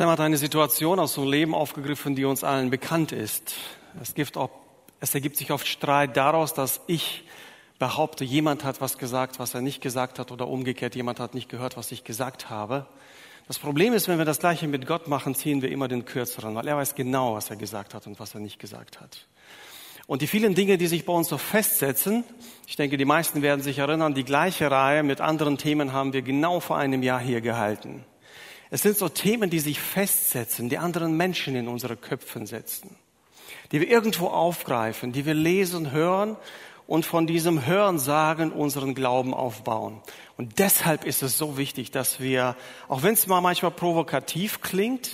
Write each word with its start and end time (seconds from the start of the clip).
Sam 0.00 0.08
hat 0.08 0.20
eine 0.20 0.38
Situation 0.38 0.98
aus 0.98 1.16
dem 1.16 1.28
Leben 1.28 1.54
aufgegriffen, 1.54 2.14
die 2.14 2.24
uns 2.24 2.42
allen 2.42 2.70
bekannt 2.70 3.12
ist. 3.12 3.52
Es, 4.00 4.14
gibt 4.14 4.38
auch, 4.38 4.48
es 4.98 5.14
ergibt 5.14 5.36
sich 5.36 5.52
oft 5.52 5.66
Streit 5.66 6.16
daraus, 6.16 6.54
dass 6.54 6.80
ich 6.86 7.24
behaupte, 7.78 8.24
jemand 8.24 8.64
hat 8.64 8.80
was 8.80 8.96
gesagt, 8.96 9.38
was 9.38 9.52
er 9.52 9.60
nicht 9.60 9.82
gesagt 9.82 10.18
hat 10.18 10.32
oder 10.32 10.48
umgekehrt, 10.48 10.94
jemand 10.94 11.20
hat 11.20 11.34
nicht 11.34 11.50
gehört, 11.50 11.76
was 11.76 11.92
ich 11.92 12.02
gesagt 12.02 12.48
habe. 12.48 12.86
Das 13.46 13.58
Problem 13.58 13.92
ist, 13.92 14.08
wenn 14.08 14.16
wir 14.16 14.24
das 14.24 14.38
Gleiche 14.38 14.68
mit 14.68 14.86
Gott 14.86 15.06
machen, 15.06 15.34
ziehen 15.34 15.60
wir 15.60 15.70
immer 15.70 15.86
den 15.86 16.06
Kürzeren, 16.06 16.54
weil 16.54 16.66
er 16.66 16.78
weiß 16.78 16.94
genau, 16.94 17.34
was 17.34 17.50
er 17.50 17.56
gesagt 17.56 17.92
hat 17.92 18.06
und 18.06 18.18
was 18.18 18.32
er 18.32 18.40
nicht 18.40 18.58
gesagt 18.58 19.02
hat. 19.02 19.26
Und 20.06 20.22
die 20.22 20.26
vielen 20.26 20.54
Dinge, 20.54 20.78
die 20.78 20.86
sich 20.86 21.04
bei 21.04 21.12
uns 21.12 21.28
so 21.28 21.36
festsetzen, 21.36 22.24
ich 22.66 22.76
denke, 22.76 22.96
die 22.96 23.04
meisten 23.04 23.42
werden 23.42 23.60
sich 23.60 23.76
erinnern, 23.76 24.14
die 24.14 24.24
gleiche 24.24 24.70
Reihe 24.70 25.02
mit 25.02 25.20
anderen 25.20 25.58
Themen 25.58 25.92
haben 25.92 26.14
wir 26.14 26.22
genau 26.22 26.60
vor 26.60 26.78
einem 26.78 27.02
Jahr 27.02 27.20
hier 27.20 27.42
gehalten. 27.42 28.06
Es 28.70 28.82
sind 28.82 28.96
so 28.96 29.08
Themen, 29.08 29.50
die 29.50 29.58
sich 29.58 29.80
festsetzen, 29.80 30.68
die 30.68 30.78
anderen 30.78 31.16
Menschen 31.16 31.56
in 31.56 31.66
unsere 31.66 31.96
Köpfen 31.96 32.46
setzen, 32.46 32.96
die 33.72 33.80
wir 33.80 33.88
irgendwo 33.88 34.28
aufgreifen, 34.28 35.12
die 35.12 35.26
wir 35.26 35.34
lesen, 35.34 35.90
hören 35.90 36.36
und 36.86 37.04
von 37.04 37.26
diesem 37.26 37.66
Hören 37.66 37.98
sagen 37.98 38.52
unseren 38.52 38.94
Glauben 38.94 39.34
aufbauen. 39.34 40.00
Und 40.36 40.58
deshalb 40.58 41.04
ist 41.04 41.22
es 41.22 41.36
so 41.36 41.56
wichtig, 41.56 41.90
dass 41.90 42.20
wir, 42.20 42.56
auch 42.88 43.02
wenn 43.02 43.14
es 43.14 43.26
mal 43.26 43.40
manchmal 43.40 43.72
provokativ 43.72 44.60
klingt, 44.60 45.10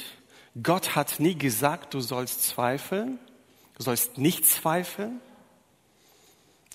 Gott 0.63 0.95
hat 0.95 1.19
nie 1.19 1.37
gesagt, 1.37 1.95
du 1.95 2.01
sollst 2.01 2.45
zweifeln, 2.45 3.19
du 3.77 3.83
sollst 3.83 4.17
nicht 4.17 4.47
zweifeln, 4.47 5.21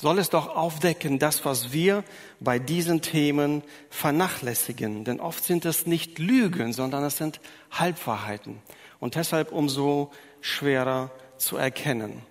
soll 0.02 0.18
es 0.18 0.32
doch 0.32 0.56
aufdecken, 0.56 1.20
das, 1.20 1.46
was 1.46 1.74
wir 1.74 2.04
bei 2.40 2.58
diesen 2.58 3.02
Themen 3.02 3.62
vernachlässigen. 3.92 5.04
Denn 5.04 5.20
oft 5.20 5.44
sind 5.44 5.64
es 5.64 5.86
nicht 5.86 6.18
Lügen, 6.18 6.74
sondern 6.74 7.04
es 7.04 7.18
sind 7.18 7.40
Halbwahrheiten. 7.70 8.58
Und 9.00 9.14
deshalb 9.14 9.52
umso 9.52 10.12
schwerer 10.42 11.12
zu 11.38 11.56
erkennen. 11.56 12.24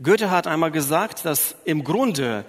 Goethe 0.00 0.30
hat 0.30 0.46
einmal 0.46 0.70
gesagt, 0.70 1.24
dass 1.24 1.56
im 1.64 1.82
Grunde 1.82 2.44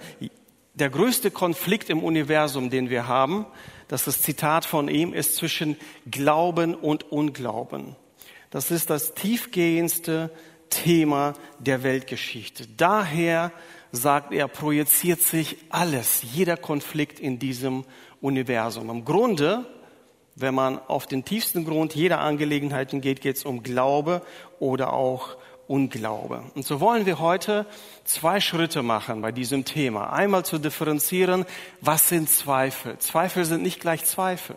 der 0.74 0.90
größte 0.90 1.32
Konflikt 1.32 1.90
im 1.90 2.04
Universum, 2.04 2.70
den 2.70 2.88
wir 2.88 3.08
haben, 3.08 3.46
das 3.88 4.04
Zitat 4.22 4.64
von 4.64 4.88
ihm 4.88 5.12
ist 5.12 5.34
zwischen 5.34 5.76
Glauben 6.08 6.74
und 6.76 7.10
Unglauben. 7.10 7.96
Das 8.50 8.70
ist 8.70 8.90
das 8.90 9.14
tiefgehendste 9.14 10.30
Thema 10.70 11.34
der 11.58 11.82
Weltgeschichte. 11.82 12.66
Daher, 12.76 13.52
sagt 13.92 14.32
er, 14.32 14.48
projiziert 14.48 15.20
sich 15.20 15.56
alles, 15.70 16.22
jeder 16.22 16.56
Konflikt 16.56 17.18
in 17.18 17.38
diesem 17.38 17.84
Universum. 18.20 18.90
Im 18.90 19.04
Grunde, 19.04 19.64
wenn 20.34 20.54
man 20.54 20.78
auf 20.78 21.06
den 21.06 21.24
tiefsten 21.24 21.64
Grund 21.64 21.94
jeder 21.94 22.20
Angelegenheiten 22.20 23.00
geht, 23.00 23.20
geht 23.20 23.36
es 23.36 23.44
um 23.44 23.62
Glaube 23.62 24.22
oder 24.58 24.92
auch 24.92 25.36
Unglaube. 25.66 26.44
Und 26.54 26.64
so 26.64 26.80
wollen 26.80 27.06
wir 27.06 27.18
heute 27.18 27.66
zwei 28.04 28.40
Schritte 28.40 28.82
machen 28.82 29.20
bei 29.20 29.32
diesem 29.32 29.64
Thema. 29.64 30.12
Einmal 30.12 30.44
zu 30.44 30.58
differenzieren, 30.58 31.44
was 31.80 32.08
sind 32.08 32.30
Zweifel? 32.30 32.98
Zweifel 32.98 33.44
sind 33.44 33.62
nicht 33.62 33.80
gleich 33.80 34.04
Zweifel. 34.04 34.56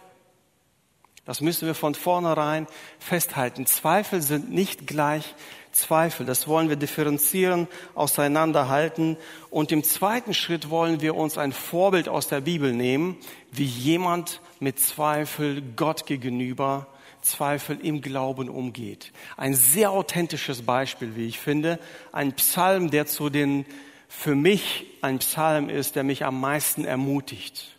Das 1.25 1.41
müssen 1.41 1.67
wir 1.67 1.75
von 1.75 1.95
vornherein 1.95 2.67
festhalten. 2.99 3.65
Zweifel 3.65 4.21
sind 4.21 4.51
nicht 4.51 4.87
gleich 4.87 5.35
Zweifel. 5.71 6.25
Das 6.25 6.47
wollen 6.47 6.69
wir 6.69 6.75
differenzieren, 6.75 7.67
auseinanderhalten. 7.95 9.17
Und 9.49 9.71
im 9.71 9.83
zweiten 9.83 10.33
Schritt 10.33 10.69
wollen 10.69 11.01
wir 11.01 11.15
uns 11.15 11.37
ein 11.37 11.51
Vorbild 11.51 12.09
aus 12.09 12.27
der 12.27 12.41
Bibel 12.41 12.73
nehmen, 12.73 13.17
wie 13.51 13.65
jemand 13.65 14.41
mit 14.59 14.79
Zweifel 14.79 15.61
Gott 15.75 16.05
gegenüber, 16.05 16.87
Zweifel 17.21 17.79
im 17.81 18.01
Glauben 18.01 18.49
umgeht. 18.49 19.11
Ein 19.37 19.53
sehr 19.53 19.91
authentisches 19.91 20.63
Beispiel, 20.63 21.15
wie 21.15 21.27
ich 21.27 21.39
finde. 21.39 21.79
Ein 22.11 22.33
Psalm, 22.33 22.89
der 22.91 23.05
zu 23.05 23.29
den, 23.29 23.65
für 24.07 24.35
mich 24.35 24.85
ein 25.01 25.19
Psalm 25.19 25.69
ist, 25.69 25.95
der 25.95 26.03
mich 26.03 26.25
am 26.25 26.39
meisten 26.39 26.85
ermutigt 26.85 27.75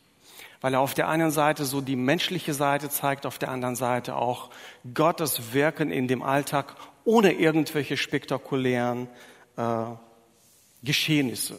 weil 0.60 0.75
er 0.75 0.81
auf 0.81 0.94
der 0.94 1.09
einen 1.09 1.31
Seite 1.31 1.65
so 1.65 1.81
die 1.81 1.97
menschliche 1.97 2.54
Seite 2.54 2.91
zeigt, 2.91 3.25
auf 3.25 3.38
der 3.38 3.50
anderen 3.50 3.76
Seite 3.76 4.16
auch 4.16 4.50
Gottes 4.92 5.54
Wirken 5.54 5.91
in 5.91 6.06
dem 6.06 6.22
Alltag 6.22 6.76
ohne 7.10 7.32
irgendwelche 7.32 7.97
spektakulären 7.97 9.09
äh, 9.56 9.84
Geschehnisse. 10.84 11.56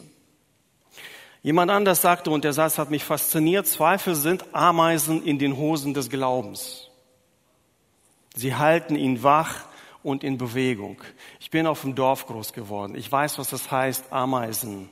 Jemand 1.42 1.70
anders 1.70 2.00
sagte, 2.00 2.30
und 2.30 2.44
der 2.44 2.54
Satz 2.54 2.78
hat 2.78 2.90
mich 2.90 3.04
fasziniert, 3.04 3.66
Zweifel 3.66 4.14
sind 4.14 4.46
Ameisen 4.54 5.22
in 5.22 5.38
den 5.38 5.58
Hosen 5.58 5.92
des 5.92 6.08
Glaubens. 6.08 6.88
Sie 8.34 8.54
halten 8.54 8.96
ihn 8.96 9.22
wach 9.22 9.66
und 10.02 10.24
in 10.24 10.38
Bewegung. 10.38 11.02
Ich 11.38 11.50
bin 11.50 11.66
auf 11.66 11.82
dem 11.82 11.94
Dorf 11.94 12.26
groß 12.26 12.54
geworden. 12.54 12.94
Ich 12.94 13.12
weiß, 13.12 13.38
was 13.38 13.50
das 13.50 13.70
heißt, 13.70 14.10
Ameisen 14.10 14.88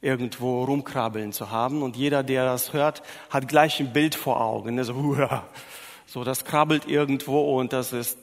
irgendwo 0.00 0.64
rumkrabbeln 0.64 1.32
zu 1.32 1.52
haben. 1.52 1.82
Und 1.82 1.94
jeder, 1.94 2.24
der 2.24 2.44
das 2.44 2.72
hört, 2.72 3.04
hat 3.30 3.46
gleich 3.46 3.78
ein 3.78 3.92
Bild 3.92 4.16
vor 4.16 4.40
Augen. 4.40 4.82
So, 4.82 5.16
so 6.06 6.24
das 6.24 6.44
krabbelt 6.44 6.88
irgendwo 6.88 7.60
und 7.60 7.72
das 7.72 7.92
ist 7.92 8.18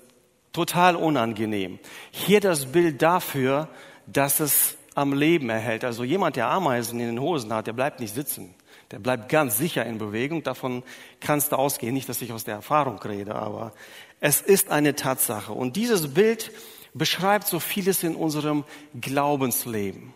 total 0.53 0.95
unangenehm. 0.95 1.79
Hier 2.11 2.39
das 2.39 2.71
Bild 2.71 3.01
dafür, 3.01 3.67
dass 4.07 4.39
es 4.39 4.77
am 4.95 5.13
Leben 5.13 5.49
erhält. 5.49 5.83
Also 5.83 6.03
jemand, 6.03 6.35
der 6.35 6.49
Ameisen 6.49 6.99
in 6.99 7.07
den 7.07 7.19
Hosen 7.21 7.53
hat, 7.53 7.67
der 7.67 7.73
bleibt 7.73 7.99
nicht 7.99 8.13
sitzen. 8.13 8.53
Der 8.91 8.99
bleibt 8.99 9.29
ganz 9.29 9.57
sicher 9.57 9.85
in 9.85 9.97
Bewegung. 9.97 10.43
Davon 10.43 10.83
kannst 11.19 11.51
du 11.51 11.57
ausgehen. 11.57 11.93
Nicht, 11.93 12.09
dass 12.09 12.21
ich 12.21 12.33
aus 12.33 12.43
der 12.43 12.55
Erfahrung 12.55 12.97
rede, 12.99 13.35
aber 13.35 13.73
es 14.19 14.41
ist 14.41 14.69
eine 14.69 14.95
Tatsache. 14.95 15.53
Und 15.53 15.75
dieses 15.75 16.13
Bild 16.13 16.51
beschreibt 16.93 17.47
so 17.47 17.59
vieles 17.59 18.03
in 18.03 18.15
unserem 18.15 18.63
Glaubensleben. 18.99 20.13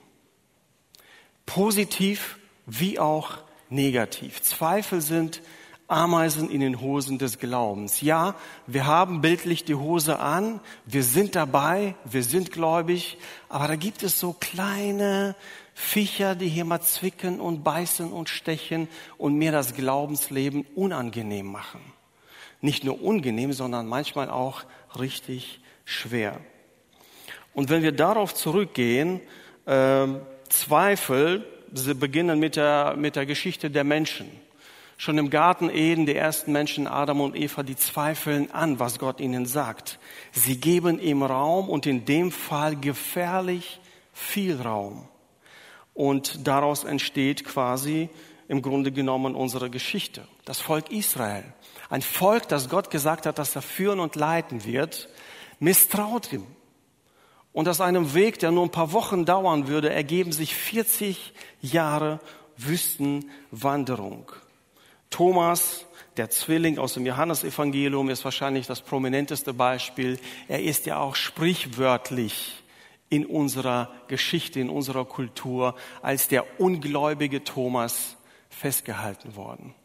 Positiv 1.45 2.39
wie 2.65 2.99
auch 2.99 3.37
negativ. 3.69 4.41
Zweifel 4.41 5.01
sind 5.01 5.41
Ameisen 5.93 6.49
in 6.49 6.59
den 6.59 6.81
Hosen 6.81 7.17
des 7.17 7.39
Glaubens. 7.39 8.01
Ja, 8.01 8.35
wir 8.67 8.85
haben 8.85 9.21
bildlich 9.21 9.63
die 9.63 9.75
Hose 9.75 10.19
an, 10.19 10.59
wir 10.85 11.03
sind 11.03 11.35
dabei, 11.35 11.95
wir 12.03 12.23
sind 12.23 12.51
gläubig, 12.51 13.17
aber 13.47 13.67
da 13.67 13.75
gibt 13.75 14.03
es 14.03 14.19
so 14.19 14.33
kleine 14.33 15.35
Viecher, 15.73 16.35
die 16.35 16.49
hier 16.49 16.65
mal 16.65 16.81
zwicken 16.81 17.39
und 17.39 17.63
beißen 17.63 18.11
und 18.11 18.29
stechen 18.29 18.87
und 19.17 19.35
mir 19.35 19.51
das 19.51 19.73
Glaubensleben 19.73 20.65
unangenehm 20.75 21.47
machen. 21.47 21.81
Nicht 22.61 22.83
nur 22.83 23.01
unangenehm, 23.01 23.53
sondern 23.53 23.87
manchmal 23.87 24.29
auch 24.29 24.63
richtig 24.99 25.61
schwer. 25.85 26.39
Und 27.53 27.69
wenn 27.69 27.83
wir 27.83 27.91
darauf 27.91 28.33
zurückgehen, 28.33 29.21
äh, 29.65 30.07
Zweifel, 30.49 31.45
sie 31.73 31.95
beginnen 31.95 32.39
mit 32.39 32.55
der, 32.55 32.95
mit 32.97 33.15
der 33.15 33.25
Geschichte 33.25 33.69
der 33.69 33.83
Menschen. 33.83 34.42
Schon 34.97 35.17
im 35.17 35.29
Garten 35.29 35.69
Eden, 35.69 36.05
die 36.05 36.15
ersten 36.15 36.51
Menschen, 36.51 36.87
Adam 36.87 37.21
und 37.21 37.35
Eva, 37.35 37.63
die 37.63 37.75
zweifeln 37.75 38.51
an, 38.51 38.79
was 38.79 38.99
Gott 38.99 39.19
ihnen 39.19 39.45
sagt. 39.45 39.99
Sie 40.31 40.59
geben 40.59 40.99
ihm 40.99 41.23
Raum 41.23 41.69
und 41.69 41.85
in 41.85 42.05
dem 42.05 42.31
Fall 42.31 42.75
gefährlich 42.75 43.79
viel 44.13 44.61
Raum. 44.61 45.07
Und 45.93 46.47
daraus 46.47 46.83
entsteht 46.83 47.43
quasi 47.45 48.09
im 48.47 48.61
Grunde 48.61 48.91
genommen 48.91 49.35
unsere 49.35 49.69
Geschichte. 49.69 50.27
Das 50.45 50.59
Volk 50.59 50.91
Israel. 50.91 51.43
Ein 51.89 52.01
Volk, 52.01 52.47
das 52.47 52.69
Gott 52.69 52.89
gesagt 52.89 53.25
hat, 53.25 53.39
dass 53.39 53.55
er 53.55 53.61
führen 53.61 53.99
und 53.99 54.15
leiten 54.15 54.65
wird, 54.65 55.09
misstraut 55.59 56.31
ihm. 56.33 56.45
Und 57.51 57.69
aus 57.69 57.81
einem 57.81 58.15
Weg, 58.15 58.39
der 58.39 58.51
nur 58.51 58.63
ein 58.63 58.71
paar 58.71 58.93
Wochen 58.93 59.25
dauern 59.25 59.67
würde, 59.67 59.91
ergeben 59.91 60.31
sich 60.31 60.55
40 60.55 61.33
Jahre 61.61 62.19
Wüstenwanderung. 62.57 64.31
Thomas, 65.13 65.85
der 66.17 66.31
Zwilling 66.31 66.79
aus 66.79 66.95
dem 66.95 67.05
Johannesevangelium, 67.05 68.09
ist 68.09 68.25
wahrscheinlich 68.25 68.65
das 68.65 68.81
prominenteste 68.81 69.53
Beispiel. 69.53 70.19
Er 70.47 70.63
ist 70.63 70.87
ja 70.87 70.97
auch 70.97 71.15
sprichwörtlich 71.15 72.63
in 73.09 73.27
unserer 73.27 73.91
Geschichte, 74.07 74.59
in 74.59 74.71
unserer 74.71 75.05
Kultur 75.05 75.75
als 76.01 76.29
der 76.29 76.59
ungläubige 76.59 77.43
Thomas 77.43 78.17
festgehalten 78.49 79.35
worden. 79.35 79.75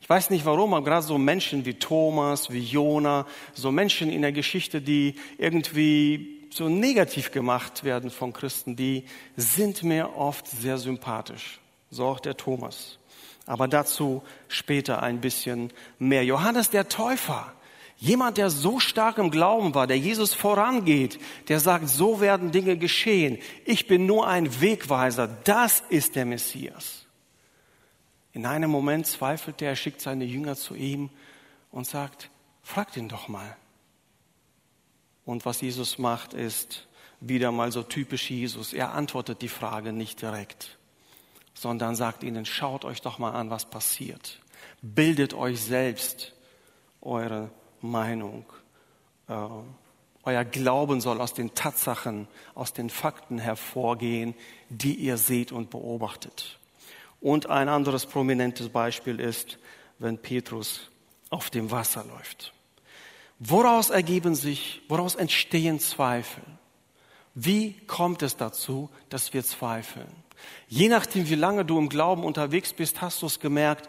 Ich 0.00 0.08
weiß 0.08 0.30
nicht 0.30 0.44
warum, 0.44 0.72
aber 0.72 0.84
gerade 0.84 1.04
so 1.04 1.18
Menschen 1.18 1.64
wie 1.64 1.74
Thomas, 1.74 2.50
wie 2.50 2.60
Jona, 2.60 3.26
so 3.54 3.72
Menschen 3.72 4.08
in 4.08 4.22
der 4.22 4.32
Geschichte, 4.32 4.80
die 4.80 5.16
irgendwie 5.36 6.46
so 6.50 6.68
negativ 6.68 7.32
gemacht 7.32 7.82
werden 7.82 8.10
von 8.10 8.32
Christen, 8.32 8.76
die 8.76 9.02
sind 9.36 9.82
mir 9.82 10.16
oft 10.16 10.46
sehr 10.46 10.78
sympathisch. 10.78 11.58
So 11.90 12.06
auch 12.06 12.20
der 12.20 12.36
Thomas. 12.36 12.99
Aber 13.50 13.66
dazu 13.66 14.22
später 14.46 15.02
ein 15.02 15.20
bisschen 15.20 15.72
mehr. 15.98 16.24
Johannes 16.24 16.70
der 16.70 16.88
Täufer, 16.88 17.52
jemand, 17.96 18.38
der 18.38 18.48
so 18.48 18.78
stark 18.78 19.18
im 19.18 19.32
Glauben 19.32 19.74
war, 19.74 19.88
der 19.88 19.98
Jesus 19.98 20.34
vorangeht, 20.34 21.18
der 21.48 21.58
sagt, 21.58 21.88
so 21.88 22.20
werden 22.20 22.52
Dinge 22.52 22.76
geschehen. 22.76 23.38
Ich 23.64 23.88
bin 23.88 24.06
nur 24.06 24.28
ein 24.28 24.60
Wegweiser. 24.60 25.26
Das 25.44 25.82
ist 25.88 26.14
der 26.14 26.26
Messias. 26.26 27.06
In 28.32 28.46
einem 28.46 28.70
Moment 28.70 29.08
zweifelt 29.08 29.60
er, 29.62 29.74
schickt 29.74 30.00
seine 30.00 30.24
Jünger 30.24 30.54
zu 30.54 30.76
ihm 30.76 31.10
und 31.72 31.88
sagt, 31.88 32.30
Fragt 32.62 32.96
ihn 32.96 33.08
doch 33.08 33.26
mal. 33.26 33.56
Und 35.24 35.44
was 35.44 35.60
Jesus 35.60 35.98
macht, 35.98 36.34
ist 36.34 36.86
wieder 37.18 37.50
mal 37.50 37.72
so 37.72 37.82
typisch 37.82 38.30
Jesus. 38.30 38.72
Er 38.72 38.92
antwortet 38.92 39.42
die 39.42 39.48
Frage 39.48 39.92
nicht 39.92 40.22
direkt, 40.22 40.78
sondern 41.60 41.94
sagt 41.94 42.22
ihnen, 42.24 42.46
schaut 42.46 42.86
euch 42.86 43.02
doch 43.02 43.18
mal 43.18 43.32
an, 43.32 43.50
was 43.50 43.66
passiert. 43.66 44.40
Bildet 44.80 45.34
euch 45.34 45.60
selbst 45.60 46.32
eure 47.02 47.50
Meinung. 47.82 48.46
Äh, 49.28 49.34
euer 50.22 50.44
Glauben 50.46 51.02
soll 51.02 51.20
aus 51.20 51.34
den 51.34 51.54
Tatsachen, 51.54 52.28
aus 52.54 52.72
den 52.72 52.88
Fakten 52.88 53.36
hervorgehen, 53.36 54.34
die 54.70 54.94
ihr 54.94 55.18
seht 55.18 55.52
und 55.52 55.68
beobachtet. 55.68 56.58
Und 57.20 57.50
ein 57.50 57.68
anderes 57.68 58.06
prominentes 58.06 58.70
Beispiel 58.70 59.20
ist, 59.20 59.58
wenn 59.98 60.16
Petrus 60.16 60.88
auf 61.28 61.50
dem 61.50 61.70
Wasser 61.70 62.04
läuft. 62.04 62.54
Woraus 63.38 63.90
ergeben 63.90 64.34
sich, 64.34 64.80
woraus 64.88 65.14
entstehen 65.14 65.78
Zweifel? 65.78 66.42
Wie 67.34 67.74
kommt 67.86 68.22
es 68.22 68.38
dazu, 68.38 68.88
dass 69.10 69.34
wir 69.34 69.44
zweifeln? 69.44 70.10
Je 70.68 70.88
nachdem, 70.88 71.28
wie 71.28 71.34
lange 71.34 71.64
du 71.64 71.78
im 71.78 71.88
Glauben 71.88 72.24
unterwegs 72.24 72.72
bist, 72.72 73.00
hast 73.00 73.22
du 73.22 73.26
es 73.26 73.40
gemerkt, 73.40 73.88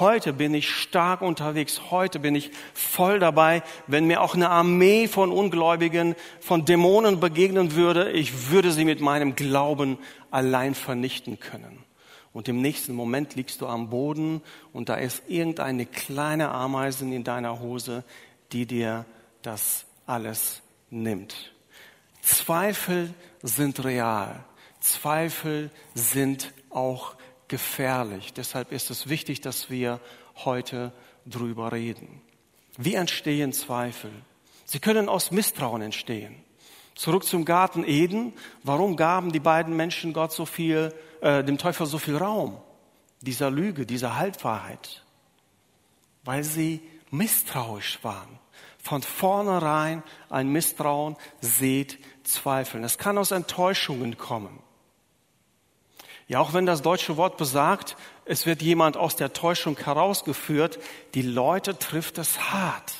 heute 0.00 0.32
bin 0.32 0.54
ich 0.54 0.70
stark 0.70 1.20
unterwegs, 1.20 1.90
heute 1.90 2.18
bin 2.18 2.34
ich 2.34 2.50
voll 2.72 3.18
dabei. 3.18 3.62
Wenn 3.86 4.06
mir 4.06 4.22
auch 4.22 4.34
eine 4.34 4.48
Armee 4.48 5.08
von 5.08 5.30
Ungläubigen, 5.30 6.14
von 6.40 6.64
Dämonen 6.64 7.20
begegnen 7.20 7.74
würde, 7.74 8.10
ich 8.12 8.50
würde 8.50 8.72
sie 8.72 8.84
mit 8.84 9.00
meinem 9.00 9.34
Glauben 9.34 9.98
allein 10.30 10.74
vernichten 10.74 11.38
können. 11.38 11.84
Und 12.32 12.48
im 12.48 12.62
nächsten 12.62 12.94
Moment 12.94 13.34
liegst 13.34 13.60
du 13.60 13.66
am 13.66 13.90
Boden 13.90 14.40
und 14.72 14.88
da 14.88 14.94
ist 14.94 15.22
irgendeine 15.28 15.84
kleine 15.84 16.50
Ameisen 16.50 17.12
in 17.12 17.24
deiner 17.24 17.60
Hose, 17.60 18.04
die 18.52 18.64
dir 18.64 19.04
das 19.42 19.84
alles 20.06 20.62
nimmt. 20.90 21.52
Zweifel 22.22 23.12
sind 23.42 23.84
real. 23.84 24.44
Zweifel 24.82 25.70
sind 25.94 26.52
auch 26.68 27.14
gefährlich. 27.46 28.32
Deshalb 28.32 28.72
ist 28.72 28.90
es 28.90 29.08
wichtig, 29.08 29.40
dass 29.40 29.70
wir 29.70 30.00
heute 30.44 30.92
drüber 31.24 31.70
reden. 31.70 32.20
Wie 32.76 32.94
entstehen 32.94 33.52
Zweifel? 33.52 34.10
Sie 34.64 34.80
können 34.80 35.08
aus 35.08 35.30
Misstrauen 35.30 35.82
entstehen. 35.82 36.34
Zurück 36.94 37.24
zum 37.24 37.44
Garten 37.44 37.84
Eden. 37.84 38.32
Warum 38.64 38.96
gaben 38.96 39.30
die 39.30 39.40
beiden 39.40 39.76
Menschen 39.76 40.12
Gott 40.12 40.32
so 40.32 40.46
viel, 40.46 40.92
äh, 41.20 41.44
dem 41.44 41.58
Teufel 41.58 41.86
so 41.86 41.98
viel 41.98 42.16
Raum? 42.16 42.60
Dieser 43.20 43.50
Lüge, 43.50 43.86
dieser 43.86 44.16
Halbwahrheit. 44.16 45.04
Weil 46.24 46.42
sie 46.42 46.80
misstrauisch 47.10 47.98
waren. 48.02 48.38
Von 48.78 49.02
vornherein 49.02 50.02
ein 50.28 50.48
Misstrauen 50.48 51.16
seht 51.40 51.98
Zweifeln. 52.24 52.82
Es 52.82 52.98
kann 52.98 53.16
aus 53.16 53.30
Enttäuschungen 53.30 54.16
kommen. 54.16 54.58
Ja, 56.28 56.40
auch 56.40 56.54
wenn 56.54 56.66
das 56.66 56.82
deutsche 56.82 57.16
Wort 57.16 57.36
besagt, 57.36 57.96
es 58.24 58.46
wird 58.46 58.62
jemand 58.62 58.96
aus 58.96 59.16
der 59.16 59.32
Täuschung 59.32 59.76
herausgeführt, 59.78 60.78
die 61.14 61.22
Leute 61.22 61.78
trifft 61.78 62.18
es 62.18 62.52
hart. 62.52 62.94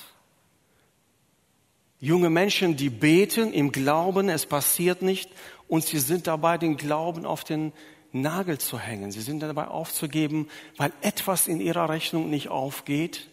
Junge 2.01 2.31
Menschen, 2.31 2.77
die 2.77 2.91
beten 2.91 3.53
im 3.53 3.71
Glauben, 3.71 4.29
es 4.29 4.47
passiert 4.47 5.03
nicht 5.03 5.31
und 5.69 5.85
sie 5.85 6.01
sind 6.01 6.27
dabei, 6.27 6.59
den 6.59 6.77
Glauben 6.77 7.25
auf 7.25 7.45
den 7.45 7.73
Nagel 8.11 8.59
zu 8.59 8.79
hängen. 8.79 9.11
Sie 9.13 9.23
sind 9.23 9.41
dabei 9.41 9.69
aufzugeben, 9.69 10.49
weil 10.77 10.93
etwas 11.01 11.49
in 11.49 11.61
ihrer 11.61 11.89
Rechnung 11.89 12.29
nicht 12.29 12.49
aufgeht. 12.49 13.29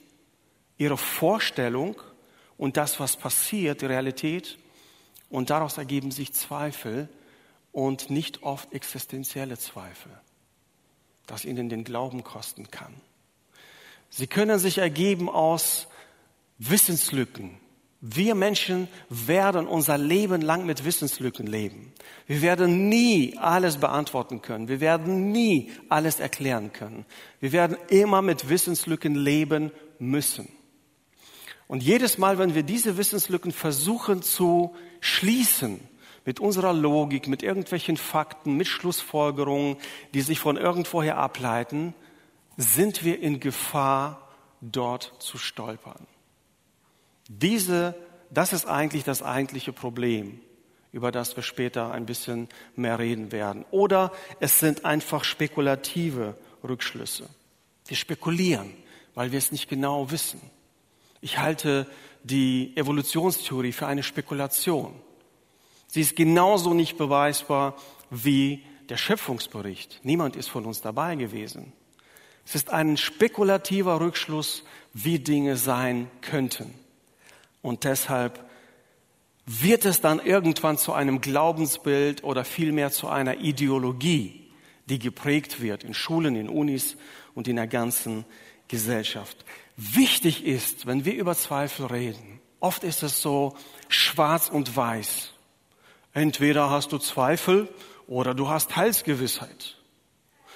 Ihre 0.77 0.97
Vorstellung 0.97 2.01
und 2.57 2.77
das, 2.77 2.99
was 2.99 3.17
passiert, 3.17 3.81
die 3.81 3.87
Realität. 3.87 4.57
Und 5.29 5.49
daraus 5.49 5.77
ergeben 5.77 6.11
sich 6.11 6.33
Zweifel 6.33 7.09
und 7.79 8.09
nicht 8.09 8.43
oft 8.43 8.73
existenzielle 8.73 9.57
Zweifel, 9.57 10.11
das 11.27 11.45
ihnen 11.45 11.69
den 11.69 11.85
Glauben 11.85 12.25
kosten 12.25 12.69
kann. 12.71 12.93
Sie 14.09 14.27
können 14.27 14.59
sich 14.59 14.79
ergeben 14.79 15.29
aus 15.29 15.87
Wissenslücken. 16.57 17.57
Wir 18.01 18.35
Menschen 18.35 18.89
werden 19.07 19.65
unser 19.65 19.97
Leben 19.97 20.41
lang 20.41 20.65
mit 20.65 20.83
Wissenslücken 20.83 21.47
leben. 21.47 21.93
Wir 22.27 22.41
werden 22.41 22.89
nie 22.89 23.37
alles 23.37 23.77
beantworten 23.77 24.41
können. 24.41 24.67
Wir 24.67 24.81
werden 24.81 25.31
nie 25.31 25.71
alles 25.87 26.19
erklären 26.19 26.73
können. 26.73 27.05
Wir 27.39 27.53
werden 27.53 27.77
immer 27.87 28.21
mit 28.21 28.49
Wissenslücken 28.49 29.15
leben 29.15 29.71
müssen. 29.99 30.49
Und 31.67 31.81
jedes 31.81 32.17
Mal, 32.17 32.39
wenn 32.39 32.55
wir 32.55 32.63
diese 32.63 32.97
Wissenslücken 32.97 33.53
versuchen 33.53 34.21
zu 34.21 34.75
schließen, 34.99 35.79
mit 36.29 36.39
unserer 36.39 36.73
Logik, 36.73 37.27
mit 37.27 37.41
irgendwelchen 37.41 37.97
Fakten, 37.97 38.55
mit 38.55 38.67
Schlussfolgerungen, 38.67 39.77
die 40.13 40.21
sich 40.21 40.39
von 40.39 40.57
irgendwoher 40.57 41.17
ableiten, 41.17 41.95
sind 42.55 43.03
wir 43.03 43.19
in 43.19 43.39
Gefahr, 43.39 44.29
dort 44.61 45.11
zu 45.17 45.39
stolpern. 45.39 46.05
Diese, 47.27 47.95
das 48.29 48.53
ist 48.53 48.67
eigentlich 48.67 49.03
das 49.03 49.23
eigentliche 49.23 49.73
Problem, 49.73 50.39
über 50.91 51.11
das 51.11 51.35
wir 51.35 51.41
später 51.41 51.91
ein 51.91 52.05
bisschen 52.05 52.47
mehr 52.75 52.99
reden 52.99 53.31
werden. 53.31 53.65
Oder 53.71 54.11
es 54.39 54.59
sind 54.59 54.85
einfach 54.85 55.23
spekulative 55.23 56.37
Rückschlüsse. 56.63 57.27
Wir 57.87 57.97
spekulieren, 57.97 58.71
weil 59.15 59.31
wir 59.31 59.39
es 59.39 59.51
nicht 59.51 59.67
genau 59.67 60.11
wissen. 60.11 60.39
Ich 61.21 61.39
halte 61.39 61.87
die 62.21 62.77
Evolutionstheorie 62.77 63.71
für 63.71 63.87
eine 63.87 64.03
Spekulation. 64.03 64.93
Sie 65.89 66.01
ist 66.01 66.15
genauso 66.15 66.73
nicht 66.73 66.97
beweisbar 66.97 67.75
wie 68.11 68.63
der 68.89 68.97
Schöpfungsbericht. 68.97 69.99
Niemand 70.03 70.35
ist 70.35 70.47
von 70.47 70.65
uns 70.65 70.81
dabei 70.81 71.15
gewesen. 71.15 71.73
Es 72.45 72.55
ist 72.55 72.69
ein 72.69 72.95
spekulativer 72.95 73.99
Rückschluss, 73.99 74.63
wie 74.93 75.19
Dinge 75.19 75.57
sein 75.57 76.09
könnten. 76.21 76.73
Und 77.61 77.83
deshalb 77.83 78.43
wird 79.45 79.85
es 79.85 79.99
dann 79.99 80.19
irgendwann 80.19 80.77
zu 80.77 80.93
einem 80.93 81.21
Glaubensbild 81.21 82.23
oder 82.23 82.45
vielmehr 82.45 82.91
zu 82.91 83.07
einer 83.07 83.37
Ideologie, 83.37 84.51
die 84.85 84.99
geprägt 84.99 85.59
wird 85.59 85.83
in 85.83 85.95
Schulen, 85.95 86.35
in 86.35 86.49
Unis 86.49 86.97
und 87.33 87.47
in 87.47 87.55
der 87.55 87.67
ganzen 87.67 88.25
Gesellschaft. 88.67 89.43
Wichtig 89.75 90.45
ist, 90.45 90.85
wenn 90.85 91.03
wir 91.03 91.15
über 91.15 91.35
Zweifel 91.35 91.87
reden, 91.87 92.39
oft 92.59 92.83
ist 92.83 93.01
es 93.01 93.21
so 93.21 93.55
schwarz 93.87 94.49
und 94.49 94.75
weiß. 94.75 95.33
Entweder 96.13 96.69
hast 96.69 96.91
du 96.91 96.97
Zweifel 96.97 97.69
oder 98.07 98.33
du 98.33 98.49
hast 98.49 98.75
Heilsgewissheit. 98.75 99.77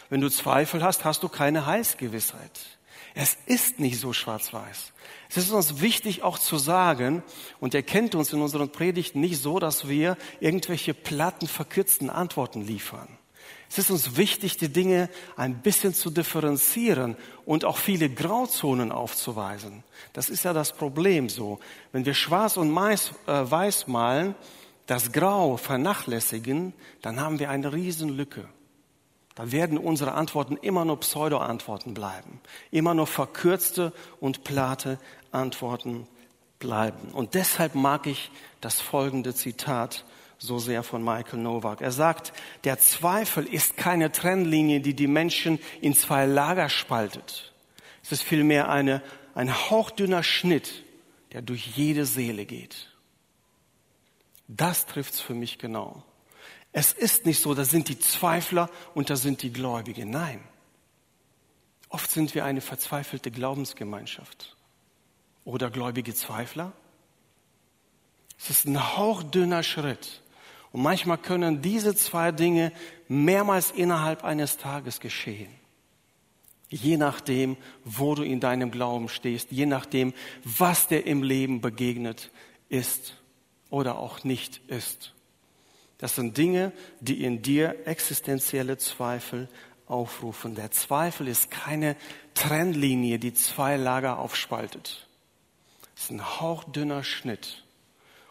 Wenn 0.10 0.22
du 0.22 0.30
Zweifel 0.30 0.84
hast, 0.84 1.06
hast 1.06 1.24
du 1.24 1.30
keine 1.30 1.66
Heilsgewissheit. 1.66 2.60
Es 3.16 3.38
ist 3.46 3.80
nicht 3.80 4.00
so 4.00 4.12
schwarz-weiß. 4.12 4.92
Es 5.30 5.38
ist 5.38 5.52
uns 5.52 5.82
wichtig 5.82 6.24
auch 6.24 6.40
zu 6.40 6.58
sagen, 6.58 7.24
und 7.60 7.76
er 7.76 7.84
kennt 7.84 8.16
uns 8.16 8.34
in 8.34 8.42
unseren 8.42 8.72
Predigten 8.72 9.20
nicht 9.20 9.42
so, 9.42 9.60
dass 9.60 9.88
wir 9.88 10.18
irgendwelche 10.40 10.94
platten, 10.94 11.48
verkürzten 11.48 12.10
Antworten 12.10 12.62
liefern. 12.62 13.08
Es 13.70 13.78
ist 13.78 13.90
uns 13.90 14.18
wichtig, 14.18 14.58
die 14.58 14.70
Dinge 14.70 15.10
ein 15.36 15.62
bisschen 15.62 15.94
zu 15.94 16.12
differenzieren 16.12 17.16
und 17.46 17.66
auch 17.66 17.78
viele 17.78 18.10
Grauzonen 18.10 18.92
aufzuweisen. 18.92 19.84
Das 20.14 20.30
ist 20.30 20.44
ja 20.44 20.54
das 20.54 20.74
Problem 20.74 21.30
so. 21.30 21.60
Wenn 21.92 22.06
wir 22.06 22.14
schwarz 22.14 22.58
und 22.58 22.70
äh, 22.70 23.02
weiß 23.26 23.88
malen, 23.88 24.36
das 24.86 25.12
Grau 25.12 25.58
vernachlässigen, 25.58 26.74
dann 27.02 27.20
haben 27.20 27.40
wir 27.40 27.50
eine 27.50 27.74
Riesenlücke. 27.74 28.48
Da 29.36 29.52
werden 29.52 29.78
unsere 29.78 30.14
Antworten 30.14 30.58
immer 30.58 30.86
nur 30.86 31.00
Pseudo-Antworten 31.00 31.94
bleiben, 31.94 32.40
immer 32.70 32.94
nur 32.94 33.08
verkürzte 33.08 33.92
und 34.20 34.44
platte 34.44 35.00
Antworten 35.32 36.08
bleiben. 36.60 37.10
Und 37.14 37.34
deshalb 37.34 37.74
mag 37.74 38.06
ich 38.06 38.30
das 38.62 38.80
folgende 38.80 39.34
Zitat 39.34 40.06
so 40.38 40.60
sehr 40.60 40.84
von 40.84 41.04
Michael 41.04 41.40
Novak. 41.40 41.82
Er 41.82 41.92
sagt, 41.92 42.34
der 42.64 42.78
Zweifel 42.78 43.46
ist 43.46 43.78
keine 43.78 44.12
Trennlinie, 44.12 44.82
die 44.82 44.94
die 44.94 45.08
Menschen 45.08 45.58
in 45.82 45.96
zwei 45.96 46.26
Lager 46.26 46.70
spaltet. 46.70 47.54
Es 48.04 48.12
ist 48.12 48.24
vielmehr 48.24 48.70
eine, 48.70 49.02
ein 49.36 49.54
hauchdünner 49.54 50.22
Schnitt, 50.22 50.84
der 51.32 51.42
durch 51.42 51.78
jede 51.78 52.06
Seele 52.06 52.46
geht. 52.46 52.93
Das 54.48 54.86
trifft's 54.86 55.22
für 55.22 55.34
mich 55.34 55.58
genau. 55.58 56.04
Es 56.72 56.92
ist 56.92 57.26
nicht 57.26 57.40
so, 57.40 57.54
da 57.54 57.66
sind 57.66 57.88
die 57.88 58.00
Zweifler 58.00 58.70
und 58.96 59.10
da 59.10 59.16
sind 59.16 59.44
die 59.44 59.54
Gläubigen. 59.54 60.10
Nein. 60.10 60.44
Oft 61.90 62.10
sind 62.10 62.34
wir 62.34 62.44
eine 62.44 62.62
verzweifelte 62.62 63.30
Glaubensgemeinschaft. 63.30 64.58
Oder 65.46 65.70
gläubige 65.70 66.16
Zweifler. 66.16 66.74
Es 68.40 68.50
ist 68.50 68.66
ein 68.66 68.98
hauchdünner 68.98 69.62
Schritt. 69.62 70.24
Und 70.72 70.82
manchmal 70.82 71.20
können 71.20 71.62
diese 71.62 71.96
zwei 71.96 72.32
Dinge 72.32 72.72
mehrmals 73.08 73.70
innerhalb 73.70 74.24
eines 74.24 74.58
Tages 74.58 75.00
geschehen. 75.00 75.54
Je 76.70 76.98
nachdem, 76.98 77.56
wo 77.84 78.16
du 78.16 78.24
in 78.24 78.40
deinem 78.40 78.72
Glauben 78.72 79.08
stehst, 79.08 79.52
je 79.52 79.68
nachdem, 79.68 80.14
was 80.44 80.88
dir 80.88 81.06
im 81.06 81.22
Leben 81.22 81.62
begegnet 81.62 82.32
ist 82.70 83.16
oder 83.74 83.98
auch 83.98 84.24
nicht 84.24 84.62
ist. 84.68 85.14
Das 85.98 86.16
sind 86.16 86.38
Dinge, 86.38 86.72
die 87.00 87.24
in 87.24 87.42
dir 87.42 87.88
existenzielle 87.88 88.78
Zweifel 88.78 89.50
aufrufen. 89.88 90.54
Der 90.54 90.70
Zweifel 90.70 91.28
ist 91.28 91.50
keine 91.50 91.96
Trennlinie, 92.36 93.18
die 93.18 93.34
zwei 93.34 93.76
Lager 93.76 94.20
aufspaltet. 94.20 95.08
Es 95.96 96.04
ist 96.04 96.12
ein 96.12 96.40
hauchdünner 96.40 97.04
Schnitt. 97.04 97.64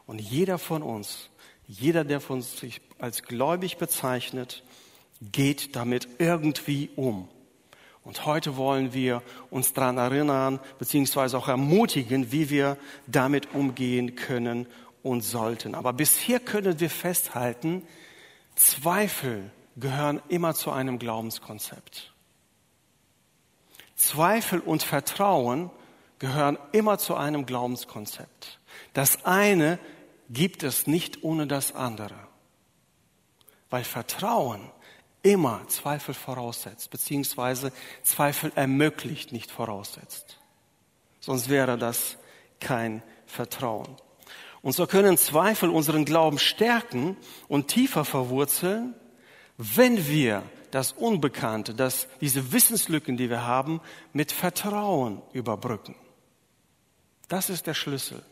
Und 0.06 0.20
jeder 0.20 0.58
von 0.58 0.80
uns, 0.80 1.28
jeder, 1.66 2.04
der 2.04 2.20
von 2.20 2.40
sich 2.40 2.80
als 3.00 3.24
gläubig 3.24 3.78
bezeichnet, 3.78 4.62
geht 5.20 5.74
damit 5.74 6.06
irgendwie 6.18 6.88
um. 6.94 7.28
Und 8.04 8.26
heute 8.26 8.56
wollen 8.56 8.92
wir 8.92 9.22
uns 9.50 9.72
daran 9.72 9.98
erinnern, 9.98 10.60
beziehungsweise 10.78 11.36
auch 11.36 11.48
ermutigen, 11.48 12.30
wie 12.30 12.48
wir 12.48 12.76
damit 13.08 13.54
umgehen 13.54 14.14
können 14.14 14.66
und 15.02 15.22
sollten. 15.22 15.74
Aber 15.74 15.92
bisher 15.92 16.40
können 16.40 16.78
wir 16.80 16.90
festhalten, 16.90 17.86
Zweifel 18.54 19.50
gehören 19.76 20.20
immer 20.28 20.54
zu 20.54 20.70
einem 20.70 20.98
Glaubenskonzept. 20.98 22.12
Zweifel 23.96 24.60
und 24.60 24.82
Vertrauen 24.82 25.70
gehören 26.18 26.58
immer 26.72 26.98
zu 26.98 27.14
einem 27.14 27.46
Glaubenskonzept. 27.46 28.60
Das 28.92 29.24
eine 29.24 29.78
gibt 30.28 30.62
es 30.62 30.86
nicht 30.86 31.22
ohne 31.24 31.46
das 31.46 31.74
andere. 31.74 32.16
Weil 33.70 33.84
Vertrauen 33.84 34.70
immer 35.22 35.66
Zweifel 35.68 36.14
voraussetzt, 36.14 36.90
beziehungsweise 36.90 37.72
Zweifel 38.02 38.52
ermöglicht, 38.54 39.32
nicht 39.32 39.50
voraussetzt. 39.50 40.38
Sonst 41.20 41.48
wäre 41.48 41.78
das 41.78 42.16
kein 42.60 43.02
Vertrauen. 43.26 43.96
Und 44.62 44.72
so 44.72 44.86
können 44.86 45.18
Zweifel 45.18 45.68
unseren 45.70 46.04
Glauben 46.04 46.38
stärken 46.38 47.16
und 47.48 47.68
tiefer 47.68 48.04
verwurzeln, 48.04 48.94
wenn 49.58 50.06
wir 50.06 50.42
das 50.70 50.92
Unbekannte, 50.92 51.74
das, 51.74 52.08
diese 52.20 52.52
Wissenslücken, 52.52 53.16
die 53.16 53.28
wir 53.28 53.46
haben, 53.46 53.80
mit 54.12 54.32
Vertrauen 54.32 55.20
überbrücken. 55.32 55.94
Das 57.28 57.50
ist 57.50 57.66
der 57.66 57.74
Schlüssel. 57.74 58.22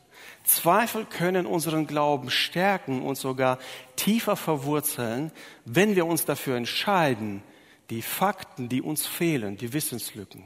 Zweifel 0.45 1.05
können 1.05 1.47
unseren 1.47 1.87
Glauben 1.87 2.31
stärken 2.31 3.03
und 3.03 3.17
sogar 3.17 3.59
tiefer 3.97 4.37
verwurzeln, 4.37 5.33
wenn 5.65 5.97
wir 5.97 6.07
uns 6.07 6.25
dafür 6.25 6.57
entscheiden, 6.57 7.43
die 7.91 8.03
Fakten, 8.03 8.69
die 8.69 8.83
uns 8.83 9.07
fehlen, 9.07 9.57
die 9.57 9.73
Wissenslücken, 9.73 10.45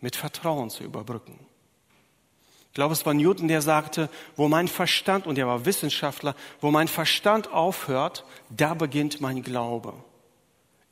mit 0.00 0.16
Vertrauen 0.16 0.70
zu 0.70 0.84
überbrücken. 0.84 1.46
Ich 2.74 2.76
glaube, 2.76 2.92
es 2.92 3.06
war 3.06 3.14
Newton, 3.14 3.46
der 3.46 3.62
sagte, 3.62 4.10
wo 4.34 4.48
mein 4.48 4.66
Verstand, 4.66 5.28
und 5.28 5.38
er 5.38 5.46
war 5.46 5.64
Wissenschaftler, 5.64 6.34
wo 6.60 6.72
mein 6.72 6.88
Verstand 6.88 7.52
aufhört, 7.52 8.24
da 8.50 8.74
beginnt 8.74 9.20
mein 9.20 9.44
Glaube. 9.44 9.94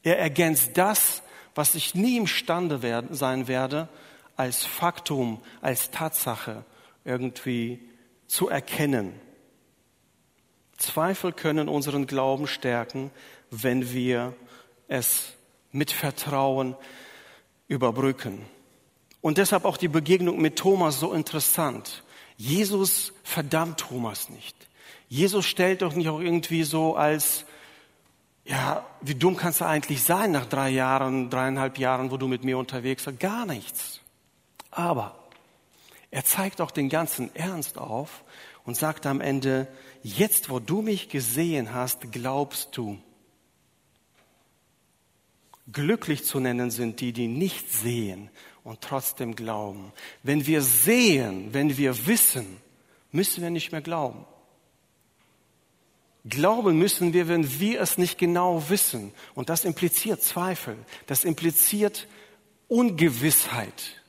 Er 0.04 0.16
ergänzt 0.16 0.78
das, 0.78 1.24
was 1.56 1.74
ich 1.74 1.96
nie 1.96 2.18
imstande 2.18 2.82
werden, 2.82 3.16
sein 3.16 3.48
werde, 3.48 3.88
als 4.36 4.64
Faktum, 4.64 5.40
als 5.60 5.90
Tatsache 5.90 6.64
irgendwie 7.04 7.80
zu 8.28 8.48
erkennen. 8.48 9.20
Zweifel 10.76 11.32
können 11.32 11.68
unseren 11.68 12.06
Glauben 12.06 12.46
stärken, 12.46 13.10
wenn 13.50 13.92
wir 13.92 14.36
es 14.86 15.32
mit 15.72 15.90
Vertrauen 15.90 16.76
überbrücken. 17.66 18.46
Und 19.22 19.38
deshalb 19.38 19.64
auch 19.64 19.76
die 19.78 19.88
Begegnung 19.88 20.40
mit 20.40 20.56
Thomas 20.56 21.00
so 21.00 21.12
interessant. 21.12 22.02
Jesus 22.36 23.12
verdammt 23.22 23.78
Thomas 23.78 24.28
nicht. 24.28 24.56
Jesus 25.08 25.46
stellt 25.46 25.82
doch 25.82 25.94
nicht 25.94 26.08
auch 26.08 26.20
irgendwie 26.20 26.64
so 26.64 26.96
als, 26.96 27.44
ja, 28.44 28.84
wie 29.00 29.14
dumm 29.14 29.36
kannst 29.36 29.60
du 29.60 29.64
eigentlich 29.64 30.02
sein 30.02 30.32
nach 30.32 30.46
drei 30.46 30.70
Jahren, 30.70 31.30
dreieinhalb 31.30 31.78
Jahren, 31.78 32.10
wo 32.10 32.16
du 32.16 32.26
mit 32.26 32.42
mir 32.42 32.58
unterwegs 32.58 33.04
bist? 33.04 33.20
Gar 33.20 33.46
nichts. 33.46 34.00
Aber 34.72 35.14
er 36.10 36.24
zeigt 36.24 36.60
auch 36.60 36.72
den 36.72 36.88
ganzen 36.88 37.34
Ernst 37.36 37.78
auf 37.78 38.24
und 38.64 38.76
sagt 38.76 39.06
am 39.06 39.20
Ende, 39.20 39.68
jetzt 40.02 40.50
wo 40.50 40.58
du 40.58 40.82
mich 40.82 41.08
gesehen 41.10 41.72
hast, 41.72 42.10
glaubst 42.10 42.76
du. 42.76 42.98
Glücklich 45.70 46.24
zu 46.24 46.40
nennen 46.40 46.72
sind 46.72 47.00
die, 47.00 47.12
die 47.12 47.28
nicht 47.28 47.70
sehen 47.70 48.30
und 48.64 48.80
trotzdem 48.80 49.34
glauben. 49.34 49.92
Wenn 50.22 50.46
wir 50.46 50.62
sehen, 50.62 51.52
wenn 51.52 51.76
wir 51.76 52.06
wissen, 52.06 52.58
müssen 53.10 53.42
wir 53.42 53.50
nicht 53.50 53.72
mehr 53.72 53.82
glauben. 53.82 54.24
Glauben 56.24 56.78
müssen 56.78 57.12
wir, 57.12 57.26
wenn 57.26 57.58
wir 57.58 57.80
es 57.80 57.98
nicht 57.98 58.16
genau 58.16 58.68
wissen. 58.68 59.12
Und 59.34 59.48
das 59.48 59.64
impliziert 59.64 60.22
Zweifel. 60.22 60.76
Das 61.06 61.24
impliziert 61.24 62.06
Ungewissheit. 62.68 64.02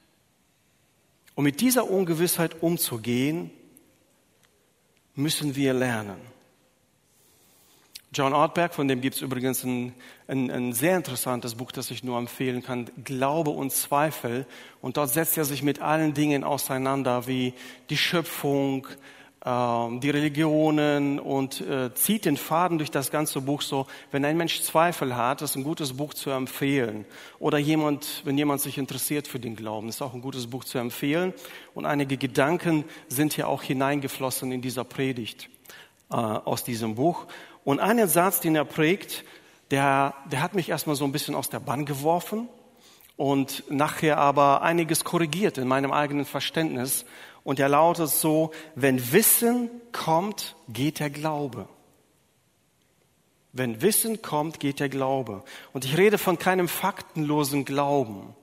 Um 1.33 1.43
mit 1.43 1.59
dieser 1.59 1.89
Ungewissheit 1.89 2.61
umzugehen, 2.61 3.49
müssen 5.15 5.55
wir 5.55 5.73
lernen. 5.73 6.32
John 8.13 8.33
Ortberg, 8.33 8.75
von 8.75 8.87
dem 8.87 9.01
gibt 9.01 9.15
es 9.15 9.21
übrigens 9.21 9.63
ein, 9.63 9.93
ein, 10.27 10.51
ein, 10.51 10.73
sehr 10.73 10.95
interessantes 10.95 11.55
Buch, 11.55 11.71
das 11.71 11.89
ich 11.89 12.03
nur 12.03 12.19
empfehlen 12.19 12.61
kann, 12.61 12.91
Glaube 13.03 13.49
und 13.49 13.71
Zweifel. 13.71 14.45
Und 14.81 14.97
dort 14.97 15.09
setzt 15.09 15.35
er 15.35 15.45
sich 15.45 15.63
mit 15.63 15.81
allen 15.81 16.13
Dingen 16.13 16.43
auseinander, 16.43 17.25
wie 17.25 17.55
die 17.89 17.97
Schöpfung, 17.97 18.87
ähm, 19.43 19.99
die 19.99 20.11
Religionen 20.11 21.19
und 21.19 21.61
äh, 21.61 21.91
zieht 21.95 22.25
den 22.25 22.37
Faden 22.37 22.77
durch 22.77 22.91
das 22.91 23.09
ganze 23.09 23.41
Buch 23.41 23.63
so, 23.63 23.87
wenn 24.11 24.23
ein 24.25 24.37
Mensch 24.37 24.61
Zweifel 24.61 25.17
hat, 25.17 25.41
ist 25.41 25.55
ein 25.55 25.63
gutes 25.63 25.93
Buch 25.93 26.13
zu 26.13 26.29
empfehlen. 26.29 27.05
Oder 27.39 27.57
jemand, 27.57 28.21
wenn 28.25 28.37
jemand 28.37 28.61
sich 28.61 28.77
interessiert 28.77 29.27
für 29.27 29.39
den 29.39 29.55
Glauben, 29.55 29.89
ist 29.89 30.03
auch 30.03 30.13
ein 30.13 30.21
gutes 30.21 30.45
Buch 30.45 30.65
zu 30.65 30.77
empfehlen. 30.77 31.33
Und 31.73 31.87
einige 31.87 32.17
Gedanken 32.17 32.85
sind 33.07 33.33
hier 33.33 33.47
auch 33.47 33.63
hineingeflossen 33.63 34.51
in 34.51 34.61
dieser 34.61 34.83
Predigt 34.83 35.49
äh, 36.11 36.15
aus 36.15 36.63
diesem 36.63 36.93
Buch. 36.93 37.25
Und 37.63 37.79
einen 37.79 38.07
Satz, 38.07 38.39
den 38.39 38.55
er 38.55 38.65
prägt, 38.65 39.23
der, 39.71 40.13
der 40.31 40.41
hat 40.41 40.53
mich 40.53 40.69
erstmal 40.69 40.95
so 40.95 41.05
ein 41.05 41.11
bisschen 41.11 41.35
aus 41.35 41.49
der 41.49 41.59
Bann 41.59 41.85
geworfen 41.85 42.49
und 43.15 43.63
nachher 43.69 44.17
aber 44.17 44.61
einiges 44.61 45.03
korrigiert 45.03 45.57
in 45.57 45.67
meinem 45.67 45.91
eigenen 45.91 46.25
Verständnis. 46.25 47.05
Und 47.43 47.59
er 47.59 47.69
lautet 47.69 48.09
so, 48.09 48.51
wenn 48.75 49.11
Wissen 49.11 49.69
kommt, 49.91 50.55
geht 50.69 50.99
der 50.99 51.09
Glaube. 51.09 51.67
Wenn 53.51 53.81
Wissen 53.81 54.21
kommt, 54.21 54.59
geht 54.59 54.79
der 54.79 54.89
Glaube. 54.89 55.43
Und 55.73 55.85
ich 55.85 55.97
rede 55.97 56.17
von 56.17 56.39
keinem 56.39 56.67
faktenlosen 56.67 57.65
Glauben. 57.65 58.35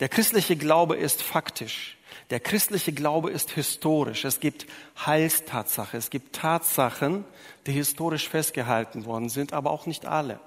Der 0.00 0.08
christliche 0.08 0.56
Glaube 0.56 0.96
ist 0.96 1.22
faktisch. 1.22 1.96
Der 2.32 2.40
christliche 2.40 2.94
Glaube 2.94 3.30
ist 3.30 3.50
historisch. 3.50 4.24
Es 4.24 4.40
gibt 4.40 4.64
Heilstatsache. 5.04 5.98
Es 5.98 6.08
gibt 6.08 6.34
Tatsachen, 6.34 7.26
die 7.66 7.72
historisch 7.72 8.26
festgehalten 8.26 9.04
worden 9.04 9.28
sind, 9.28 9.52
aber 9.52 9.70
auch 9.70 9.84
nicht 9.84 10.06
alle. 10.06 10.40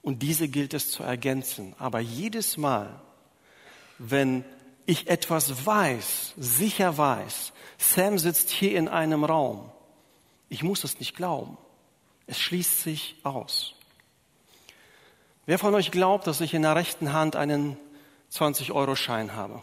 Und 0.00 0.22
diese 0.22 0.48
gilt 0.48 0.72
es 0.72 0.90
zu 0.90 1.02
ergänzen. 1.02 1.74
Aber 1.78 2.00
jedes 2.00 2.56
Mal, 2.56 3.02
wenn 3.98 4.46
ich 4.86 5.08
etwas 5.08 5.66
weiß, 5.66 6.32
sicher 6.38 6.96
weiß, 6.96 7.52
Sam 7.76 8.18
sitzt 8.18 8.48
hier 8.48 8.78
in 8.78 8.88
einem 8.88 9.24
Raum, 9.24 9.70
ich 10.48 10.62
muss 10.62 10.84
es 10.84 10.98
nicht 10.98 11.14
glauben. 11.14 11.58
Es 12.26 12.40
schließt 12.40 12.80
sich 12.80 13.16
aus. 13.24 13.74
Wer 15.44 15.58
von 15.58 15.74
euch 15.74 15.90
glaubt, 15.90 16.26
dass 16.26 16.40
ich 16.40 16.54
in 16.54 16.62
der 16.62 16.76
rechten 16.76 17.12
Hand 17.12 17.36
einen 17.36 17.76
20-Euro-Schein 18.32 19.34
habe? 19.34 19.62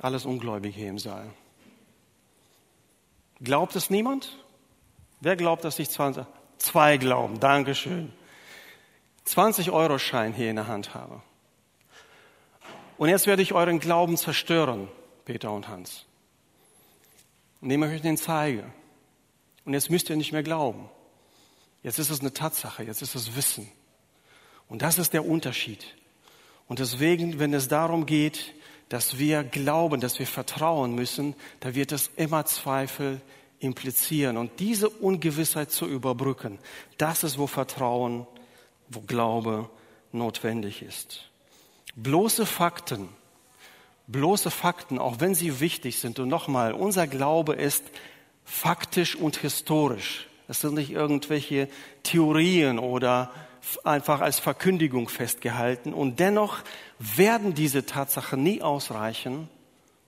Alles 0.00 0.24
ungläubig 0.24 0.74
hier 0.74 0.88
im 0.88 0.98
Saal. 0.98 1.30
Glaubt 3.40 3.76
es 3.76 3.90
niemand? 3.90 4.38
Wer 5.20 5.36
glaubt, 5.36 5.64
dass 5.64 5.78
ich 5.78 5.90
20? 5.90 6.26
Zwei 6.58 6.96
glauben. 6.96 7.40
Dankeschön. 7.40 8.12
20-Euro-Schein 9.26 10.32
hier 10.32 10.50
in 10.50 10.56
der 10.56 10.68
Hand 10.68 10.94
habe. 10.94 11.22
Und 12.98 13.08
jetzt 13.08 13.26
werde 13.26 13.42
ich 13.42 13.52
euren 13.52 13.78
Glauben 13.78 14.16
zerstören, 14.16 14.88
Peter 15.24 15.50
und 15.52 15.68
Hans. 15.68 16.06
Indem 17.60 17.82
ich 17.84 17.90
euch 17.90 18.02
den 18.02 18.16
zeige. 18.16 18.64
Und 19.64 19.74
jetzt 19.74 19.90
müsst 19.90 20.08
ihr 20.08 20.16
nicht 20.16 20.32
mehr 20.32 20.42
glauben. 20.42 20.88
Jetzt 21.82 21.98
ist 21.98 22.10
es 22.10 22.20
eine 22.20 22.32
Tatsache, 22.32 22.84
jetzt 22.84 23.02
ist 23.02 23.14
es 23.14 23.36
Wissen. 23.36 23.70
Und 24.68 24.82
das 24.82 24.98
ist 24.98 25.12
der 25.12 25.26
Unterschied. 25.26 25.96
Und 26.68 26.78
deswegen, 26.78 27.38
wenn 27.38 27.52
es 27.54 27.68
darum 27.68 28.06
geht, 28.06 28.54
dass 28.88 29.18
wir 29.18 29.42
glauben, 29.44 30.00
dass 30.00 30.18
wir 30.18 30.26
vertrauen 30.26 30.94
müssen, 30.94 31.34
da 31.60 31.74
wird 31.74 31.92
es 31.92 32.10
immer 32.16 32.44
Zweifel 32.44 33.20
implizieren. 33.58 34.36
Und 34.36 34.60
diese 34.60 34.88
Ungewissheit 34.88 35.70
zu 35.70 35.86
überbrücken, 35.86 36.58
das 36.98 37.24
ist, 37.24 37.38
wo 37.38 37.46
Vertrauen, 37.46 38.26
wo 38.88 39.00
Glaube 39.00 39.68
notwendig 40.12 40.82
ist. 40.82 41.28
Bloße 41.96 42.46
Fakten, 42.46 43.08
bloße 44.06 44.50
Fakten, 44.50 44.98
auch 44.98 45.20
wenn 45.20 45.34
sie 45.34 45.60
wichtig 45.60 45.98
sind. 45.98 46.18
Und 46.18 46.28
nochmal, 46.28 46.72
unser 46.72 47.06
Glaube 47.06 47.54
ist 47.54 47.84
faktisch 48.44 49.16
und 49.16 49.36
historisch. 49.38 50.28
Es 50.48 50.60
sind 50.60 50.74
nicht 50.74 50.90
irgendwelche 50.90 51.68
Theorien 52.04 52.78
oder 52.78 53.32
einfach 53.84 54.20
als 54.20 54.38
Verkündigung 54.38 55.08
festgehalten. 55.08 55.92
Und 55.92 56.20
dennoch 56.20 56.58
werden 56.98 57.54
diese 57.54 57.86
Tatsachen 57.86 58.42
nie 58.42 58.62
ausreichen 58.62 59.48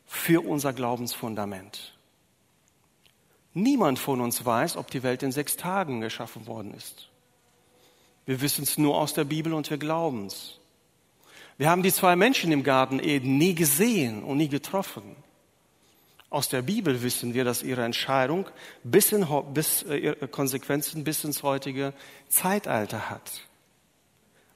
für 0.06 0.46
unser 0.46 0.72
Glaubensfundament. 0.72 1.94
Niemand 3.54 3.98
von 3.98 4.20
uns 4.20 4.44
weiß, 4.44 4.76
ob 4.76 4.90
die 4.90 5.02
Welt 5.02 5.22
in 5.22 5.32
sechs 5.32 5.56
Tagen 5.56 6.00
geschaffen 6.00 6.46
worden 6.46 6.74
ist. 6.74 7.08
Wir 8.24 8.40
wissen 8.40 8.62
es 8.62 8.78
nur 8.78 8.96
aus 8.98 9.14
der 9.14 9.24
Bibel 9.24 9.54
und 9.54 9.70
wir 9.70 9.78
glauben 9.78 10.26
es. 10.26 10.58
Wir 11.56 11.70
haben 11.70 11.82
die 11.82 11.92
zwei 11.92 12.14
Menschen 12.14 12.52
im 12.52 12.62
Garten 12.62 13.00
Eden 13.00 13.36
nie 13.36 13.54
gesehen 13.54 14.22
und 14.22 14.36
nie 14.36 14.48
getroffen. 14.48 15.16
Aus 16.30 16.48
der 16.48 16.62
Bibel 16.62 17.02
wissen 17.02 17.32
wir, 17.32 17.44
dass 17.44 17.62
ihre 17.62 17.84
Entscheidung 17.84 18.46
bis, 18.84 19.12
in, 19.12 19.26
bis 19.54 19.82
äh, 19.84 20.14
Konsequenzen 20.30 21.02
bis 21.02 21.24
ins 21.24 21.42
heutige 21.42 21.94
Zeitalter 22.28 23.08
hat. 23.08 23.47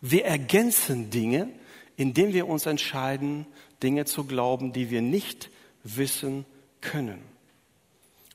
Wir 0.02 0.25
ergänzen 0.25 1.11
Dinge, 1.11 1.49
indem 1.97 2.32
wir 2.32 2.49
uns 2.49 2.66
entscheiden, 2.66 3.47
Dinge 3.82 4.04
zu 4.04 4.25
glauben, 4.25 4.73
die 4.73 4.90
wir 4.90 5.00
nicht 5.00 5.49
wissen 5.85 6.44
können. 6.80 7.23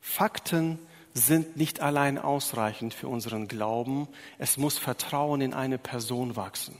Fakten 0.01 0.79
sind 1.13 1.57
nicht 1.57 1.81
allein 1.81 2.17
ausreichend 2.17 2.93
für 2.93 3.09
unseren 3.09 3.49
Glauben. 3.49 4.07
Es 4.37 4.55
muss 4.57 4.77
Vertrauen 4.77 5.41
in 5.41 5.53
eine 5.53 5.77
Person 5.77 6.37
wachsen. 6.37 6.75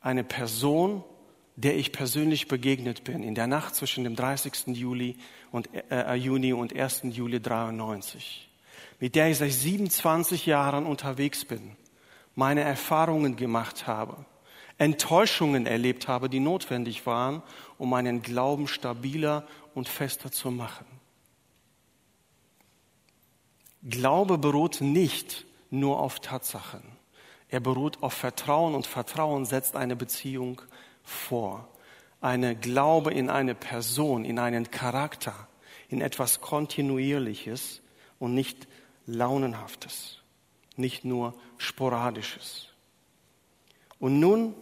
Eine 0.00 0.24
Person, 0.24 1.04
der 1.56 1.76
ich 1.76 1.92
persönlich 1.92 2.48
begegnet 2.48 3.04
bin 3.04 3.22
in 3.22 3.34
der 3.34 3.46
Nacht 3.46 3.74
zwischen 3.74 4.04
dem 4.04 4.16
30. 4.16 4.74
Juli 4.74 5.16
und, 5.50 5.68
äh, 5.90 6.14
Juni 6.14 6.54
und 6.54 6.74
1. 6.74 7.02
Juli 7.10 7.40
93, 7.40 8.48
mit 8.98 9.14
der 9.14 9.30
ich 9.30 9.38
seit 9.38 9.52
27 9.52 10.46
Jahren 10.46 10.86
unterwegs 10.86 11.44
bin, 11.44 11.76
meine 12.34 12.62
Erfahrungen 12.62 13.36
gemacht 13.36 13.86
habe, 13.86 14.24
Enttäuschungen 14.78 15.66
erlebt 15.66 16.08
habe, 16.08 16.28
die 16.28 16.40
notwendig 16.40 17.06
waren, 17.06 17.42
um 17.78 17.90
meinen 17.90 18.22
Glauben 18.22 18.66
stabiler 18.66 19.46
und 19.74 19.88
fester 19.88 20.32
zu 20.32 20.50
machen. 20.50 20.86
Glaube 23.82 24.38
beruht 24.38 24.80
nicht 24.80 25.44
nur 25.70 26.00
auf 26.00 26.20
Tatsachen. 26.20 26.82
Er 27.48 27.60
beruht 27.60 28.02
auf 28.02 28.14
Vertrauen 28.14 28.74
und 28.74 28.86
Vertrauen 28.86 29.44
setzt 29.44 29.76
eine 29.76 29.94
Beziehung 29.94 30.62
vor. 31.02 31.68
Eine 32.20 32.56
Glaube 32.56 33.12
in 33.12 33.28
eine 33.28 33.54
Person, 33.54 34.24
in 34.24 34.38
einen 34.38 34.70
Charakter, 34.70 35.46
in 35.88 36.00
etwas 36.00 36.40
Kontinuierliches 36.40 37.82
und 38.18 38.34
nicht 38.34 38.66
Launenhaftes, 39.06 40.22
nicht 40.76 41.04
nur 41.04 41.34
Sporadisches. 41.58 42.68
Und 43.98 44.20
nun 44.20 44.54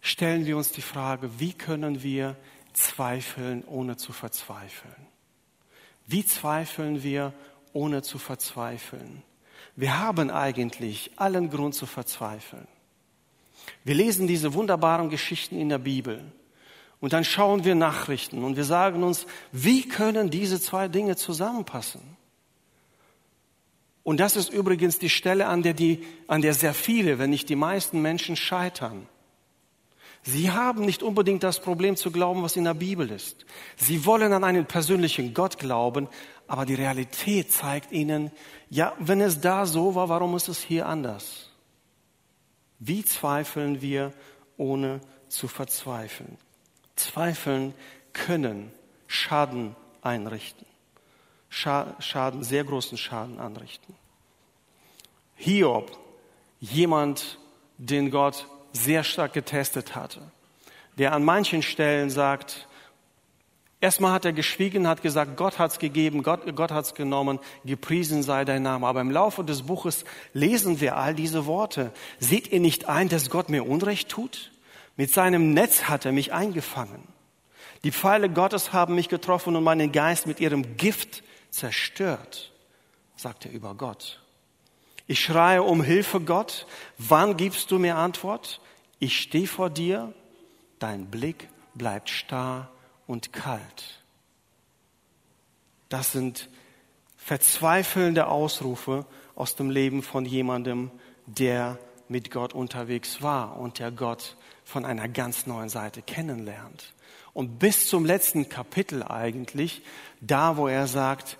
stellen 0.00 0.46
wir 0.46 0.56
uns 0.56 0.72
die 0.72 0.82
Frage, 0.82 1.40
wie 1.40 1.52
können 1.52 2.02
wir 2.02 2.36
zweifeln, 2.72 3.64
ohne 3.66 3.96
zu 3.96 4.12
verzweifeln? 4.12 4.94
Wie 6.06 6.24
zweifeln 6.24 7.02
wir, 7.02 7.32
ohne 7.72 8.02
zu 8.02 8.18
verzweifeln. 8.18 9.22
Wir 9.74 9.98
haben 9.98 10.30
eigentlich 10.30 11.10
allen 11.16 11.50
Grund 11.50 11.74
zu 11.74 11.84
verzweifeln. 11.84 12.66
Wir 13.84 13.94
lesen 13.94 14.26
diese 14.26 14.54
wunderbaren 14.54 15.10
Geschichten 15.10 15.58
in 15.58 15.68
der 15.68 15.78
Bibel 15.78 16.22
und 17.00 17.12
dann 17.12 17.24
schauen 17.24 17.64
wir 17.64 17.74
Nachrichten 17.74 18.42
und 18.44 18.56
wir 18.56 18.64
sagen 18.64 19.02
uns, 19.02 19.26
wie 19.52 19.86
können 19.86 20.30
diese 20.30 20.60
zwei 20.60 20.88
Dinge 20.88 21.16
zusammenpassen? 21.16 22.15
Und 24.06 24.20
das 24.20 24.36
ist 24.36 24.52
übrigens 24.52 25.00
die 25.00 25.10
Stelle, 25.10 25.48
an 25.48 25.64
der, 25.64 25.74
die, 25.74 26.04
an 26.28 26.40
der 26.40 26.54
sehr 26.54 26.74
viele, 26.74 27.18
wenn 27.18 27.30
nicht 27.30 27.48
die 27.48 27.56
meisten 27.56 28.00
Menschen 28.00 28.36
scheitern. 28.36 29.08
Sie 30.22 30.52
haben 30.52 30.84
nicht 30.84 31.02
unbedingt 31.02 31.42
das 31.42 31.58
Problem 31.58 31.96
zu 31.96 32.12
glauben, 32.12 32.40
was 32.44 32.54
in 32.54 32.62
der 32.62 32.74
Bibel 32.74 33.10
ist. 33.10 33.44
Sie 33.74 34.04
wollen 34.06 34.32
an 34.32 34.44
einen 34.44 34.64
persönlichen 34.64 35.34
Gott 35.34 35.58
glauben, 35.58 36.06
aber 36.46 36.64
die 36.66 36.76
Realität 36.76 37.50
zeigt 37.50 37.90
ihnen, 37.90 38.30
ja, 38.70 38.92
wenn 39.00 39.20
es 39.20 39.40
da 39.40 39.66
so 39.66 39.96
war, 39.96 40.08
warum 40.08 40.36
ist 40.36 40.46
es 40.46 40.62
hier 40.62 40.86
anders? 40.86 41.50
Wie 42.78 43.04
zweifeln 43.04 43.82
wir, 43.82 44.12
ohne 44.56 45.00
zu 45.26 45.48
verzweifeln? 45.48 46.38
Zweifeln 46.94 47.74
können 48.12 48.70
Schaden 49.08 49.74
einrichten. 50.00 50.64
Schaden, 51.48 52.42
sehr 52.42 52.64
großen 52.64 52.98
Schaden 52.98 53.38
anrichten. 53.38 53.94
Hiob, 55.36 55.96
jemand, 56.60 57.38
den 57.78 58.10
Gott 58.10 58.46
sehr 58.72 59.04
stark 59.04 59.32
getestet 59.32 59.94
hatte, 59.94 60.20
der 60.98 61.12
an 61.12 61.24
manchen 61.24 61.62
Stellen 61.62 62.10
sagt, 62.10 62.66
Erstmal 63.78 64.12
hat 64.12 64.24
er 64.24 64.32
geschwiegen, 64.32 64.88
hat 64.88 65.02
gesagt, 65.02 65.36
Gott 65.36 65.58
hat's 65.58 65.78
gegeben, 65.78 66.22
Gott, 66.22 66.40
Gott 66.56 66.70
hat's 66.70 66.94
genommen, 66.94 67.38
gepriesen 67.64 68.22
sei 68.22 68.46
dein 68.46 68.62
Name. 68.62 68.86
Aber 68.86 69.02
im 69.02 69.10
Laufe 69.10 69.44
des 69.44 69.64
Buches 69.64 70.04
lesen 70.32 70.80
wir 70.80 70.96
all 70.96 71.14
diese 71.14 71.44
Worte. 71.44 71.92
Seht 72.18 72.50
ihr 72.50 72.60
nicht 72.60 72.88
ein, 72.88 73.10
dass 73.10 73.28
Gott 73.28 73.50
mir 73.50 73.68
Unrecht 73.68 74.08
tut? 74.08 74.50
Mit 74.96 75.12
seinem 75.12 75.52
Netz 75.52 75.84
hat 75.84 76.06
er 76.06 76.12
mich 76.12 76.32
eingefangen. 76.32 77.02
Die 77.84 77.92
Pfeile 77.92 78.30
Gottes 78.30 78.72
haben 78.72 78.94
mich 78.94 79.10
getroffen 79.10 79.54
und 79.54 79.62
meinen 79.62 79.92
Geist 79.92 80.26
mit 80.26 80.40
ihrem 80.40 80.78
Gift 80.78 81.22
zerstört, 81.56 82.52
sagt 83.16 83.46
er 83.46 83.52
über 83.52 83.74
Gott. 83.74 84.20
Ich 85.06 85.20
schreie 85.20 85.62
um 85.62 85.82
Hilfe, 85.82 86.20
Gott. 86.20 86.66
Wann 86.98 87.36
gibst 87.36 87.70
du 87.70 87.78
mir 87.78 87.96
Antwort? 87.96 88.60
Ich 88.98 89.20
stehe 89.20 89.46
vor 89.46 89.70
dir, 89.70 90.12
dein 90.78 91.06
Blick 91.10 91.48
bleibt 91.74 92.10
starr 92.10 92.70
und 93.06 93.32
kalt. 93.32 94.02
Das 95.88 96.12
sind 96.12 96.48
verzweifelnde 97.16 98.26
Ausrufe 98.26 99.06
aus 99.34 99.54
dem 99.54 99.70
Leben 99.70 100.02
von 100.02 100.24
jemandem, 100.24 100.90
der 101.26 101.78
mit 102.08 102.30
Gott 102.30 102.52
unterwegs 102.52 103.22
war 103.22 103.58
und 103.58 103.78
der 103.78 103.90
Gott 103.90 104.36
von 104.64 104.84
einer 104.84 105.08
ganz 105.08 105.46
neuen 105.46 105.68
Seite 105.68 106.02
kennenlernt. 106.02 106.94
Und 107.36 107.58
bis 107.58 107.86
zum 107.86 108.06
letzten 108.06 108.48
Kapitel 108.48 109.02
eigentlich, 109.02 109.82
da 110.22 110.56
wo 110.56 110.68
er 110.68 110.86
sagt, 110.86 111.36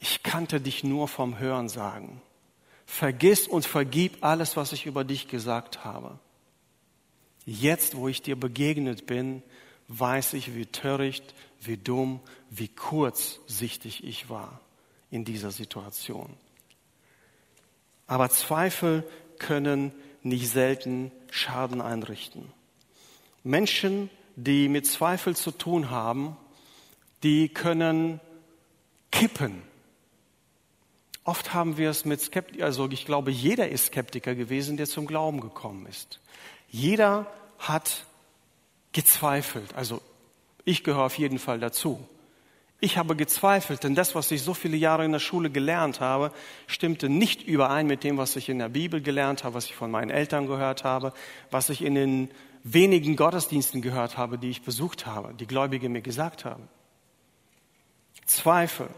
ich 0.00 0.24
kannte 0.24 0.60
dich 0.60 0.82
nur 0.82 1.06
vom 1.06 1.38
Hören 1.38 1.68
sagen. 1.68 2.20
Vergiss 2.86 3.46
und 3.46 3.64
vergib 3.64 4.24
alles, 4.24 4.56
was 4.56 4.72
ich 4.72 4.84
über 4.84 5.04
dich 5.04 5.28
gesagt 5.28 5.84
habe. 5.84 6.18
Jetzt, 7.46 7.94
wo 7.96 8.08
ich 8.08 8.22
dir 8.22 8.34
begegnet 8.34 9.06
bin, 9.06 9.44
weiß 9.86 10.32
ich, 10.32 10.56
wie 10.56 10.66
töricht, 10.66 11.36
wie 11.60 11.76
dumm, 11.76 12.18
wie 12.50 12.66
kurzsichtig 12.66 14.02
ich 14.02 14.28
war 14.28 14.60
in 15.12 15.24
dieser 15.24 15.52
Situation. 15.52 16.30
Aber 18.08 18.28
Zweifel 18.28 19.08
können 19.38 19.92
nicht 20.24 20.48
selten 20.48 21.12
Schaden 21.30 21.80
einrichten. 21.80 22.52
Menschen, 23.44 24.10
die 24.36 24.68
mit 24.68 24.86
Zweifel 24.86 25.36
zu 25.36 25.50
tun 25.50 25.90
haben, 25.90 26.36
die 27.22 27.48
können 27.48 28.20
kippen. 29.10 29.62
Oft 31.24 31.54
haben 31.54 31.76
wir 31.76 31.90
es 31.90 32.04
mit 32.04 32.20
Skeptikern, 32.20 32.66
also 32.66 32.88
ich 32.90 33.06
glaube, 33.06 33.30
jeder 33.30 33.68
ist 33.68 33.86
Skeptiker 33.86 34.34
gewesen, 34.34 34.76
der 34.76 34.86
zum 34.86 35.06
Glauben 35.06 35.40
gekommen 35.40 35.86
ist. 35.86 36.20
Jeder 36.68 37.26
hat 37.58 38.06
gezweifelt. 38.92 39.74
Also 39.74 40.00
ich 40.64 40.82
gehöre 40.82 41.04
auf 41.04 41.18
jeden 41.18 41.38
Fall 41.38 41.60
dazu. 41.60 42.06
Ich 42.80 42.98
habe 42.98 43.14
gezweifelt, 43.14 43.84
denn 43.84 43.94
das, 43.94 44.16
was 44.16 44.32
ich 44.32 44.42
so 44.42 44.54
viele 44.54 44.76
Jahre 44.76 45.04
in 45.04 45.12
der 45.12 45.20
Schule 45.20 45.50
gelernt 45.50 46.00
habe, 46.00 46.32
stimmte 46.66 47.08
nicht 47.08 47.42
überein 47.42 47.86
mit 47.86 48.02
dem, 48.02 48.18
was 48.18 48.34
ich 48.34 48.48
in 48.48 48.58
der 48.58 48.70
Bibel 48.70 49.00
gelernt 49.00 49.44
habe, 49.44 49.54
was 49.54 49.66
ich 49.66 49.76
von 49.76 49.92
meinen 49.92 50.10
Eltern 50.10 50.48
gehört 50.48 50.82
habe, 50.82 51.12
was 51.52 51.70
ich 51.70 51.82
in 51.82 51.94
den 51.94 52.30
wenigen 52.64 53.16
Gottesdiensten 53.16 53.82
gehört 53.82 54.16
habe, 54.16 54.38
die 54.38 54.50
ich 54.50 54.62
besucht 54.62 55.06
habe, 55.06 55.34
die 55.34 55.46
Gläubige 55.46 55.88
mir 55.88 56.02
gesagt 56.02 56.44
haben. 56.44 56.68
Zweifel. 58.26 58.88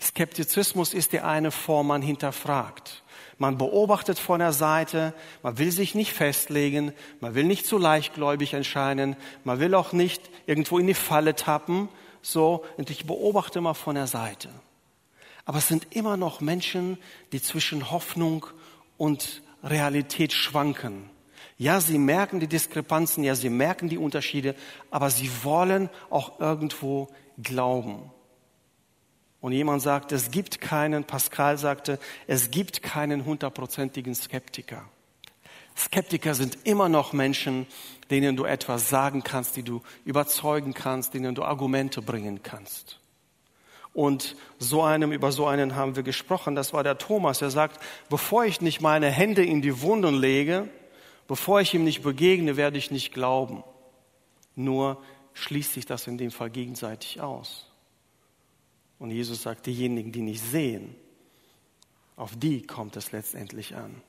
Skeptizismus 0.00 0.94
ist 0.94 1.12
die 1.12 1.20
eine 1.20 1.50
Form, 1.50 1.88
man 1.88 2.02
hinterfragt. 2.02 3.02
Man 3.38 3.58
beobachtet 3.58 4.18
von 4.18 4.38
der 4.38 4.52
Seite, 4.52 5.12
man 5.42 5.58
will 5.58 5.72
sich 5.72 5.94
nicht 5.94 6.12
festlegen, 6.12 6.92
man 7.20 7.34
will 7.34 7.44
nicht 7.44 7.66
zu 7.66 7.78
leichtgläubig 7.78 8.54
entscheiden, 8.54 9.16
man 9.42 9.58
will 9.58 9.74
auch 9.74 9.92
nicht 9.92 10.30
irgendwo 10.46 10.78
in 10.78 10.86
die 10.86 10.94
Falle 10.94 11.34
tappen, 11.34 11.88
so, 12.22 12.64
und 12.76 12.90
ich 12.90 13.06
beobachte 13.06 13.60
mal 13.60 13.74
von 13.74 13.96
der 13.96 14.06
Seite. 14.06 14.48
Aber 15.44 15.58
es 15.58 15.68
sind 15.68 15.88
immer 15.90 16.16
noch 16.16 16.40
Menschen, 16.40 16.96
die 17.32 17.42
zwischen 17.42 17.90
Hoffnung 17.90 18.46
und 18.96 19.42
Realität 19.62 20.32
schwanken. 20.32 21.10
Ja, 21.56 21.80
sie 21.80 21.98
merken 21.98 22.40
die 22.40 22.48
Diskrepanzen, 22.48 23.22
ja, 23.22 23.34
sie 23.34 23.50
merken 23.50 23.88
die 23.88 23.98
Unterschiede, 23.98 24.56
aber 24.90 25.10
sie 25.10 25.30
wollen 25.42 25.88
auch 26.10 26.40
irgendwo 26.40 27.08
glauben. 27.42 28.10
Und 29.40 29.52
jemand 29.52 29.82
sagt, 29.82 30.10
es 30.10 30.30
gibt 30.30 30.60
keinen, 30.60 31.04
Pascal 31.04 31.58
sagte, 31.58 31.98
es 32.26 32.50
gibt 32.50 32.82
keinen 32.82 33.24
hundertprozentigen 33.24 34.14
Skeptiker. 34.14 34.84
Skeptiker 35.76 36.34
sind 36.34 36.58
immer 36.64 36.88
noch 36.88 37.12
Menschen, 37.12 37.66
denen 38.10 38.36
du 38.36 38.44
etwas 38.44 38.88
sagen 38.88 39.22
kannst, 39.22 39.56
die 39.56 39.62
du 39.62 39.82
überzeugen 40.04 40.72
kannst, 40.72 41.14
denen 41.14 41.34
du 41.34 41.42
Argumente 41.42 42.00
bringen 42.00 42.42
kannst. 42.42 43.00
Und 43.92 44.36
so 44.58 44.82
einem, 44.82 45.12
über 45.12 45.30
so 45.30 45.46
einen 45.46 45.76
haben 45.76 45.94
wir 45.94 46.02
gesprochen. 46.02 46.56
Das 46.56 46.72
war 46.72 46.82
der 46.82 46.98
Thomas. 46.98 47.42
Er 47.42 47.50
sagt, 47.50 47.80
bevor 48.08 48.44
ich 48.44 48.60
nicht 48.60 48.80
meine 48.80 49.10
Hände 49.10 49.44
in 49.44 49.62
die 49.62 49.82
Wunden 49.82 50.14
lege, 50.14 50.68
bevor 51.26 51.60
ich 51.60 51.74
ihm 51.74 51.84
nicht 51.84 52.02
begegne, 52.02 52.56
werde 52.56 52.78
ich 52.78 52.90
nicht 52.90 53.12
glauben. 53.12 53.64
Nur 54.54 55.02
schließt 55.34 55.74
sich 55.74 55.86
das 55.86 56.06
in 56.06 56.18
dem 56.18 56.30
Fall 56.30 56.50
gegenseitig 56.50 57.20
aus. 57.20 57.66
Und 58.98 59.10
Jesus 59.10 59.42
sagt, 59.42 59.66
diejenigen, 59.66 60.12
die 60.12 60.22
nicht 60.22 60.42
sehen, 60.42 60.94
auf 62.16 62.32
die 62.36 62.62
kommt 62.62 62.96
es 62.96 63.12
letztendlich 63.12 63.74
an. 63.74 64.00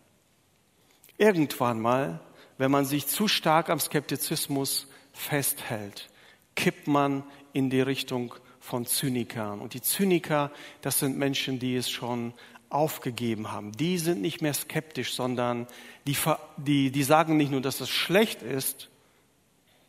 Irgendwann 1.18 1.82
mal, 1.82 2.20
wenn 2.58 2.72
man 2.72 2.86
sich 2.86 3.08
zu 3.08 3.28
stark 3.28 3.70
am 3.70 3.80
Skeptizismus 3.80 4.88
festhält, 5.12 6.10
kippt 6.56 6.88
man 6.88 7.24
in 7.54 7.70
die 7.70 7.82
Richtung 7.82 8.36
von 8.60 8.86
Zynikern. 8.86 9.60
Und 9.60 9.74
die 9.74 9.82
Zyniker, 9.82 10.52
das 10.82 11.00
sind 11.00 11.18
Menschen, 11.18 11.60
die 11.60 11.76
es 11.76 11.90
schon 11.90 12.34
aufgegeben 12.76 13.52
haben. 13.52 13.72
Die 13.72 13.98
sind 13.98 14.22
nicht 14.22 14.42
mehr 14.42 14.54
skeptisch, 14.54 15.14
sondern 15.14 15.68
die, 16.06 16.18
die, 16.58 16.92
die 16.92 17.04
sagen 17.04 17.38
nicht 17.38 17.52
nur, 17.52 17.62
dass 17.62 17.82
es 17.82 17.90
schlecht 17.90 18.42
ist, 18.42 18.90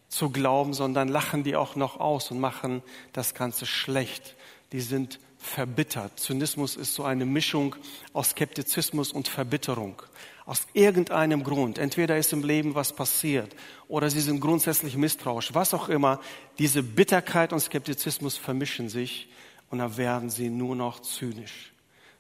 zu 0.08 0.30
glauben, 0.30 0.72
sondern 0.72 1.08
lachen 1.08 1.42
die 1.42 1.56
auch 1.56 1.76
noch 1.76 1.98
aus 1.98 2.30
und 2.30 2.40
machen 2.40 2.82
das 3.12 3.34
Ganze 3.34 3.66
schlecht. 3.66 4.36
Die 4.72 4.80
sind 4.80 5.18
verbittert. 5.38 6.18
Zynismus 6.18 6.76
ist 6.76 6.94
so 6.94 7.04
eine 7.04 7.26
Mischung 7.26 7.76
aus 8.12 8.30
Skeptizismus 8.30 9.12
und 9.12 9.28
Verbitterung. 9.28 10.00
Aus 10.44 10.66
irgendeinem 10.72 11.42
Grund. 11.42 11.78
Entweder 11.78 12.16
ist 12.16 12.32
im 12.32 12.44
Leben 12.44 12.76
was 12.76 12.92
passiert 12.94 13.54
oder 13.88 14.10
sie 14.10 14.20
sind 14.20 14.40
grundsätzlich 14.40 14.96
misstrauisch. 14.96 15.54
Was 15.54 15.74
auch 15.74 15.88
immer. 15.88 16.20
Diese 16.58 16.84
Bitterkeit 16.84 17.52
und 17.52 17.60
Skeptizismus 17.60 18.36
vermischen 18.36 18.88
sich 18.88 19.28
und 19.70 19.78
dann 19.78 19.96
werden 19.96 20.30
sie 20.30 20.50
nur 20.50 20.76
noch 20.76 21.00
zynisch. 21.00 21.72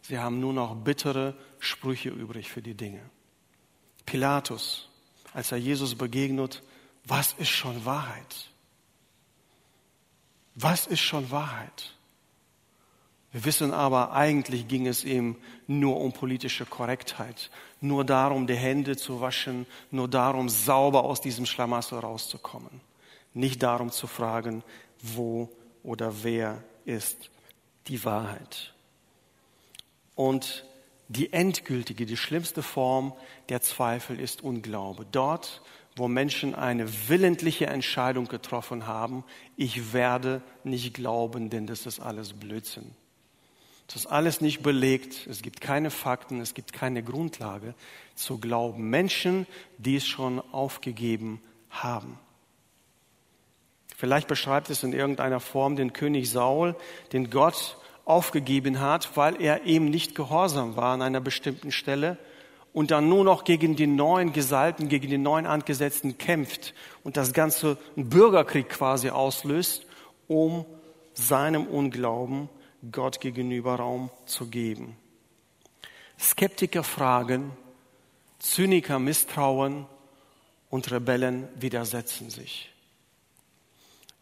Sie 0.06 0.18
haben 0.18 0.38
nur 0.38 0.52
noch 0.52 0.76
bittere 0.76 1.34
Sprüche 1.58 2.10
übrig 2.10 2.48
für 2.48 2.62
die 2.62 2.74
Dinge. 2.74 3.00
Pilatus, 4.04 4.88
als 5.32 5.50
er 5.50 5.58
Jesus 5.58 5.96
begegnet, 5.96 6.62
was 7.04 7.32
ist 7.32 7.48
schon 7.48 7.84
Wahrheit? 7.84 8.50
Was 10.54 10.86
ist 10.86 11.00
schon 11.00 11.28
Wahrheit? 11.32 11.92
Wir 13.32 13.44
wissen 13.44 13.72
aber, 13.74 14.12
eigentlich 14.12 14.68
ging 14.68 14.86
es 14.86 15.02
ihm 15.04 15.36
nur 15.66 16.00
um 16.00 16.12
politische 16.12 16.66
Korrektheit, 16.66 17.50
nur 17.80 18.04
darum, 18.04 18.46
die 18.46 18.54
Hände 18.54 18.96
zu 18.96 19.20
waschen, 19.20 19.66
nur 19.90 20.06
darum, 20.06 20.48
sauber 20.48 21.02
aus 21.02 21.20
diesem 21.20 21.46
Schlamassel 21.46 21.98
rauszukommen. 21.98 22.80
Nicht 23.34 23.60
darum 23.64 23.90
zu 23.90 24.06
fragen, 24.06 24.62
wo 25.02 25.50
oder 25.82 26.22
wer 26.22 26.62
ist 26.84 27.28
die 27.88 28.04
Wahrheit. 28.04 28.72
Und 30.16 30.64
die 31.08 31.32
endgültige, 31.32 32.04
die 32.04 32.16
schlimmste 32.16 32.62
Form 32.62 33.12
der 33.48 33.60
Zweifel 33.60 34.18
ist 34.18 34.42
Unglaube. 34.42 35.06
Dort, 35.12 35.62
wo 35.94 36.08
Menschen 36.08 36.54
eine 36.56 37.08
willentliche 37.08 37.66
Entscheidung 37.66 38.26
getroffen 38.26 38.88
haben, 38.88 39.24
ich 39.56 39.92
werde 39.92 40.42
nicht 40.64 40.94
glauben, 40.94 41.48
denn 41.48 41.68
das 41.68 41.86
ist 41.86 42.00
alles 42.00 42.32
Blödsinn. 42.32 42.90
Das 43.86 43.96
ist 43.96 44.06
alles 44.06 44.40
nicht 44.40 44.62
belegt. 44.62 45.28
Es 45.28 45.42
gibt 45.42 45.60
keine 45.60 45.90
Fakten, 45.90 46.40
es 46.40 46.54
gibt 46.54 46.72
keine 46.72 47.04
Grundlage 47.04 47.74
zu 48.16 48.38
glauben. 48.38 48.90
Menschen, 48.90 49.46
die 49.78 49.96
es 49.96 50.06
schon 50.06 50.40
aufgegeben 50.52 51.40
haben. 51.70 52.18
Vielleicht 53.96 54.28
beschreibt 54.28 54.70
es 54.70 54.82
in 54.82 54.92
irgendeiner 54.92 55.40
Form 55.40 55.76
den 55.76 55.92
König 55.92 56.30
Saul, 56.30 56.74
den 57.12 57.30
Gott 57.30 57.78
aufgegeben 58.06 58.80
hat, 58.80 59.16
weil 59.16 59.42
er 59.42 59.64
ihm 59.64 59.90
nicht 59.90 60.14
gehorsam 60.14 60.76
war 60.76 60.94
an 60.94 61.02
einer 61.02 61.20
bestimmten 61.20 61.72
Stelle 61.72 62.16
und 62.72 62.90
dann 62.90 63.08
nur 63.08 63.24
noch 63.24 63.44
gegen 63.44 63.74
die 63.74 63.86
neuen 63.86 64.32
Gesalten, 64.32 64.88
gegen 64.88 65.10
die 65.10 65.18
neuen 65.18 65.44
Angesetzten 65.44 66.16
kämpft 66.16 66.72
und 67.04 67.16
das 67.16 67.32
Ganze 67.32 67.76
einen 67.96 68.08
Bürgerkrieg 68.08 68.68
quasi 68.68 69.10
auslöst, 69.10 69.86
um 70.28 70.64
seinem 71.14 71.66
Unglauben 71.66 72.48
Gott 72.92 73.20
gegenüber 73.20 73.76
Raum 73.76 74.10
zu 74.24 74.46
geben. 74.46 74.96
Skeptiker 76.18 76.84
fragen, 76.84 77.50
Zyniker 78.38 78.98
misstrauen 78.98 79.86
und 80.70 80.90
Rebellen 80.90 81.48
widersetzen 81.56 82.30
sich. 82.30 82.72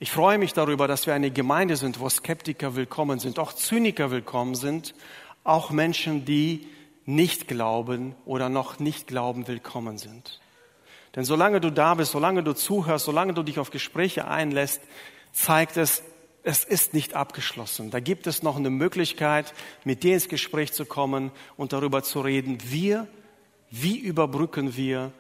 Ich 0.05 0.11
freue 0.11 0.37
mich 0.37 0.53
darüber, 0.53 0.87
dass 0.87 1.07
wir 1.07 1.15
eine 1.15 1.31
Gemeinde 1.31 1.77
sind, 1.77 1.99
wo 1.99 2.11
Skeptiker 2.11 2.77
willkommen 2.77 3.21
sind, 3.21 3.39
auch 3.39 3.55
Zyniker 3.55 4.11
willkommen 4.11 4.55
sind, 4.55 4.95
auch 5.45 5.71
Menschen, 5.71 6.27
die 6.27 6.67
nicht 7.07 7.49
glauben 7.49 8.15
oder 8.27 8.51
noch 8.51 8.79
nicht 8.79 9.07
glauben, 9.07 9.49
willkommen 9.49 9.97
sind. 9.97 10.43
Denn 11.17 11.25
solange 11.25 11.59
du 11.59 11.71
da 11.71 11.95
bist, 11.95 12.13
solange 12.13 12.43
du 12.43 12.53
zuhörst, 12.53 13.07
solange 13.07 13.33
du 13.33 13.43
dich 13.43 13.59
auf 13.59 13.71
Gespräche 13.71 14.29
einlässt, 14.29 14.83
zeigt 15.33 15.79
es, 15.79 16.03
es 16.43 16.65
ist 16.65 16.93
nicht 16.93 17.15
abgeschlossen. 17.15 17.91
Da 17.91 18.01
gibt 18.01 18.27
es 18.27 18.43
noch 18.43 18.57
eine 18.57 18.69
Möglichkeit, 18.69 19.55
mit 19.85 20.03
dir 20.03 20.13
ins 20.13 20.29
Gespräch 20.29 20.75
zu 20.75 20.85
kommen 20.85 21.33
und 21.57 21.73
darüber 21.73 22.03
zu 22.03 22.21
reden, 22.21 22.59
wir, 22.63 23.07
wie 23.71 23.97
überbrücken 23.97 24.77
wir 24.77 25.13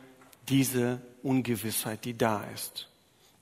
diese 0.51 1.01
Ungewissheit, 1.23 2.05
die 2.05 2.18
da 2.18 2.44
ist, 2.53 2.90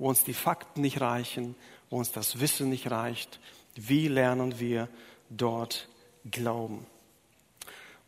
wo 0.02 0.08
uns 0.08 0.24
die 0.24 0.34
Fakten 0.34 0.80
nicht 0.80 1.00
reichen, 1.00 1.54
wo 1.88 1.98
uns 1.98 2.10
das 2.10 2.40
Wissen 2.40 2.68
nicht 2.68 2.90
reicht. 2.90 3.38
Wie 3.76 4.08
lernen 4.08 4.58
wir 4.58 4.88
dort 5.30 5.88
glauben? 6.28 6.84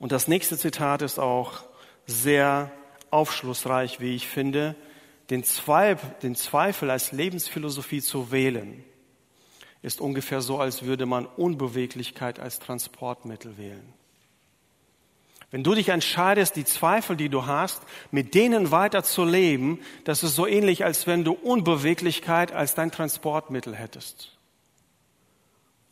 Und 0.00 0.10
das 0.10 0.26
nächste 0.26 0.58
Zitat 0.58 1.02
ist 1.02 1.20
auch 1.20 1.62
sehr 2.04 2.72
aufschlussreich, 3.10 4.00
wie 4.00 4.16
ich 4.16 4.26
finde, 4.26 4.74
den 5.30 5.44
Zweifel 5.44 6.90
als 6.90 7.12
Lebensphilosophie 7.12 8.02
zu 8.02 8.32
wählen 8.32 8.84
ist 9.80 10.00
ungefähr 10.00 10.40
so, 10.40 10.58
als 10.58 10.82
würde 10.82 11.06
man 11.06 11.26
Unbeweglichkeit 11.26 12.40
als 12.40 12.58
Transportmittel 12.58 13.56
wählen. 13.56 13.92
Wenn 15.54 15.62
du 15.62 15.72
dich 15.76 15.90
entscheidest, 15.90 16.56
die 16.56 16.64
Zweifel, 16.64 17.14
die 17.14 17.28
du 17.28 17.46
hast, 17.46 17.80
mit 18.10 18.34
denen 18.34 18.72
weiter 18.72 19.04
zu 19.04 19.24
leben, 19.24 19.78
das 20.02 20.24
ist 20.24 20.34
so 20.34 20.48
ähnlich, 20.48 20.84
als 20.84 21.06
wenn 21.06 21.22
du 21.22 21.30
Unbeweglichkeit 21.30 22.50
als 22.50 22.74
dein 22.74 22.90
Transportmittel 22.90 23.76
hättest. 23.76 24.36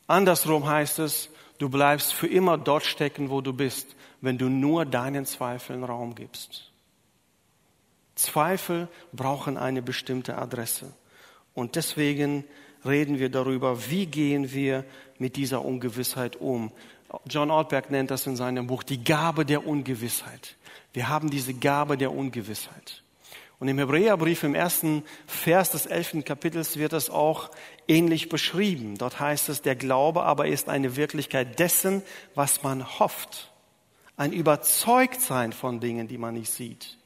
Andersrum 0.08 0.66
heißt 0.66 0.98
es, 0.98 1.30
du 1.58 1.68
bleibst 1.68 2.12
für 2.12 2.26
immer 2.26 2.58
dort 2.58 2.84
stecken, 2.84 3.30
wo 3.30 3.40
du 3.40 3.52
bist, 3.52 3.94
wenn 4.20 4.36
du 4.36 4.48
nur 4.48 4.84
deinen 4.84 5.26
Zweifeln 5.26 5.84
Raum 5.84 6.16
gibst. 6.16 6.72
Zweifel 8.16 8.88
brauchen 9.12 9.56
eine 9.56 9.80
bestimmte 9.80 10.38
Adresse. 10.38 10.92
Und 11.54 11.76
deswegen 11.76 12.42
reden 12.84 13.20
wir 13.20 13.28
darüber, 13.28 13.88
wie 13.88 14.06
gehen 14.06 14.52
wir 14.52 14.84
mit 15.18 15.36
dieser 15.36 15.64
Ungewissheit 15.64 16.34
um. 16.34 16.72
John 17.26 17.50
Ortberg 17.50 17.90
nennt 17.90 18.10
das 18.10 18.26
in 18.26 18.36
seinem 18.36 18.66
Buch 18.66 18.82
die 18.82 19.02
Gabe 19.02 19.44
der 19.44 19.66
Ungewissheit. 19.66 20.56
Wir 20.92 21.08
haben 21.08 21.30
diese 21.30 21.54
Gabe 21.54 21.96
der 21.96 22.12
Ungewissheit. 22.12 23.02
Und 23.58 23.68
im 23.68 23.78
Hebräerbrief 23.78 24.42
im 24.42 24.56
ersten 24.56 25.04
Vers 25.26 25.70
des 25.70 25.86
elften 25.86 26.24
Kapitels 26.24 26.78
wird 26.78 26.92
es 26.92 27.10
auch 27.10 27.50
ähnlich 27.86 28.28
beschrieben. 28.28 28.98
Dort 28.98 29.20
heißt 29.20 29.48
es, 29.50 29.62
der 29.62 29.76
Glaube 29.76 30.24
aber 30.24 30.48
ist 30.48 30.68
eine 30.68 30.96
Wirklichkeit 30.96 31.60
dessen, 31.60 32.02
was 32.34 32.64
man 32.64 32.98
hofft. 32.98 33.52
Ein 34.16 34.32
Überzeugtsein 34.32 35.52
von 35.52 35.78
Dingen, 35.78 36.08
die 36.08 36.18
man 36.18 36.34
nicht 36.34 36.50
sieht. 36.50 36.98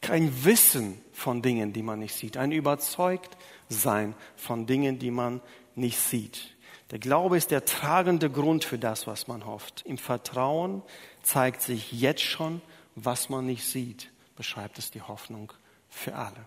Kein 0.00 0.44
Wissen 0.44 0.98
von 1.12 1.42
Dingen, 1.42 1.74
die 1.74 1.82
man 1.82 1.98
nicht 1.98 2.14
sieht. 2.14 2.38
Ein 2.38 2.52
überzeugt 2.52 3.36
sein 3.68 4.14
von 4.36 4.64
Dingen, 4.64 4.98
die 4.98 5.10
man 5.10 5.42
nicht 5.74 5.98
sieht. 5.98 6.56
Der 6.90 6.98
Glaube 6.98 7.36
ist 7.36 7.50
der 7.50 7.64
tragende 7.64 8.30
Grund 8.30 8.64
für 8.64 8.78
das, 8.78 9.06
was 9.06 9.28
man 9.28 9.46
hofft. 9.46 9.82
Im 9.86 9.98
Vertrauen 9.98 10.82
zeigt 11.22 11.62
sich 11.62 11.92
jetzt 11.92 12.22
schon, 12.22 12.60
was 12.96 13.28
man 13.28 13.46
nicht 13.46 13.64
sieht, 13.64 14.10
beschreibt 14.36 14.78
es 14.78 14.90
die 14.90 15.02
Hoffnung 15.02 15.52
für 15.88 16.16
alle. 16.16 16.46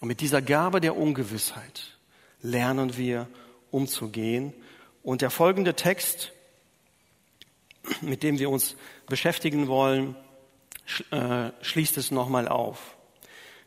Und 0.00 0.08
mit 0.08 0.20
dieser 0.20 0.42
Gabe 0.42 0.80
der 0.80 0.96
Ungewissheit 0.96 1.96
lernen 2.42 2.96
wir 2.96 3.28
umzugehen. 3.70 4.52
Und 5.02 5.22
der 5.22 5.30
folgende 5.30 5.74
Text, 5.74 6.32
mit 8.02 8.22
dem 8.22 8.38
wir 8.38 8.50
uns 8.50 8.76
beschäftigen 9.06 9.68
wollen, 9.68 10.16
äh, 11.10 11.50
schließt 11.62 11.96
es 11.96 12.10
nochmal 12.10 12.46
auf. 12.46 12.96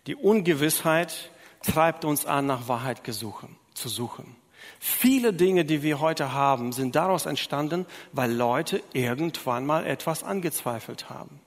Die 0.08 0.16
Ungewissheit 0.16 1.32
treibt 1.64 2.06
uns 2.06 2.26
an, 2.26 2.46
nach 2.46 2.68
Wahrheit 2.68 3.02
zu 3.06 3.90
suchen. 3.90 4.36
Viele 4.80 5.34
Dinge, 5.34 5.66
die 5.66 5.84
wir 5.84 6.00
heute 6.00 6.34
haben, 6.34 6.72
sind 6.72 6.96
daraus 6.96 7.26
entstanden, 7.26 7.86
weil 8.12 8.32
Leute 8.32 8.82
irgendwann 8.94 9.66
mal 9.66 9.86
etwas 9.86 10.24
angezweifelt 10.24 11.10
haben. 11.10 11.40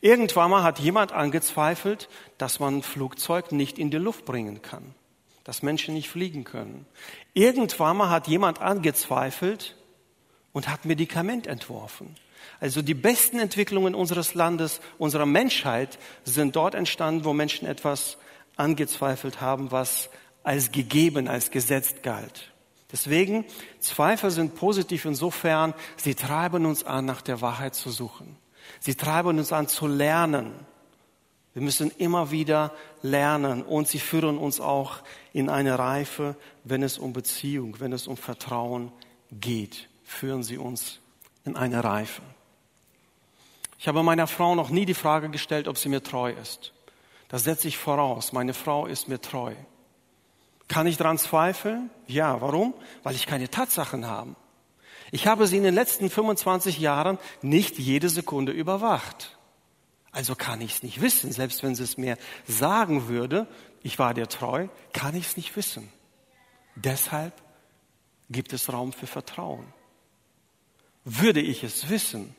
Irgendwann 0.00 0.50
mal 0.50 0.62
hat 0.62 0.78
jemand 0.78 1.12
angezweifelt, 1.12 2.08
dass 2.38 2.58
man 2.58 2.78
ein 2.78 2.82
Flugzeug 2.82 3.52
nicht 3.52 3.78
in 3.78 3.90
die 3.90 3.98
Luft 3.98 4.24
bringen 4.24 4.62
kann, 4.62 4.94
dass 5.44 5.62
Menschen 5.62 5.94
nicht 5.94 6.08
fliegen 6.08 6.44
können. 6.44 6.86
Irgendwann 7.34 7.98
mal 7.98 8.10
hat 8.10 8.26
jemand 8.28 8.60
angezweifelt 8.60 9.76
und 10.52 10.68
hat 10.68 10.84
Medikament 10.84 11.46
entworfen. 11.46 12.16
Also 12.60 12.82
die 12.82 12.94
besten 12.94 13.38
Entwicklungen 13.38 13.94
unseres 13.94 14.34
Landes, 14.34 14.80
unserer 14.98 15.26
Menschheit 15.26 15.98
sind 16.24 16.56
dort 16.56 16.74
entstanden, 16.74 17.24
wo 17.24 17.32
Menschen 17.32 17.66
etwas 17.66 18.18
angezweifelt 18.56 19.40
haben, 19.40 19.70
was 19.70 20.10
als 20.42 20.72
gegeben, 20.72 21.28
als 21.28 21.50
gesetzt 21.50 22.02
galt. 22.02 22.49
Deswegen, 22.92 23.44
Zweifel 23.78 24.30
sind 24.30 24.56
positiv 24.56 25.04
insofern, 25.04 25.74
sie 25.96 26.14
treiben 26.14 26.66
uns 26.66 26.84
an, 26.84 27.04
nach 27.04 27.22
der 27.22 27.40
Wahrheit 27.40 27.74
zu 27.74 27.90
suchen. 27.90 28.36
Sie 28.80 28.94
treiben 28.94 29.38
uns 29.38 29.52
an 29.52 29.68
zu 29.68 29.86
lernen. 29.86 30.52
Wir 31.52 31.62
müssen 31.62 31.90
immer 31.98 32.30
wieder 32.30 32.72
lernen 33.02 33.62
und 33.62 33.88
sie 33.88 33.98
führen 33.98 34.38
uns 34.38 34.60
auch 34.60 34.98
in 35.32 35.48
eine 35.48 35.78
Reife, 35.78 36.36
wenn 36.64 36.82
es 36.82 36.98
um 36.98 37.12
Beziehung, 37.12 37.80
wenn 37.80 37.92
es 37.92 38.06
um 38.06 38.16
Vertrauen 38.16 38.92
geht, 39.32 39.88
führen 40.04 40.42
sie 40.42 40.58
uns 40.58 41.00
in 41.44 41.56
eine 41.56 41.82
Reife. 41.82 42.22
Ich 43.78 43.88
habe 43.88 44.02
meiner 44.02 44.26
Frau 44.26 44.54
noch 44.54 44.70
nie 44.70 44.84
die 44.84 44.94
Frage 44.94 45.30
gestellt, 45.30 45.66
ob 45.66 45.78
sie 45.78 45.88
mir 45.88 46.02
treu 46.02 46.32
ist. 46.32 46.72
Das 47.28 47.44
setze 47.44 47.68
ich 47.68 47.78
voraus. 47.78 48.32
Meine 48.32 48.54
Frau 48.54 48.86
ist 48.86 49.08
mir 49.08 49.20
treu. 49.20 49.54
Kann 50.70 50.86
ich 50.86 50.96
daran 50.96 51.18
zweifeln? 51.18 51.90
Ja, 52.06 52.40
warum? 52.40 52.74
Weil 53.02 53.16
ich 53.16 53.26
keine 53.26 53.50
Tatsachen 53.50 54.06
habe. 54.06 54.36
Ich 55.10 55.26
habe 55.26 55.48
sie 55.48 55.56
in 55.56 55.64
den 55.64 55.74
letzten 55.74 56.08
25 56.08 56.78
Jahren 56.78 57.18
nicht 57.42 57.76
jede 57.76 58.08
Sekunde 58.08 58.52
überwacht. 58.52 59.36
Also 60.12 60.36
kann 60.36 60.60
ich 60.60 60.74
es 60.74 60.82
nicht 60.84 61.00
wissen. 61.00 61.32
Selbst 61.32 61.64
wenn 61.64 61.74
sie 61.74 61.82
es 61.82 61.98
mir 61.98 62.16
sagen 62.46 63.08
würde, 63.08 63.48
ich 63.82 63.98
war 63.98 64.14
dir 64.14 64.28
treu, 64.28 64.68
kann 64.92 65.16
ich 65.16 65.26
es 65.26 65.36
nicht 65.36 65.56
wissen. 65.56 65.88
Deshalb 66.76 67.32
gibt 68.30 68.52
es 68.52 68.72
Raum 68.72 68.92
für 68.92 69.08
Vertrauen. 69.08 69.66
Würde 71.04 71.40
ich 71.40 71.64
es 71.64 71.88
wissen, 71.88 72.36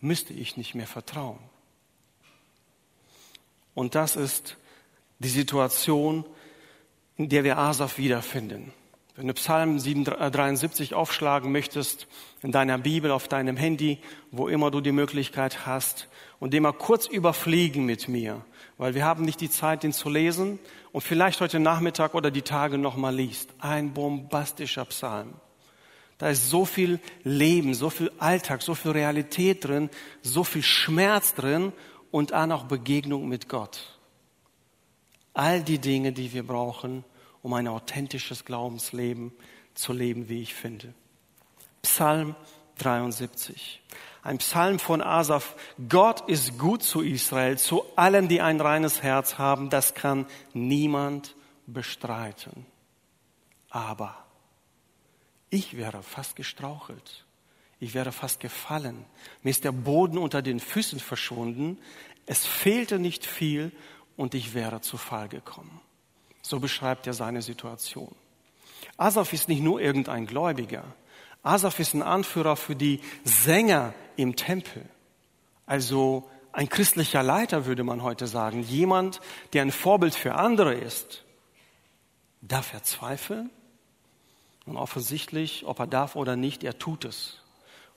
müsste 0.00 0.32
ich 0.32 0.56
nicht 0.56 0.74
mehr 0.74 0.88
vertrauen. 0.88 1.38
Und 3.74 3.94
das 3.94 4.16
ist 4.16 4.56
die 5.20 5.28
Situation, 5.28 6.24
in 7.16 7.28
der 7.28 7.44
wir 7.44 7.58
Asaf 7.58 7.98
wiederfinden. 7.98 8.72
Wenn 9.16 9.28
du 9.28 9.34
Psalm 9.34 9.78
73 9.78 10.90
äh, 10.90 10.94
aufschlagen 10.94 11.52
möchtest, 11.52 12.08
in 12.42 12.50
deiner 12.50 12.78
Bibel, 12.78 13.12
auf 13.12 13.28
deinem 13.28 13.56
Handy, 13.56 13.98
wo 14.32 14.48
immer 14.48 14.72
du 14.72 14.80
die 14.80 14.90
Möglichkeit 14.90 15.66
hast, 15.66 16.08
und 16.40 16.52
den 16.52 16.64
mal 16.64 16.72
kurz 16.72 17.06
überfliegen 17.06 17.86
mit 17.86 18.08
mir, 18.08 18.44
weil 18.76 18.94
wir 18.94 19.04
haben 19.04 19.24
nicht 19.24 19.40
die 19.40 19.50
Zeit, 19.50 19.84
den 19.84 19.92
zu 19.92 20.10
lesen 20.10 20.58
und 20.90 21.02
vielleicht 21.02 21.40
heute 21.40 21.60
Nachmittag 21.60 22.14
oder 22.14 22.32
die 22.32 22.42
Tage 22.42 22.76
nochmal 22.76 23.14
liest. 23.14 23.50
Ein 23.60 23.94
bombastischer 23.94 24.84
Psalm. 24.86 25.34
Da 26.18 26.28
ist 26.28 26.50
so 26.50 26.64
viel 26.64 27.00
Leben, 27.22 27.74
so 27.74 27.88
viel 27.88 28.10
Alltag, 28.18 28.62
so 28.62 28.74
viel 28.74 28.90
Realität 28.90 29.64
drin, 29.64 29.90
so 30.22 30.42
viel 30.42 30.62
Schmerz 30.62 31.34
drin 31.34 31.72
und 32.10 32.32
auch 32.32 32.46
noch 32.46 32.64
Begegnung 32.64 33.28
mit 33.28 33.48
Gott. 33.48 33.93
All 35.34 35.62
die 35.62 35.78
Dinge, 35.78 36.12
die 36.12 36.32
wir 36.32 36.46
brauchen, 36.46 37.04
um 37.42 37.52
ein 37.52 37.68
authentisches 37.68 38.44
Glaubensleben 38.44 39.32
zu 39.74 39.92
leben, 39.92 40.28
wie 40.28 40.42
ich 40.42 40.54
finde. 40.54 40.94
Psalm 41.82 42.34
73. 42.78 43.82
Ein 44.22 44.38
Psalm 44.38 44.78
von 44.78 45.02
Asaf. 45.02 45.54
Gott 45.88 46.28
ist 46.28 46.58
gut 46.58 46.82
zu 46.82 47.02
Israel, 47.02 47.58
zu 47.58 47.84
allen, 47.96 48.28
die 48.28 48.40
ein 48.40 48.60
reines 48.60 49.02
Herz 49.02 49.36
haben. 49.36 49.68
Das 49.68 49.94
kann 49.94 50.26
niemand 50.54 51.34
bestreiten. 51.66 52.64
Aber 53.68 54.16
ich 55.50 55.76
wäre 55.76 56.02
fast 56.02 56.36
gestrauchelt. 56.36 57.24
Ich 57.80 57.92
wäre 57.92 58.12
fast 58.12 58.40
gefallen. 58.40 59.04
Mir 59.42 59.50
ist 59.50 59.64
der 59.64 59.72
Boden 59.72 60.16
unter 60.16 60.40
den 60.40 60.58
Füßen 60.58 61.00
verschwunden. 61.00 61.78
Es 62.24 62.46
fehlte 62.46 62.98
nicht 62.98 63.26
viel 63.26 63.72
und 64.16 64.34
ich 64.34 64.54
wäre 64.54 64.80
zu 64.80 64.96
Fall 64.96 65.28
gekommen. 65.28 65.80
So 66.42 66.60
beschreibt 66.60 67.06
er 67.06 67.14
seine 67.14 67.42
Situation. 67.42 68.14
Asaf 68.96 69.32
ist 69.32 69.48
nicht 69.48 69.62
nur 69.62 69.80
irgendein 69.80 70.26
Gläubiger. 70.26 70.84
Asaf 71.42 71.78
ist 71.80 71.94
ein 71.94 72.02
Anführer 72.02 72.56
für 72.56 72.76
die 72.76 73.00
Sänger 73.24 73.94
im 74.16 74.36
Tempel. 74.36 74.84
Also 75.66 76.28
ein 76.52 76.68
christlicher 76.68 77.22
Leiter 77.22 77.66
würde 77.66 77.82
man 77.82 78.02
heute 78.02 78.26
sagen. 78.26 78.62
Jemand, 78.62 79.20
der 79.52 79.62
ein 79.62 79.72
Vorbild 79.72 80.14
für 80.14 80.34
andere 80.34 80.74
ist. 80.74 81.24
Darf 82.40 82.72
er 82.72 82.82
zweifeln? 82.82 83.50
Und 84.66 84.76
offensichtlich, 84.76 85.64
ob 85.66 85.78
er 85.80 85.86
darf 85.86 86.16
oder 86.16 86.36
nicht, 86.36 86.64
er 86.64 86.78
tut 86.78 87.04
es. 87.04 87.40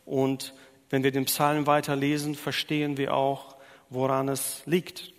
Und 0.05 0.53
wenn 0.89 1.03
wir 1.03 1.11
den 1.11 1.25
Psalm 1.25 1.67
weiterlesen, 1.67 2.35
verstehen 2.35 2.97
wir 2.97 3.13
auch, 3.13 3.55
woran 3.89 4.27
es 4.29 4.63
liegt. 4.65 5.13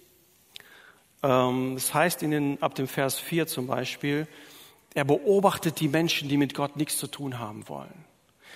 Ähm, 1.22 1.74
es 1.76 1.92
heißt 1.92 2.22
in 2.22 2.30
den, 2.30 2.62
ab 2.62 2.74
dem 2.74 2.88
Vers 2.88 3.18
4 3.18 3.46
zum 3.46 3.66
Beispiel, 3.66 4.26
er 4.94 5.04
beobachtet 5.04 5.80
die 5.80 5.88
Menschen, 5.88 6.28
die 6.28 6.36
mit 6.36 6.54
Gott 6.54 6.76
nichts 6.76 6.96
zu 6.96 7.06
tun 7.06 7.38
haben 7.38 7.68
wollen. 7.68 8.04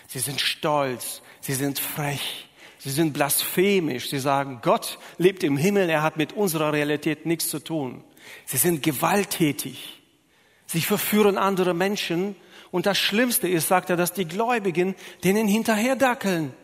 Sie 0.08 0.18
sind 0.18 0.40
stolz, 0.40 1.22
sie 1.40 1.54
sind 1.54 1.78
frech, 1.78 2.48
sie 2.78 2.90
sind 2.90 3.12
blasphemisch, 3.12 4.10
sie 4.10 4.18
sagen, 4.18 4.60
Gott 4.62 4.98
lebt 5.18 5.42
im 5.44 5.56
Himmel, 5.56 5.88
er 5.88 6.02
hat 6.02 6.16
mit 6.16 6.32
unserer 6.32 6.72
Realität 6.72 7.26
nichts 7.26 7.48
zu 7.48 7.58
tun. 7.58 8.02
Sie 8.44 8.56
sind 8.56 8.82
gewalttätig, 8.82 10.02
sie 10.66 10.80
verführen 10.80 11.38
andere 11.38 11.74
Menschen 11.74 12.36
und 12.70 12.86
das 12.86 12.98
Schlimmste 12.98 13.48
ist, 13.48 13.68
sagt 13.68 13.90
er, 13.90 13.96
dass 13.96 14.12
die 14.12 14.26
Gläubigen 14.26 14.94
denen 15.24 15.48
hinterherdackeln 15.48 16.54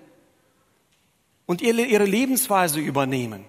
und 1.46 1.60
ihre 1.62 2.04
Lebensweise 2.04 2.80
übernehmen 2.80 3.44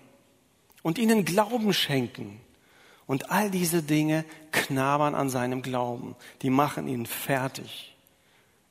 und 0.84 0.98
ihnen 0.98 1.26
Glauben 1.26 1.74
schenken. 1.74 2.40
Und 3.06 3.32
all 3.32 3.50
diese 3.50 3.82
Dinge 3.82 4.24
knabbern 4.52 5.16
an 5.16 5.30
seinem 5.30 5.62
Glauben. 5.62 6.16
Die 6.44 6.52
machen 6.52 6.88
ihn 6.88 7.08
fertig. 7.08 7.96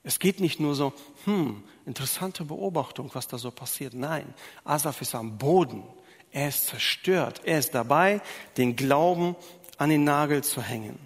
Es 0.05 0.21
geht 0.21 0.38
nicht 0.38 0.61
nur 0.61 0.77
so, 0.77 0.92
hm, 1.25 1.64
interessante 1.87 2.44
Beobachtung, 2.44 3.11
was 3.14 3.27
da 3.27 3.37
so 3.37 3.51
passiert. 3.51 3.94
Nein, 3.94 4.33
Asaf 4.64 5.03
ist 5.03 5.14
am 5.14 5.38
Boden. 5.38 5.83
Er 6.31 6.49
ist 6.49 6.68
zerstört. 6.68 7.40
Er 7.44 7.59
ist 7.59 7.75
dabei, 7.75 8.21
den 8.57 8.77
Glauben 8.77 9.35
an 9.77 9.90
den 9.90 10.05
Nagel 10.05 10.44
zu 10.44 10.62
hängen. 10.62 10.99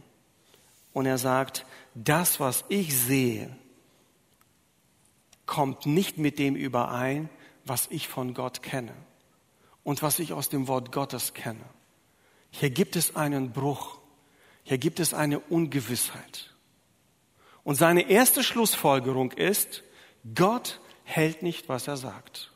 Und 0.93 1.07
er 1.07 1.19
sagt, 1.19 1.65
das, 1.95 2.39
was 2.39 2.65
ich 2.69 2.95
sehe, 2.95 3.57
kommt 5.47 5.87
nicht 5.87 6.19
mit 6.19 6.39
dem 6.39 6.55
überein, 6.55 7.31
was 7.65 7.87
ich 7.91 8.09
von 8.09 8.35
Gott 8.35 8.63
kenne 8.63 8.93
und 9.85 10.03
was 10.03 10.19
ich 10.19 10.33
aus 10.33 10.49
dem 10.49 10.69
Wort 10.69 10.93
Gottes 10.93 11.35
kenne. 11.35 11.65
Hier 12.51 12.71
gibt 12.71 12.97
es 12.97 13.17
einen 13.17 13.53
Bruch. 13.53 13.99
Hier 14.63 14.79
gibt 14.79 15.01
es 15.01 15.15
eine 15.15 15.41
Ungewissheit. 15.41 16.55
Und 17.65 17.77
seine 17.77 18.09
erste 18.09 18.45
Schlussfolgerung 18.45 19.33
ist, 19.33 19.83
Gott 20.35 20.81
hält 21.05 21.43
nicht, 21.43 21.69
was 21.69 21.89
er 21.89 21.97
sagt. 21.97 22.53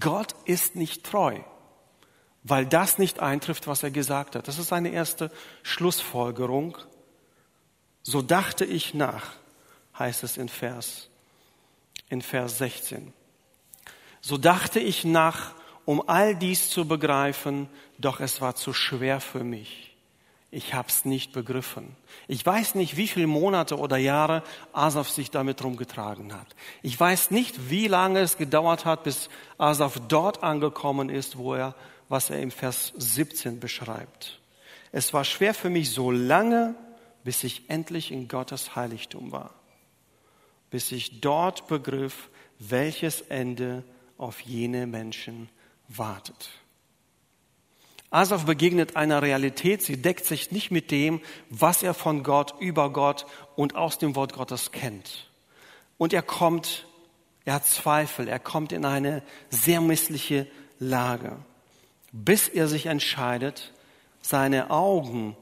Gott 0.00 0.34
ist 0.44 0.76
nicht 0.76 1.04
treu, 1.04 1.40
weil 2.42 2.66
das 2.66 2.98
nicht 2.98 3.20
eintrifft, 3.20 3.66
was 3.66 3.82
er 3.82 3.90
gesagt 3.90 4.36
hat. 4.36 4.48
Das 4.48 4.58
ist 4.58 4.68
seine 4.68 4.90
erste 4.90 5.30
Schlussfolgerung. 5.62 6.76
So 8.02 8.22
dachte 8.22 8.64
ich 8.64 8.94
nach, 8.94 9.32
heißt 9.98 10.24
es 10.24 10.36
in 10.36 10.48
Vers, 10.48 11.08
in 12.08 12.22
Vers 12.22 12.58
16. 12.58 13.12
So 14.20 14.36
dachte 14.36 14.80
ich 14.80 15.04
nach 15.04 15.54
um 15.88 16.06
all 16.06 16.36
dies 16.36 16.68
zu 16.68 16.86
begreifen, 16.86 17.66
doch 17.96 18.20
es 18.20 18.42
war 18.42 18.54
zu 18.54 18.74
schwer 18.74 19.22
für 19.22 19.42
mich. 19.42 19.96
Ich 20.50 20.74
hab's 20.74 21.06
nicht 21.06 21.32
begriffen. 21.32 21.96
Ich 22.26 22.44
weiß 22.44 22.74
nicht, 22.74 22.98
wie 22.98 23.08
viele 23.08 23.26
Monate 23.26 23.78
oder 23.78 23.96
Jahre 23.96 24.42
Asaf 24.74 25.08
sich 25.08 25.30
damit 25.30 25.64
rumgetragen 25.64 26.34
hat. 26.34 26.46
Ich 26.82 27.00
weiß 27.00 27.30
nicht, 27.30 27.70
wie 27.70 27.88
lange 27.88 28.20
es 28.20 28.36
gedauert 28.36 28.84
hat, 28.84 29.02
bis 29.02 29.30
Asaf 29.56 29.98
dort 30.08 30.42
angekommen 30.42 31.08
ist, 31.08 31.38
wo 31.38 31.54
er, 31.54 31.74
was 32.10 32.28
er 32.28 32.42
im 32.42 32.50
Vers 32.50 32.92
17 32.98 33.58
beschreibt. 33.58 34.40
Es 34.92 35.14
war 35.14 35.24
schwer 35.24 35.54
für 35.54 35.70
mich 35.70 35.90
so 35.90 36.10
lange, 36.10 36.74
bis 37.24 37.44
ich 37.44 37.70
endlich 37.70 38.12
in 38.12 38.28
Gottes 38.28 38.76
Heiligtum 38.76 39.32
war. 39.32 39.54
Bis 40.68 40.92
ich 40.92 41.22
dort 41.22 41.66
begriff, 41.66 42.28
welches 42.58 43.22
Ende 43.22 43.84
auf 44.18 44.42
jene 44.42 44.86
Menschen 44.86 45.48
wartet. 45.88 46.50
Asaf 48.10 48.46
begegnet 48.46 48.96
einer 48.96 49.20
Realität, 49.20 49.82
sie 49.82 50.00
deckt 50.00 50.24
sich 50.24 50.50
nicht 50.50 50.70
mit 50.70 50.90
dem, 50.90 51.20
was 51.50 51.82
er 51.82 51.92
von 51.92 52.22
Gott, 52.22 52.54
über 52.58 52.90
Gott 52.90 53.26
und 53.54 53.76
aus 53.76 53.98
dem 53.98 54.16
Wort 54.16 54.32
Gottes 54.32 54.72
kennt. 54.72 55.28
Und 55.98 56.12
er 56.14 56.22
kommt, 56.22 56.86
er 57.44 57.54
hat 57.54 57.66
Zweifel, 57.66 58.28
er 58.28 58.38
kommt 58.38 58.72
in 58.72 58.84
eine 58.84 59.22
sehr 59.50 59.80
missliche 59.80 60.46
Lage, 60.78 61.36
bis 62.12 62.48
er 62.48 62.66
sich 62.66 62.86
entscheidet, 62.86 63.72
seine 64.22 64.70
Augen 64.70 65.36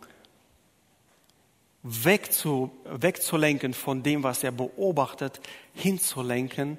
wegzu, 1.82 2.72
wegzulenken 2.84 3.74
von 3.74 4.02
dem, 4.02 4.24
was 4.24 4.42
er 4.42 4.50
beobachtet, 4.50 5.40
hinzulenken 5.72 6.78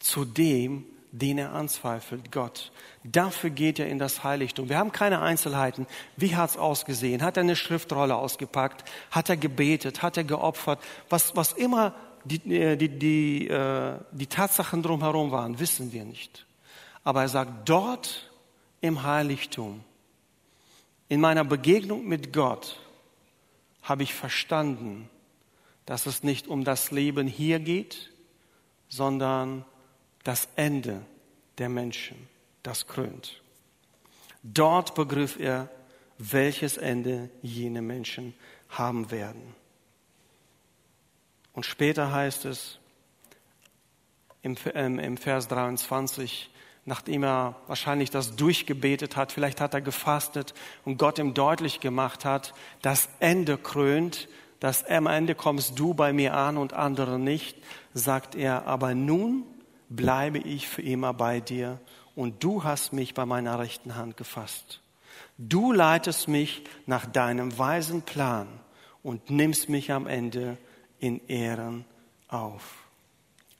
zu 0.00 0.24
dem, 0.24 0.84
den 1.12 1.38
er 1.38 1.52
anzweifelt, 1.52 2.30
Gott. 2.32 2.70
Dafür 3.04 3.50
geht 3.50 3.78
er 3.78 3.88
in 3.88 3.98
das 3.98 4.24
Heiligtum. 4.24 4.68
Wir 4.68 4.78
haben 4.78 4.92
keine 4.92 5.20
Einzelheiten. 5.20 5.86
Wie 6.16 6.36
hat 6.36 6.50
es 6.50 6.56
ausgesehen? 6.56 7.22
Hat 7.22 7.36
er 7.36 7.42
eine 7.42 7.56
Schriftrolle 7.56 8.16
ausgepackt? 8.16 8.84
Hat 9.10 9.28
er 9.28 9.36
gebetet? 9.36 10.02
Hat 10.02 10.16
er 10.16 10.24
geopfert? 10.24 10.80
Was, 11.08 11.34
was 11.34 11.52
immer 11.52 11.94
die, 12.24 12.54
äh, 12.54 12.76
die, 12.76 12.88
die, 12.88 13.48
äh, 13.48 13.98
die 14.12 14.26
Tatsachen 14.26 14.82
drumherum 14.82 15.30
waren, 15.30 15.58
wissen 15.58 15.92
wir 15.92 16.04
nicht. 16.04 16.46
Aber 17.04 17.22
er 17.22 17.28
sagt, 17.28 17.68
dort 17.68 18.30
im 18.80 19.02
Heiligtum, 19.02 19.82
in 21.08 21.20
meiner 21.20 21.44
Begegnung 21.44 22.06
mit 22.06 22.32
Gott, 22.32 22.78
habe 23.82 24.02
ich 24.02 24.12
verstanden, 24.12 25.08
dass 25.86 26.04
es 26.04 26.22
nicht 26.22 26.48
um 26.48 26.64
das 26.64 26.90
Leben 26.90 27.26
hier 27.26 27.60
geht, 27.60 28.10
sondern 28.88 29.64
das 30.24 30.48
Ende 30.56 31.04
der 31.58 31.68
Menschen, 31.68 32.28
das 32.62 32.86
krönt. 32.86 33.42
Dort 34.42 34.94
begriff 34.94 35.38
er, 35.38 35.68
welches 36.18 36.76
Ende 36.76 37.30
jene 37.42 37.82
Menschen 37.82 38.34
haben 38.68 39.10
werden. 39.10 39.54
Und 41.52 41.64
später 41.64 42.12
heißt 42.12 42.44
es 42.44 42.78
im, 44.42 44.56
ähm, 44.74 45.16
Vers 45.16 45.48
23, 45.48 46.50
nachdem 46.84 47.24
er 47.24 47.56
wahrscheinlich 47.66 48.10
das 48.10 48.36
durchgebetet 48.36 49.16
hat, 49.16 49.32
vielleicht 49.32 49.60
hat 49.60 49.74
er 49.74 49.80
gefastet 49.80 50.54
und 50.84 50.98
Gott 50.98 51.18
ihm 51.18 51.34
deutlich 51.34 51.80
gemacht 51.80 52.24
hat, 52.24 52.54
das 52.82 53.08
Ende 53.20 53.58
krönt, 53.58 54.28
das 54.60 54.84
am 54.84 55.06
Ende 55.06 55.34
kommst 55.34 55.78
du 55.78 55.94
bei 55.94 56.12
mir 56.12 56.34
an 56.34 56.56
und 56.56 56.72
andere 56.72 57.18
nicht, 57.18 57.56
sagt 57.94 58.34
er, 58.34 58.66
aber 58.66 58.94
nun 58.94 59.44
bleibe 59.88 60.38
ich 60.38 60.68
für 60.68 60.82
immer 60.82 61.14
bei 61.14 61.40
dir 61.40 61.80
und 62.14 62.42
du 62.42 62.64
hast 62.64 62.92
mich 62.92 63.14
bei 63.14 63.26
meiner 63.26 63.58
rechten 63.58 63.96
Hand 63.96 64.16
gefasst. 64.16 64.80
Du 65.36 65.72
leitest 65.72 66.28
mich 66.28 66.64
nach 66.86 67.06
deinem 67.06 67.58
weisen 67.58 68.02
Plan 68.02 68.48
und 69.02 69.30
nimmst 69.30 69.68
mich 69.68 69.92
am 69.92 70.06
Ende 70.06 70.58
in 70.98 71.26
Ehren 71.28 71.84
auf. 72.28 72.88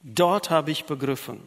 Dort 0.03 0.49
habe 0.49 0.71
ich 0.71 0.85
begriffen, 0.85 1.41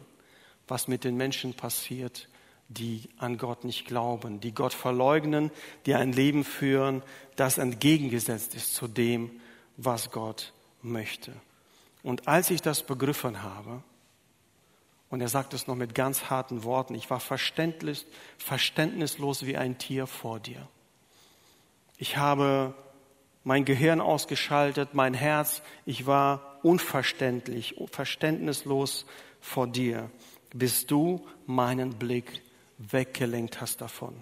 was 0.67 0.87
mit 0.87 1.03
den 1.03 1.17
Menschen 1.17 1.53
passiert, 1.53 2.27
die 2.67 3.09
an 3.17 3.37
Gott 3.37 3.63
nicht 3.63 3.85
glauben, 3.85 4.39
die 4.39 4.53
Gott 4.53 4.73
verleugnen, 4.73 5.51
die 5.85 5.93
ein 5.95 6.13
Leben 6.13 6.43
führen, 6.43 7.03
das 7.35 7.57
entgegengesetzt 7.57 8.55
ist 8.55 8.73
zu 8.73 8.87
dem, 8.87 9.29
was 9.77 10.11
Gott 10.11 10.53
möchte. 10.81 11.33
Und 12.01 12.27
als 12.27 12.49
ich 12.49 12.61
das 12.61 12.83
begriffen 12.83 13.43
habe, 13.43 13.83
und 15.13 15.21
er 15.21 15.27
sagt 15.27 15.53
es 15.53 15.67
noch 15.67 15.75
mit 15.75 15.93
ganz 15.93 16.31
harten 16.31 16.63
Worten. 16.63 16.95
Ich 16.95 17.11
war 17.11 17.19
verständnis, 17.19 18.07
verständnislos 18.39 19.45
wie 19.45 19.57
ein 19.57 19.77
Tier 19.77 20.07
vor 20.07 20.39
dir. 20.39 20.67
Ich 21.99 22.17
habe 22.17 22.73
mein 23.43 23.63
Gehirn 23.63 24.01
ausgeschaltet, 24.01 24.95
mein 24.95 25.13
Herz. 25.13 25.61
Ich 25.85 26.07
war 26.07 26.57
unverständlich, 26.63 27.75
verständnislos 27.91 29.05
vor 29.39 29.67
dir, 29.67 30.09
bis 30.51 30.87
du 30.87 31.23
meinen 31.45 31.91
Blick 31.91 32.41
weggelenkt 32.79 33.61
hast 33.61 33.81
davon. 33.81 34.15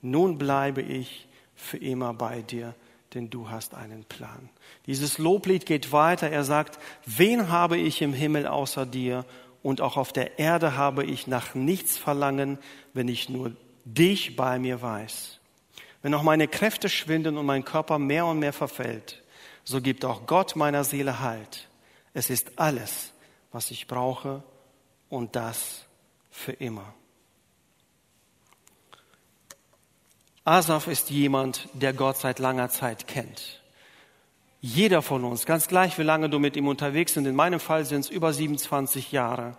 Nun 0.00 0.38
bleibe 0.38 0.82
ich 0.82 1.28
für 1.54 1.76
immer 1.76 2.14
bei 2.14 2.42
dir, 2.42 2.74
denn 3.14 3.30
du 3.30 3.48
hast 3.48 3.74
einen 3.74 4.02
Plan. 4.02 4.48
Dieses 4.86 5.18
Loblied 5.18 5.66
geht 5.66 5.92
weiter. 5.92 6.30
Er 6.30 6.42
sagt, 6.42 6.80
wen 7.06 7.48
habe 7.48 7.76
ich 7.76 8.02
im 8.02 8.12
Himmel 8.12 8.48
außer 8.48 8.86
dir 8.86 9.24
und 9.62 9.80
auch 9.80 9.96
auf 9.96 10.12
der 10.12 10.38
Erde 10.38 10.76
habe 10.76 11.04
ich 11.04 11.26
nach 11.26 11.54
nichts 11.54 11.96
verlangen, 11.96 12.58
wenn 12.94 13.08
ich 13.08 13.28
nur 13.28 13.52
dich 13.84 14.36
bei 14.36 14.58
mir 14.58 14.82
weiß. 14.82 15.38
Wenn 16.02 16.14
auch 16.14 16.22
meine 16.22 16.48
Kräfte 16.48 16.88
schwinden 16.88 17.38
und 17.38 17.46
mein 17.46 17.64
Körper 17.64 17.98
mehr 17.98 18.26
und 18.26 18.40
mehr 18.40 18.52
verfällt, 18.52 19.22
so 19.64 19.80
gibt 19.80 20.04
auch 20.04 20.26
Gott 20.26 20.56
meiner 20.56 20.82
Seele 20.82 21.20
Halt. 21.20 21.68
Es 22.12 22.28
ist 22.28 22.58
alles, 22.58 23.12
was 23.52 23.70
ich 23.70 23.86
brauche 23.86 24.42
und 25.08 25.36
das 25.36 25.84
für 26.30 26.52
immer. 26.52 26.94
Asaf 30.44 30.88
ist 30.88 31.10
jemand, 31.10 31.68
der 31.72 31.92
Gott 31.92 32.16
seit 32.16 32.40
langer 32.40 32.68
Zeit 32.68 33.06
kennt. 33.06 33.61
Jeder 34.64 35.02
von 35.02 35.24
uns, 35.24 35.44
ganz 35.44 35.66
gleich 35.66 35.98
wie 35.98 36.04
lange 36.04 36.30
du 36.30 36.38
mit 36.38 36.56
ihm 36.56 36.68
unterwegs 36.68 37.14
bist, 37.14 37.26
in 37.26 37.34
meinem 37.34 37.58
Fall 37.58 37.84
sind 37.84 38.00
es 38.04 38.10
über 38.10 38.32
27 38.32 39.10
Jahre, 39.10 39.56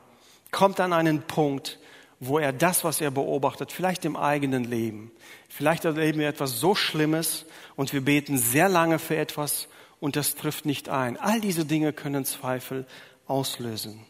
kommt 0.50 0.80
an 0.80 0.94
einen 0.94 1.24
Punkt, 1.24 1.78
wo 2.22 2.40
er 2.40 2.54
das, 2.54 2.86
was 2.86 3.02
er 3.02 3.12
beobachtet, 3.12 3.74
vielleicht 3.74 4.06
im 4.06 4.16
eigenen 4.16 4.64
Leben, 4.64 5.12
vielleicht 5.50 5.84
erleben 5.84 6.20
wir 6.20 6.30
etwas 6.30 6.58
so 6.62 6.74
Schlimmes 6.74 7.46
und 7.76 7.92
wir 7.92 8.00
beten 8.00 8.38
sehr 8.38 8.70
lange 8.70 8.98
für 8.98 9.18
etwas 9.18 9.68
und 10.00 10.16
das 10.16 10.36
trifft 10.36 10.66
nicht 10.66 10.88
ein. 10.88 11.18
All 11.18 11.42
diese 11.42 11.66
Dinge 11.66 11.92
können 11.92 12.24
Zweifel 12.24 12.86
auslösen. 13.28 14.06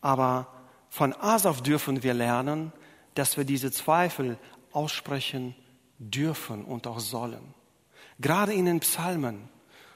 Aber 0.00 0.46
von 0.90 1.12
Asaf 1.12 1.60
dürfen 1.60 2.04
wir 2.04 2.14
lernen, 2.14 2.72
dass 3.16 3.36
wir 3.36 3.44
diese 3.44 3.72
Zweifel 3.72 4.38
aussprechen 4.70 5.56
dürfen 5.98 6.64
und 6.64 6.86
auch 6.86 7.00
sollen. 7.00 7.52
Gerade 8.20 8.52
in 8.52 8.66
den 8.66 8.78
Psalmen 8.78 9.48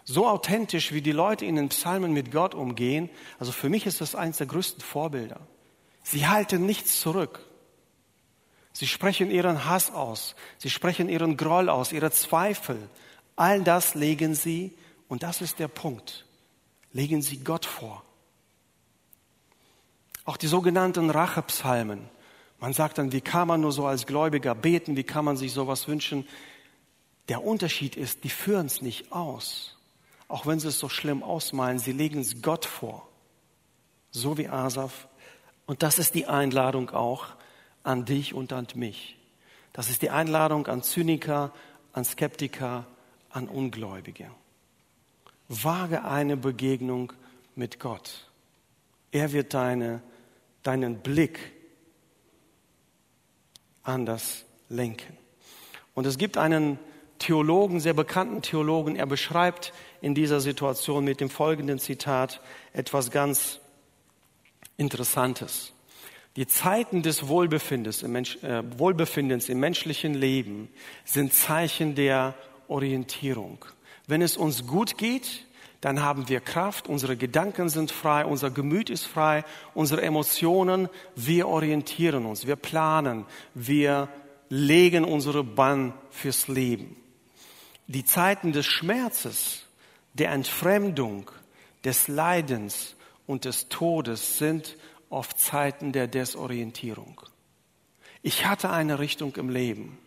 so 0.04 0.26
authentisch, 0.26 0.92
wie 0.92 1.00
die 1.00 1.12
Leute 1.12 1.46
in 1.46 1.56
den 1.56 1.70
Psalmen 1.70 2.12
mit 2.12 2.30
Gott 2.30 2.54
umgehen. 2.54 3.08
Also 3.38 3.52
für 3.52 3.70
mich 3.70 3.86
ist 3.86 4.00
das 4.00 4.14
eines 4.14 4.36
der 4.36 4.46
größten 4.46 4.82
Vorbilder. 4.82 5.40
Sie 6.02 6.26
halten 6.26 6.66
nichts 6.66 7.00
zurück. 7.00 7.40
Sie 8.72 8.86
sprechen 8.86 9.30
ihren 9.30 9.64
Hass 9.64 9.90
aus. 9.92 10.34
Sie 10.58 10.68
sprechen 10.68 11.08
ihren 11.08 11.36
Groll 11.36 11.70
aus, 11.70 11.92
ihre 11.92 12.10
Zweifel. 12.10 12.90
All 13.36 13.62
das 13.62 13.94
legen 13.94 14.34
sie, 14.34 14.76
und 15.08 15.22
das 15.22 15.40
ist 15.40 15.58
der 15.58 15.68
Punkt, 15.68 16.26
legen 16.92 17.22
sie 17.22 17.38
Gott 17.38 17.66
vor. 17.66 18.04
Auch 20.24 20.36
die 20.36 20.46
sogenannten 20.46 21.10
Rachepsalmen. 21.10 22.08
Man 22.58 22.72
sagt 22.72 22.98
dann, 22.98 23.12
wie 23.12 23.20
kann 23.20 23.48
man 23.48 23.60
nur 23.60 23.72
so 23.72 23.86
als 23.86 24.06
Gläubiger 24.06 24.54
beten, 24.54 24.96
wie 24.96 25.04
kann 25.04 25.24
man 25.24 25.36
sich 25.36 25.52
sowas 25.52 25.86
wünschen? 25.86 26.26
Der 27.28 27.44
Unterschied 27.44 27.96
ist, 27.96 28.24
die 28.24 28.30
führen 28.30 28.66
es 28.66 28.82
nicht 28.82 29.12
aus 29.12 29.73
auch 30.34 30.46
wenn 30.46 30.58
sie 30.58 30.66
es 30.66 30.80
so 30.80 30.88
schlimm 30.88 31.22
ausmalen, 31.22 31.78
sie 31.78 31.92
legen 31.92 32.18
es 32.18 32.42
Gott 32.42 32.64
vor. 32.64 33.06
So 34.10 34.36
wie 34.36 34.48
Asaf. 34.48 35.06
Und 35.64 35.84
das 35.84 36.00
ist 36.00 36.16
die 36.16 36.26
Einladung 36.26 36.90
auch 36.90 37.26
an 37.84 38.04
dich 38.04 38.34
und 38.34 38.52
an 38.52 38.66
mich. 38.74 39.16
Das 39.72 39.90
ist 39.90 40.02
die 40.02 40.10
Einladung 40.10 40.66
an 40.66 40.82
Zyniker, 40.82 41.52
an 41.92 42.04
Skeptiker, 42.04 42.84
an 43.30 43.46
Ungläubige. 43.46 44.28
Wage 45.46 46.04
eine 46.04 46.36
Begegnung 46.36 47.12
mit 47.54 47.78
Gott. 47.78 48.28
Er 49.12 49.30
wird 49.30 49.54
deine, 49.54 50.02
deinen 50.64 50.98
Blick 50.98 51.38
anders 53.84 54.44
lenken. 54.68 55.16
Und 55.94 56.06
es 56.06 56.18
gibt 56.18 56.38
einen 56.38 56.80
Theologen, 57.18 57.80
sehr 57.80 57.94
bekannten 57.94 58.42
Theologen, 58.42 58.96
er 58.96 59.06
beschreibt 59.06 59.72
in 60.00 60.14
dieser 60.14 60.40
Situation 60.40 61.04
mit 61.04 61.20
dem 61.20 61.30
folgenden 61.30 61.78
Zitat 61.78 62.40
etwas 62.72 63.10
ganz 63.10 63.60
Interessantes. 64.76 65.72
Die 66.36 66.48
Zeiten 66.48 67.02
des 67.02 67.28
Wohlbefindens 67.28 68.02
im, 68.02 68.12
Mensch, 68.12 68.42
äh, 68.42 68.62
Wohlbefindens 68.78 69.48
im 69.48 69.60
menschlichen 69.60 70.14
Leben 70.14 70.68
sind 71.04 71.32
Zeichen 71.32 71.94
der 71.94 72.34
Orientierung. 72.66 73.64
Wenn 74.08 74.20
es 74.20 74.36
uns 74.36 74.66
gut 74.66 74.98
geht, 74.98 75.46
dann 75.80 76.02
haben 76.02 76.28
wir 76.28 76.40
Kraft, 76.40 76.88
unsere 76.88 77.16
Gedanken 77.16 77.68
sind 77.68 77.90
frei, 77.90 78.24
unser 78.24 78.50
Gemüt 78.50 78.90
ist 78.90 79.04
frei, 79.04 79.44
unsere 79.74 80.02
Emotionen, 80.02 80.88
wir 81.14 81.46
orientieren 81.46 82.26
uns, 82.26 82.46
wir 82.46 82.56
planen, 82.56 83.26
wir 83.54 84.08
legen 84.48 85.04
unsere 85.04 85.44
Bahn 85.44 85.92
fürs 86.10 86.48
Leben. 86.48 86.96
Die 87.86 88.04
Zeiten 88.04 88.52
des 88.52 88.66
Schmerzes, 88.66 89.62
der 90.14 90.30
Entfremdung, 90.32 91.30
des 91.84 92.08
Leidens 92.08 92.94
und 93.26 93.44
des 93.44 93.68
Todes 93.68 94.38
sind 94.38 94.76
oft 95.10 95.38
Zeiten 95.38 95.92
der 95.92 96.06
Desorientierung. 96.06 97.20
Ich 98.22 98.46
hatte 98.46 98.70
eine 98.70 98.98
Richtung 98.98 99.36
im 99.36 99.50
Leben. 99.50 99.98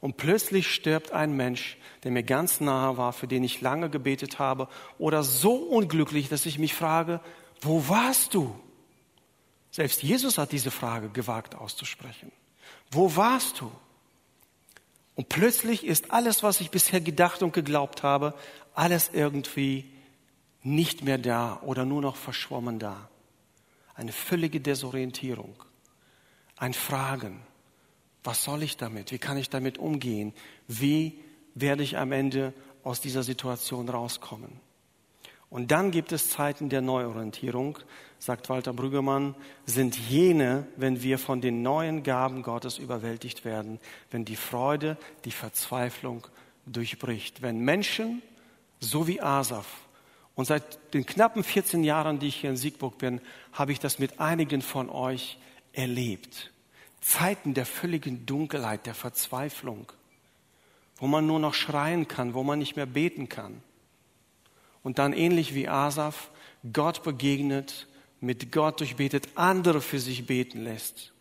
Und 0.00 0.16
plötzlich 0.16 0.72
stirbt 0.74 1.12
ein 1.12 1.36
Mensch, 1.36 1.76
der 2.02 2.10
mir 2.10 2.24
ganz 2.24 2.60
nahe 2.60 2.96
war, 2.96 3.12
für 3.12 3.28
den 3.28 3.44
ich 3.44 3.60
lange 3.60 3.88
gebetet 3.88 4.38
habe, 4.38 4.68
oder 4.98 5.22
so 5.22 5.54
unglücklich, 5.54 6.28
dass 6.28 6.46
ich 6.46 6.58
mich 6.58 6.74
frage, 6.74 7.20
wo 7.60 7.88
warst 7.88 8.34
du? 8.34 8.58
Selbst 9.70 10.02
Jesus 10.02 10.38
hat 10.38 10.50
diese 10.50 10.70
Frage 10.70 11.08
gewagt 11.08 11.54
auszusprechen. 11.54 12.32
Wo 12.90 13.14
warst 13.16 13.60
du? 13.60 13.70
Und 15.14 15.28
plötzlich 15.28 15.84
ist 15.84 16.10
alles, 16.10 16.42
was 16.42 16.60
ich 16.60 16.70
bisher 16.70 17.00
gedacht 17.00 17.42
und 17.42 17.52
geglaubt 17.52 18.02
habe, 18.02 18.34
alles 18.74 19.10
irgendwie 19.12 19.92
nicht 20.62 21.02
mehr 21.02 21.18
da 21.18 21.60
oder 21.62 21.84
nur 21.84 22.00
noch 22.00 22.16
verschwommen 22.16 22.78
da. 22.78 23.08
Eine 23.94 24.12
völlige 24.12 24.60
Desorientierung. 24.60 25.54
Ein 26.56 26.72
Fragen. 26.72 27.42
Was 28.24 28.44
soll 28.44 28.62
ich 28.62 28.76
damit? 28.76 29.12
Wie 29.12 29.18
kann 29.18 29.36
ich 29.36 29.50
damit 29.50 29.78
umgehen? 29.78 30.32
Wie 30.68 31.18
werde 31.54 31.82
ich 31.82 31.98
am 31.98 32.12
Ende 32.12 32.54
aus 32.84 33.00
dieser 33.00 33.22
Situation 33.22 33.88
rauskommen? 33.88 34.60
Und 35.52 35.70
dann 35.70 35.90
gibt 35.90 36.12
es 36.12 36.30
Zeiten 36.30 36.70
der 36.70 36.80
Neuorientierung, 36.80 37.78
sagt 38.18 38.48
Walter 38.48 38.72
Brüggemann, 38.72 39.34
sind 39.66 39.98
jene, 39.98 40.66
wenn 40.76 41.02
wir 41.02 41.18
von 41.18 41.42
den 41.42 41.60
neuen 41.60 42.02
Gaben 42.04 42.42
Gottes 42.42 42.78
überwältigt 42.78 43.44
werden, 43.44 43.78
wenn 44.10 44.24
die 44.24 44.36
Freude 44.36 44.96
die 45.26 45.30
Verzweiflung 45.30 46.26
durchbricht, 46.64 47.42
wenn 47.42 47.58
Menschen, 47.60 48.22
so 48.80 49.06
wie 49.06 49.20
Asaf, 49.20 49.66
und 50.34 50.46
seit 50.46 50.94
den 50.94 51.04
knappen 51.04 51.44
14 51.44 51.84
Jahren, 51.84 52.18
die 52.18 52.28
ich 52.28 52.36
hier 52.36 52.48
in 52.48 52.56
Siegburg 52.56 52.96
bin, 52.96 53.20
habe 53.52 53.72
ich 53.72 53.78
das 53.78 53.98
mit 53.98 54.20
einigen 54.20 54.62
von 54.62 54.88
euch 54.88 55.36
erlebt. 55.74 56.50
Zeiten 57.02 57.52
der 57.52 57.66
völligen 57.66 58.24
Dunkelheit, 58.24 58.86
der 58.86 58.94
Verzweiflung, 58.94 59.92
wo 60.96 61.06
man 61.06 61.26
nur 61.26 61.40
noch 61.40 61.52
schreien 61.52 62.08
kann, 62.08 62.32
wo 62.32 62.42
man 62.42 62.58
nicht 62.58 62.76
mehr 62.76 62.86
beten 62.86 63.28
kann 63.28 63.62
und 64.82 64.98
dann 64.98 65.12
ähnlich 65.12 65.54
wie 65.54 65.68
Asaf 65.68 66.30
Gott 66.72 67.02
begegnet, 67.02 67.86
mit 68.20 68.52
Gott 68.52 68.80
durchbetet, 68.80 69.28
andere 69.34 69.80
für 69.80 69.98
sich 69.98 70.26
beten 70.26 70.62
lässt, 70.62 71.12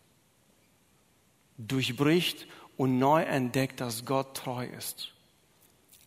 durchbricht 1.57 2.47
und 2.77 2.99
neu 2.99 3.23
entdeckt, 3.23 3.81
dass 3.81 4.05
Gott 4.05 4.37
treu 4.37 4.65
ist. 4.65 5.11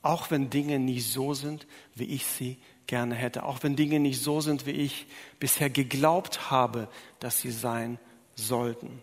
Auch 0.02 0.30
wenn 0.30 0.50
Dinge 0.50 0.78
nicht 0.78 1.10
so 1.10 1.34
sind, 1.34 1.66
wie 1.94 2.04
ich 2.04 2.26
sie 2.26 2.58
gerne 2.86 3.14
hätte, 3.14 3.44
auch 3.44 3.62
wenn 3.62 3.76
Dinge 3.76 3.98
nicht 3.98 4.20
so 4.20 4.40
sind, 4.40 4.66
wie 4.66 4.72
ich 4.72 5.06
bisher 5.40 5.70
geglaubt 5.70 6.50
habe, 6.50 6.88
dass 7.20 7.40
sie 7.40 7.50
sein 7.50 7.98
sollten. 8.34 9.02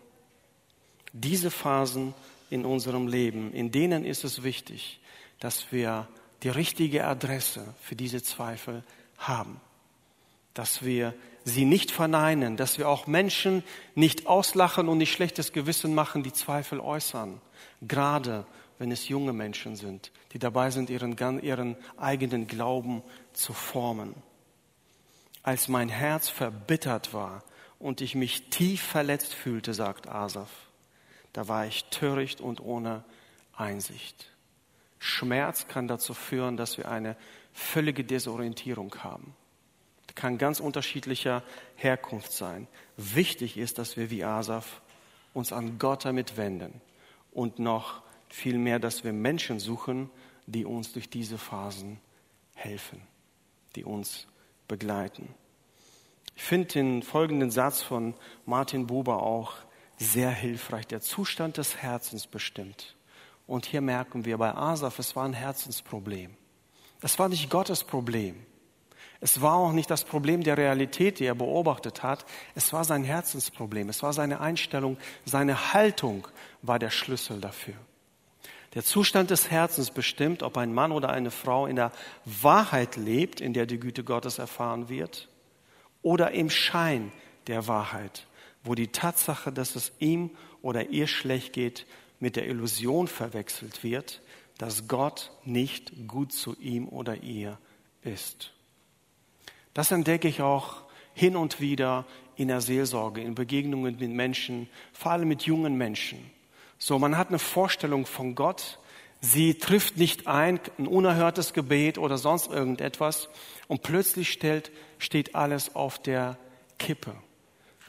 Diese 1.12 1.50
Phasen 1.50 2.14
in 2.50 2.64
unserem 2.64 3.06
Leben, 3.06 3.52
in 3.52 3.70
denen 3.70 4.04
ist 4.04 4.24
es 4.24 4.42
wichtig, 4.42 5.00
dass 5.40 5.72
wir 5.72 6.08
die 6.42 6.48
richtige 6.48 7.06
Adresse 7.06 7.74
für 7.80 7.96
diese 7.96 8.22
Zweifel 8.22 8.82
haben. 9.18 9.60
Dass 10.54 10.84
wir 10.84 11.14
sie 11.44 11.64
nicht 11.64 11.90
verneinen, 11.90 12.56
dass 12.56 12.78
wir 12.78 12.88
auch 12.88 13.06
Menschen 13.06 13.62
nicht 13.94 14.26
auslachen 14.26 14.88
und 14.88 14.98
nicht 14.98 15.12
schlechtes 15.12 15.52
Gewissen 15.52 15.94
machen, 15.94 16.22
die 16.22 16.32
Zweifel 16.32 16.80
äußern. 16.80 17.40
Gerade 17.80 18.46
wenn 18.78 18.90
es 18.90 19.08
junge 19.08 19.32
Menschen 19.32 19.76
sind, 19.76 20.10
die 20.32 20.38
dabei 20.38 20.70
sind, 20.70 20.90
ihren, 20.90 21.16
ihren 21.42 21.76
eigenen 21.96 22.46
Glauben 22.46 23.02
zu 23.32 23.52
formen. 23.52 24.14
Als 25.42 25.68
mein 25.68 25.88
Herz 25.88 26.28
verbittert 26.28 27.12
war 27.14 27.44
und 27.78 28.00
ich 28.00 28.14
mich 28.14 28.50
tief 28.50 28.82
verletzt 28.82 29.34
fühlte, 29.34 29.74
sagt 29.74 30.08
Asaf, 30.08 30.50
da 31.32 31.48
war 31.48 31.66
ich 31.66 31.84
töricht 31.86 32.40
und 32.40 32.60
ohne 32.60 33.04
Einsicht. 33.56 34.31
Schmerz 35.04 35.66
kann 35.66 35.88
dazu 35.88 36.14
führen, 36.14 36.56
dass 36.56 36.78
wir 36.78 36.88
eine 36.88 37.16
völlige 37.52 38.04
Desorientierung 38.04 38.94
haben. 39.02 39.34
Das 40.06 40.14
kann 40.14 40.38
ganz 40.38 40.60
unterschiedlicher 40.60 41.42
Herkunft 41.74 42.30
sein. 42.30 42.68
Wichtig 42.96 43.56
ist, 43.56 43.78
dass 43.78 43.96
wir 43.96 44.10
wie 44.10 44.22
Asaf 44.22 44.80
uns 45.34 45.52
an 45.52 45.80
Gott 45.80 46.04
damit 46.04 46.36
wenden 46.36 46.80
und 47.32 47.58
noch 47.58 48.02
viel 48.28 48.58
mehr, 48.58 48.78
dass 48.78 49.02
wir 49.02 49.12
Menschen 49.12 49.58
suchen, 49.58 50.08
die 50.46 50.64
uns 50.64 50.92
durch 50.92 51.10
diese 51.10 51.36
Phasen 51.36 51.98
helfen, 52.54 53.02
die 53.74 53.82
uns 53.82 54.28
begleiten. 54.68 55.34
Ich 56.36 56.44
finde 56.44 56.68
den 56.68 57.02
folgenden 57.02 57.50
Satz 57.50 57.82
von 57.82 58.14
Martin 58.46 58.86
Buber 58.86 59.24
auch 59.24 59.54
sehr 59.96 60.30
hilfreich. 60.30 60.86
Der 60.86 61.00
Zustand 61.00 61.56
des 61.56 61.78
Herzens 61.78 62.28
bestimmt, 62.28 62.94
und 63.46 63.66
hier 63.66 63.80
merken 63.80 64.24
wir 64.24 64.38
bei 64.38 64.54
Asaf, 64.54 64.98
es 64.98 65.16
war 65.16 65.24
ein 65.24 65.32
Herzensproblem. 65.32 66.34
Es 67.00 67.18
war 67.18 67.28
nicht 67.28 67.50
Gottes 67.50 67.84
Problem. 67.84 68.36
Es 69.20 69.40
war 69.40 69.54
auch 69.54 69.72
nicht 69.72 69.90
das 69.90 70.04
Problem 70.04 70.42
der 70.42 70.56
Realität, 70.56 71.20
die 71.20 71.26
er 71.26 71.34
beobachtet 71.34 72.02
hat. 72.02 72.24
Es 72.54 72.72
war 72.72 72.84
sein 72.84 73.04
Herzensproblem. 73.04 73.88
Es 73.88 74.02
war 74.02 74.12
seine 74.12 74.40
Einstellung, 74.40 74.96
seine 75.24 75.72
Haltung 75.72 76.26
war 76.60 76.78
der 76.78 76.90
Schlüssel 76.90 77.40
dafür. 77.40 77.76
Der 78.74 78.82
Zustand 78.82 79.30
des 79.30 79.50
Herzens 79.50 79.90
bestimmt, 79.90 80.42
ob 80.42 80.56
ein 80.56 80.72
Mann 80.72 80.92
oder 80.92 81.10
eine 81.10 81.30
Frau 81.30 81.66
in 81.66 81.76
der 81.76 81.92
Wahrheit 82.24 82.96
lebt, 82.96 83.40
in 83.40 83.52
der 83.52 83.66
die 83.66 83.78
Güte 83.78 84.02
Gottes 84.02 84.38
erfahren 84.38 84.88
wird, 84.88 85.28
oder 86.00 86.32
im 86.32 86.50
Schein 86.50 87.12
der 87.46 87.68
Wahrheit, 87.68 88.26
wo 88.64 88.74
die 88.74 88.88
Tatsache, 88.88 89.52
dass 89.52 89.76
es 89.76 89.92
ihm 89.98 90.30
oder 90.62 90.88
ihr 90.88 91.06
schlecht 91.06 91.52
geht, 91.52 91.86
mit 92.22 92.36
der 92.36 92.46
Illusion 92.46 93.08
verwechselt 93.08 93.82
wird, 93.82 94.22
dass 94.56 94.86
Gott 94.86 95.32
nicht 95.44 96.06
gut 96.06 96.32
zu 96.32 96.56
ihm 96.60 96.88
oder 96.88 97.16
ihr 97.24 97.58
ist. 98.02 98.52
Das 99.74 99.90
entdecke 99.90 100.28
ich 100.28 100.40
auch 100.40 100.82
hin 101.14 101.34
und 101.34 101.60
wieder 101.60 102.06
in 102.36 102.46
der 102.46 102.60
Seelsorge, 102.60 103.20
in 103.20 103.34
Begegnungen 103.34 103.96
mit 103.98 104.10
Menschen, 104.10 104.68
vor 104.92 105.10
allem 105.10 105.26
mit 105.26 105.42
jungen 105.42 105.76
Menschen. 105.76 106.30
So, 106.78 106.96
man 107.00 107.18
hat 107.18 107.30
eine 107.30 107.40
Vorstellung 107.40 108.06
von 108.06 108.36
Gott, 108.36 108.78
sie 109.20 109.54
trifft 109.54 109.96
nicht 109.96 110.28
ein, 110.28 110.60
ein 110.78 110.86
unerhörtes 110.86 111.54
Gebet 111.54 111.98
oder 111.98 112.18
sonst 112.18 112.52
irgendetwas 112.52 113.30
und 113.66 113.82
plötzlich 113.82 114.30
stellt, 114.30 114.70
steht 114.98 115.34
alles 115.34 115.74
auf 115.74 115.98
der 116.00 116.38
Kippe. 116.78 117.16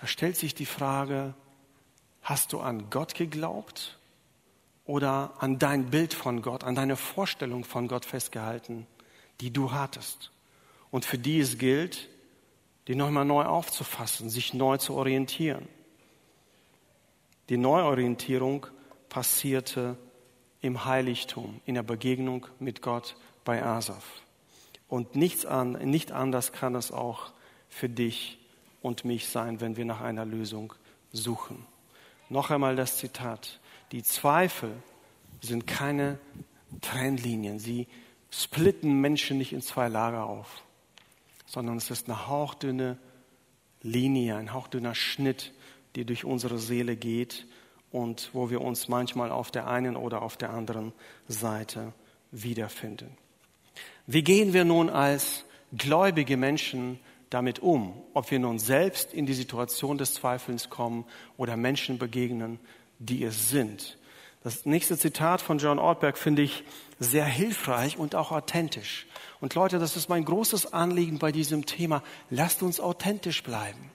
Da 0.01 0.07
stellt 0.07 0.37
sich 0.37 0.55
die 0.55 0.65
Frage, 0.65 1.35
hast 2.23 2.51
du 2.51 2.61
an 2.61 2.89
Gott 2.89 3.13
geglaubt 3.13 3.99
oder 4.85 5.33
an 5.39 5.59
dein 5.59 5.89
Bild 5.89 6.13
von 6.13 6.41
Gott, 6.41 6.63
an 6.63 6.75
deine 6.75 6.95
Vorstellung 6.95 7.63
von 7.63 7.87
Gott 7.87 8.05
festgehalten, 8.05 8.87
die 9.41 9.51
du 9.51 9.71
hattest 9.71 10.31
und 10.91 11.05
für 11.05 11.17
die 11.17 11.39
es 11.39 11.57
gilt, 11.57 12.09
die 12.87 12.95
nochmal 12.95 13.25
neu 13.25 13.45
aufzufassen, 13.45 14.29
sich 14.29 14.53
neu 14.53 14.77
zu 14.77 14.93
orientieren. 14.95 15.67
Die 17.49 17.57
Neuorientierung 17.57 18.67
passierte 19.09 19.97
im 20.61 20.85
Heiligtum, 20.85 21.61
in 21.65 21.75
der 21.75 21.83
Begegnung 21.83 22.47
mit 22.59 22.81
Gott 22.81 23.15
bei 23.43 23.63
Asaf. 23.63 24.05
Und 24.87 25.15
nichts 25.15 25.45
an, 25.45 25.73
nicht 25.73 26.11
anders 26.11 26.51
kann 26.51 26.75
es 26.75 26.91
auch 26.91 27.31
für 27.69 27.89
dich 27.89 28.37
und 28.81 29.05
mich 29.05 29.27
sein, 29.27 29.59
wenn 29.61 29.75
wir 29.77 29.85
nach 29.85 30.01
einer 30.01 30.25
Lösung 30.25 30.73
suchen. 31.11 31.65
Noch 32.29 32.51
einmal 32.51 32.75
das 32.75 32.97
Zitat. 32.97 33.59
Die 33.93 34.01
Zweifel 34.01 34.71
sind 35.39 35.67
keine 35.67 36.17
Trennlinien. 36.81 37.59
Sie 37.59 37.87
splitten 38.31 38.99
Menschen 38.99 39.37
nicht 39.37 39.53
in 39.53 39.61
zwei 39.61 39.87
Lager 39.87 40.25
auf, 40.25 40.63
sondern 41.45 41.77
es 41.77 41.91
ist 41.91 42.09
eine 42.09 42.27
hauchdünne 42.27 42.97
Linie, 43.83 44.35
ein 44.37 44.51
hauchdünner 44.51 44.95
Schnitt, 44.95 45.53
die 45.95 46.05
durch 46.05 46.25
unsere 46.25 46.57
Seele 46.57 46.95
geht 46.95 47.45
und 47.91 48.31
wo 48.33 48.49
wir 48.49 48.61
uns 48.61 48.87
manchmal 48.87 49.31
auf 49.31 49.51
der 49.51 49.67
einen 49.67 49.95
oder 49.95 50.23
auf 50.23 50.37
der 50.37 50.49
anderen 50.49 50.91
Seite 51.27 51.93
wiederfinden. 52.31 53.15
Wie 54.07 54.23
gehen 54.23 54.53
wir 54.53 54.65
nun 54.65 54.89
als 54.89 55.45
gläubige 55.71 56.35
Menschen 56.35 56.99
damit 57.29 57.59
um? 57.59 57.93
Ob 58.15 58.31
wir 58.31 58.39
nun 58.39 58.57
selbst 58.57 59.13
in 59.13 59.27
die 59.27 59.35
Situation 59.35 59.99
des 59.99 60.15
Zweifelns 60.15 60.71
kommen 60.71 61.05
oder 61.37 61.57
Menschen 61.57 61.99
begegnen, 61.99 62.59
die 63.05 63.23
es 63.23 63.49
sind. 63.49 63.97
Das 64.43 64.65
nächste 64.65 64.97
Zitat 64.97 65.41
von 65.41 65.57
John 65.57 65.79
Ortberg 65.79 66.17
finde 66.17 66.41
ich 66.41 66.63
sehr 66.99 67.25
hilfreich 67.25 67.97
und 67.97 68.15
auch 68.15 68.31
authentisch. 68.31 69.07
Und 69.39 69.55
Leute, 69.55 69.79
das 69.79 69.95
ist 69.95 70.09
mein 70.09 70.25
großes 70.25 70.73
Anliegen 70.73 71.19
bei 71.19 71.31
diesem 71.31 71.65
Thema. 71.65 72.03
Lasst 72.29 72.61
uns 72.61 72.79
authentisch 72.79 73.43
bleiben. 73.43 73.91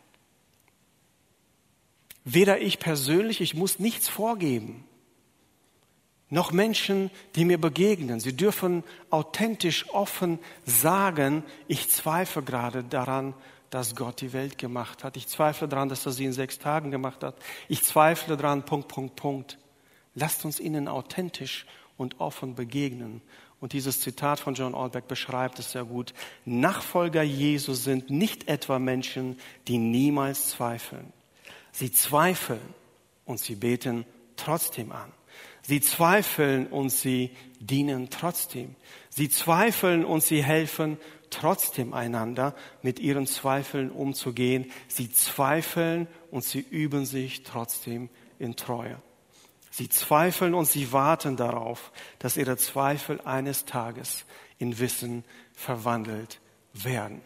Weder 2.24 2.60
ich 2.60 2.78
persönlich, 2.78 3.40
ich 3.40 3.54
muss 3.54 3.78
nichts 3.78 4.08
vorgeben, 4.08 4.84
noch 6.30 6.52
Menschen, 6.52 7.10
die 7.36 7.46
mir 7.46 7.58
begegnen. 7.58 8.20
Sie 8.20 8.36
dürfen 8.36 8.84
authentisch, 9.08 9.88
offen 9.90 10.38
sagen, 10.66 11.42
ich 11.68 11.88
zweifle 11.88 12.42
gerade 12.42 12.84
daran, 12.84 13.32
dass 13.70 13.94
Gott 13.94 14.20
die 14.20 14.32
Welt 14.32 14.58
gemacht 14.58 15.04
hat. 15.04 15.16
Ich 15.16 15.28
zweifle 15.28 15.68
daran, 15.68 15.88
dass 15.88 16.06
er 16.06 16.12
sie 16.12 16.24
in 16.24 16.32
sechs 16.32 16.58
Tagen 16.58 16.90
gemacht 16.90 17.22
hat. 17.22 17.36
Ich 17.68 17.82
zweifle 17.82 18.36
daran, 18.36 18.64
Punkt, 18.64 18.88
Punkt, 18.88 19.16
Punkt. 19.16 19.58
Lasst 20.14 20.44
uns 20.44 20.58
ihnen 20.60 20.88
authentisch 20.88 21.66
und 21.96 22.20
offen 22.20 22.54
begegnen. 22.54 23.20
Und 23.60 23.72
dieses 23.72 24.00
Zitat 24.00 24.40
von 24.40 24.54
John 24.54 24.74
Albeck 24.74 25.08
beschreibt 25.08 25.58
es 25.58 25.72
sehr 25.72 25.84
gut. 25.84 26.14
Nachfolger 26.44 27.22
Jesu 27.22 27.74
sind 27.74 28.08
nicht 28.08 28.48
etwa 28.48 28.78
Menschen, 28.78 29.38
die 29.66 29.78
niemals 29.78 30.50
zweifeln. 30.50 31.12
Sie 31.72 31.90
zweifeln 31.90 32.60
und 33.24 33.40
sie 33.40 33.56
beten 33.56 34.04
trotzdem 34.36 34.92
an. 34.92 35.12
Sie 35.62 35.80
zweifeln 35.80 36.66
und 36.68 36.90
sie 36.90 37.30
dienen 37.60 38.08
trotzdem. 38.10 38.74
Sie 39.10 39.28
zweifeln 39.28 40.04
und 40.04 40.22
sie 40.22 40.42
helfen 40.42 40.96
trotzdem 41.30 41.94
einander, 41.94 42.54
mit 42.82 42.98
ihren 42.98 43.26
Zweifeln 43.26 43.90
umzugehen. 43.90 44.70
Sie 44.88 45.10
zweifeln 45.10 46.06
und 46.30 46.44
sie 46.44 46.60
üben 46.60 47.06
sich 47.06 47.42
trotzdem 47.42 48.08
in 48.38 48.56
Treue. 48.56 49.00
Sie 49.70 49.88
zweifeln 49.88 50.54
und 50.54 50.66
sie 50.66 50.92
warten 50.92 51.36
darauf, 51.36 51.92
dass 52.18 52.36
ihre 52.36 52.56
Zweifel 52.56 53.20
eines 53.20 53.64
Tages 53.64 54.24
in 54.58 54.78
Wissen 54.78 55.24
verwandelt 55.52 56.40
werden. 56.72 57.20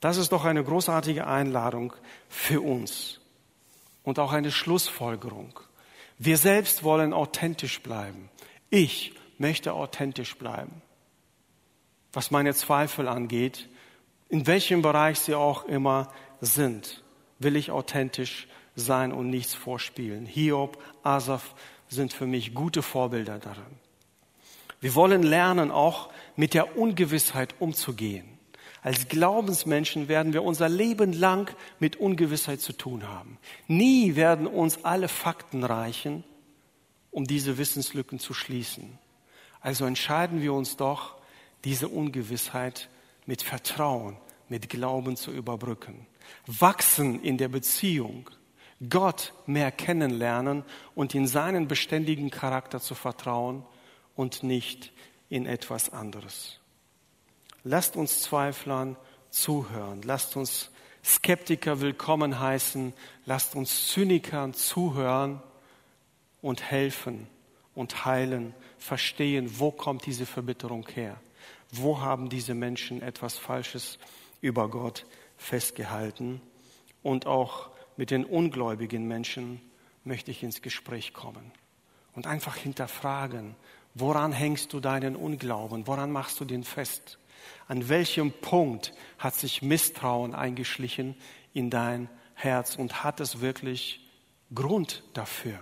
Das 0.00 0.16
ist 0.16 0.32
doch 0.32 0.44
eine 0.44 0.64
großartige 0.64 1.26
Einladung 1.26 1.92
für 2.28 2.60
uns 2.60 3.20
und 4.02 4.18
auch 4.18 4.32
eine 4.32 4.50
Schlussfolgerung. 4.50 5.60
Wir 6.18 6.36
selbst 6.36 6.82
wollen 6.82 7.12
authentisch 7.12 7.80
bleiben. 7.82 8.28
Ich 8.70 9.14
möchte 9.38 9.72
authentisch 9.72 10.36
bleiben. 10.36 10.82
Was 12.12 12.30
meine 12.30 12.54
Zweifel 12.54 13.08
angeht, 13.08 13.68
in 14.28 14.46
welchem 14.46 14.82
Bereich 14.82 15.20
sie 15.20 15.34
auch 15.34 15.64
immer 15.64 16.12
sind, 16.40 17.02
will 17.38 17.56
ich 17.56 17.70
authentisch 17.70 18.48
sein 18.76 19.12
und 19.12 19.30
nichts 19.30 19.54
vorspielen. 19.54 20.26
Hiob, 20.26 20.82
Asaf 21.02 21.54
sind 21.88 22.12
für 22.12 22.26
mich 22.26 22.54
gute 22.54 22.82
Vorbilder 22.82 23.38
darin. 23.38 23.78
Wir 24.80 24.94
wollen 24.94 25.22
lernen, 25.22 25.70
auch 25.70 26.10
mit 26.36 26.54
der 26.54 26.76
Ungewissheit 26.78 27.54
umzugehen. 27.58 28.38
Als 28.82 29.08
Glaubensmenschen 29.08 30.08
werden 30.08 30.32
wir 30.32 30.42
unser 30.42 30.68
Leben 30.68 31.12
lang 31.12 31.54
mit 31.80 31.96
Ungewissheit 31.96 32.60
zu 32.60 32.72
tun 32.72 33.06
haben. 33.06 33.38
Nie 33.68 34.16
werden 34.16 34.46
uns 34.46 34.84
alle 34.84 35.08
Fakten 35.08 35.64
reichen, 35.64 36.24
um 37.10 37.26
diese 37.26 37.58
Wissenslücken 37.58 38.18
zu 38.18 38.32
schließen. 38.32 38.98
Also 39.60 39.84
entscheiden 39.84 40.40
wir 40.40 40.54
uns 40.54 40.78
doch, 40.78 41.19
diese 41.64 41.88
Ungewissheit 41.88 42.88
mit 43.26 43.42
Vertrauen, 43.42 44.16
mit 44.48 44.68
Glauben 44.68 45.16
zu 45.16 45.30
überbrücken. 45.30 46.06
Wachsen 46.46 47.22
in 47.22 47.38
der 47.38 47.48
Beziehung 47.48 48.30
Gott 48.88 49.34
mehr 49.46 49.70
kennenlernen 49.70 50.64
und 50.94 51.14
in 51.14 51.26
seinen 51.26 51.68
beständigen 51.68 52.30
Charakter 52.30 52.80
zu 52.80 52.94
vertrauen 52.94 53.64
und 54.16 54.42
nicht 54.42 54.92
in 55.28 55.44
etwas 55.44 55.90
anderes. 55.90 56.58
Lasst 57.62 57.96
uns 57.96 58.22
Zweiflern 58.22 58.96
zuhören. 59.28 60.00
Lasst 60.02 60.36
uns 60.36 60.70
Skeptiker 61.04 61.80
willkommen 61.80 62.40
heißen. 62.40 62.94
Lasst 63.26 63.54
uns 63.54 63.88
Zynikern 63.88 64.54
zuhören 64.54 65.42
und 66.40 66.62
helfen 66.62 67.26
und 67.74 68.04
heilen, 68.06 68.54
verstehen, 68.78 69.58
wo 69.58 69.70
kommt 69.70 70.06
diese 70.06 70.26
Verbitterung 70.26 70.88
her? 70.88 71.20
Wo 71.72 72.00
haben 72.00 72.28
diese 72.28 72.54
Menschen 72.54 73.02
etwas 73.02 73.36
Falsches 73.36 73.98
über 74.40 74.68
Gott 74.68 75.06
festgehalten? 75.36 76.40
Und 77.02 77.26
auch 77.26 77.70
mit 77.96 78.10
den 78.10 78.24
ungläubigen 78.24 79.06
Menschen 79.06 79.60
möchte 80.04 80.30
ich 80.30 80.42
ins 80.42 80.62
Gespräch 80.62 81.12
kommen 81.12 81.52
und 82.14 82.26
einfach 82.26 82.56
hinterfragen, 82.56 83.54
woran 83.94 84.32
hängst 84.32 84.72
du 84.72 84.80
deinen 84.80 85.16
Unglauben? 85.16 85.86
Woran 85.86 86.10
machst 86.10 86.40
du 86.40 86.44
den 86.44 86.64
fest? 86.64 87.18
An 87.68 87.88
welchem 87.88 88.32
Punkt 88.32 88.92
hat 89.18 89.34
sich 89.34 89.62
Misstrauen 89.62 90.34
eingeschlichen 90.34 91.16
in 91.52 91.70
dein 91.70 92.08
Herz 92.34 92.76
und 92.76 93.04
hat 93.04 93.20
es 93.20 93.40
wirklich 93.40 94.00
Grund 94.54 95.02
dafür? 95.14 95.58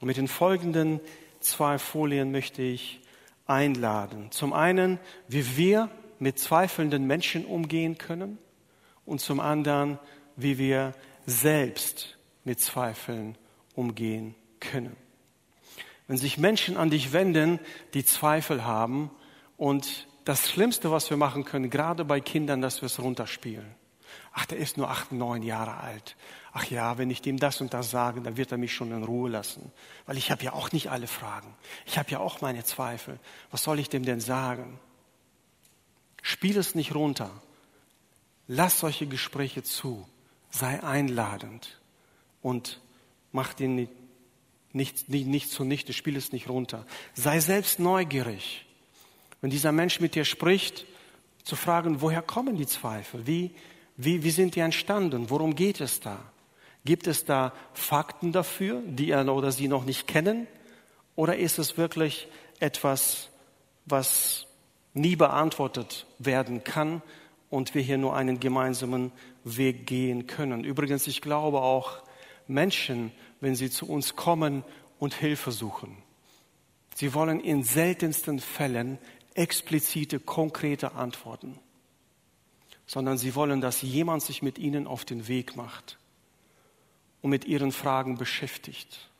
Und 0.00 0.06
mit 0.06 0.16
den 0.16 0.28
folgenden 0.28 1.00
zwei 1.40 1.78
Folien 1.78 2.30
möchte 2.30 2.62
ich 2.62 3.00
einladen. 3.48 4.30
Zum 4.30 4.52
einen, 4.52 5.00
wie 5.26 5.56
wir 5.56 5.90
mit 6.20 6.38
zweifelnden 6.38 7.06
Menschen 7.06 7.44
umgehen 7.44 7.98
können 7.98 8.38
und 9.04 9.20
zum 9.20 9.40
anderen, 9.40 9.98
wie 10.36 10.58
wir 10.58 10.94
selbst 11.26 12.16
mit 12.44 12.60
Zweifeln 12.60 13.36
umgehen 13.74 14.34
können. 14.60 14.96
Wenn 16.06 16.16
sich 16.16 16.38
Menschen 16.38 16.76
an 16.76 16.90
dich 16.90 17.12
wenden, 17.12 17.58
die 17.94 18.04
Zweifel 18.04 18.64
haben 18.64 19.10
und 19.56 20.06
das 20.24 20.48
Schlimmste, 20.48 20.90
was 20.90 21.10
wir 21.10 21.16
machen 21.16 21.44
können, 21.44 21.70
gerade 21.70 22.04
bei 22.04 22.20
Kindern, 22.20 22.60
dass 22.60 22.80
wir 22.82 22.86
es 22.86 23.00
runterspielen. 23.00 23.77
Ach, 24.40 24.46
der 24.46 24.58
ist 24.58 24.76
nur 24.76 24.88
acht, 24.88 25.10
neun 25.10 25.42
Jahre 25.42 25.78
alt. 25.78 26.14
Ach 26.52 26.64
ja, 26.66 26.96
wenn 26.96 27.10
ich 27.10 27.22
dem 27.22 27.40
das 27.40 27.60
und 27.60 27.74
das 27.74 27.90
sage, 27.90 28.20
dann 28.20 28.36
wird 28.36 28.52
er 28.52 28.58
mich 28.58 28.72
schon 28.72 28.92
in 28.92 29.02
Ruhe 29.02 29.28
lassen. 29.28 29.72
Weil 30.06 30.16
ich 30.16 30.30
habe 30.30 30.44
ja 30.44 30.52
auch 30.52 30.70
nicht 30.70 30.92
alle 30.92 31.08
Fragen. 31.08 31.52
Ich 31.86 31.98
habe 31.98 32.08
ja 32.12 32.20
auch 32.20 32.40
meine 32.40 32.62
Zweifel. 32.62 33.18
Was 33.50 33.64
soll 33.64 33.80
ich 33.80 33.88
dem 33.88 34.04
denn 34.04 34.20
sagen? 34.20 34.78
Spiel 36.22 36.56
es 36.56 36.76
nicht 36.76 36.94
runter. 36.94 37.32
Lass 38.46 38.78
solche 38.78 39.08
Gespräche 39.08 39.64
zu 39.64 40.08
sei 40.50 40.82
einladend 40.84 41.80
und 42.40 42.80
mach 43.32 43.54
den 43.54 43.74
nicht, 43.74 43.92
nicht, 44.72 45.08
nicht, 45.08 45.26
nicht 45.26 45.50
zunichte, 45.50 45.92
spiel 45.92 46.16
es 46.16 46.30
nicht 46.30 46.48
runter. 46.48 46.86
Sei 47.12 47.40
selbst 47.40 47.80
neugierig. 47.80 48.66
Wenn 49.40 49.50
dieser 49.50 49.72
Mensch 49.72 49.98
mit 49.98 50.14
dir 50.14 50.24
spricht, 50.24 50.86
zu 51.42 51.56
fragen, 51.56 52.02
woher 52.02 52.22
kommen 52.22 52.56
die 52.56 52.66
Zweifel? 52.66 53.26
Wie, 53.26 53.50
wie, 53.98 54.22
wie 54.22 54.30
sind 54.30 54.54
die 54.54 54.60
entstanden? 54.60 55.28
Worum 55.28 55.54
geht 55.54 55.80
es 55.80 56.00
da? 56.00 56.18
Gibt 56.84 57.06
es 57.06 57.24
da 57.24 57.52
Fakten 57.74 58.32
dafür, 58.32 58.80
die 58.86 59.10
er 59.10 59.28
oder 59.34 59.52
sie 59.52 59.68
noch 59.68 59.84
nicht 59.84 60.06
kennen? 60.06 60.46
Oder 61.16 61.36
ist 61.36 61.58
es 61.58 61.76
wirklich 61.76 62.28
etwas, 62.60 63.28
was 63.84 64.46
nie 64.94 65.16
beantwortet 65.16 66.06
werden 66.18 66.62
kann 66.64 67.02
und 67.50 67.74
wir 67.74 67.82
hier 67.82 67.98
nur 67.98 68.14
einen 68.14 68.40
gemeinsamen 68.40 69.12
Weg 69.44 69.86
gehen 69.86 70.26
können. 70.26 70.64
Übrigens, 70.64 71.06
ich 71.06 71.20
glaube 71.20 71.60
auch 71.60 72.02
Menschen, 72.46 73.12
wenn 73.40 73.54
sie 73.54 73.70
zu 73.70 73.88
uns 73.88 74.16
kommen 74.16 74.64
und 74.98 75.14
Hilfe 75.14 75.52
suchen, 75.52 75.96
sie 76.94 77.14
wollen 77.14 77.40
in 77.40 77.62
seltensten 77.62 78.40
Fällen 78.40 78.98
explizite, 79.34 80.18
konkrete 80.18 80.92
Antworten, 80.92 81.58
sondern 82.88 83.18
sie 83.18 83.36
wollen, 83.36 83.60
dass 83.60 83.82
jemand 83.82 84.22
sich 84.22 84.42
mit 84.42 84.58
ihnen 84.58 84.88
auf 84.88 85.04
den 85.04 85.28
Weg 85.28 85.54
macht 85.54 85.98
und 87.22 87.30
mit 87.30 87.44
ihren 87.44 87.70
Fragen 87.70 88.16
beschäftigt 88.16 89.10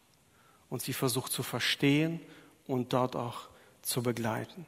und 0.71 0.83
sie 0.83 0.95
versucht 0.95 1.31
zu 1.31 1.45
verstehen 1.45 2.21
und 2.67 2.93
dort 2.93 3.15
auch 3.15 3.49
zu 3.83 4.03
begleiten. 4.03 4.67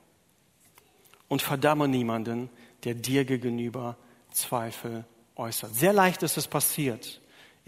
Und 1.28 1.42
verdamme 1.42 1.88
niemanden, 1.88 2.50
der 2.84 2.94
dir 2.94 3.24
gegenüber 3.24 3.96
Zweifel 4.32 5.04
äußert. 5.34 5.74
Sehr 5.74 5.92
leicht 5.92 6.22
ist 6.22 6.36
es 6.36 6.46
passiert, 6.46 7.20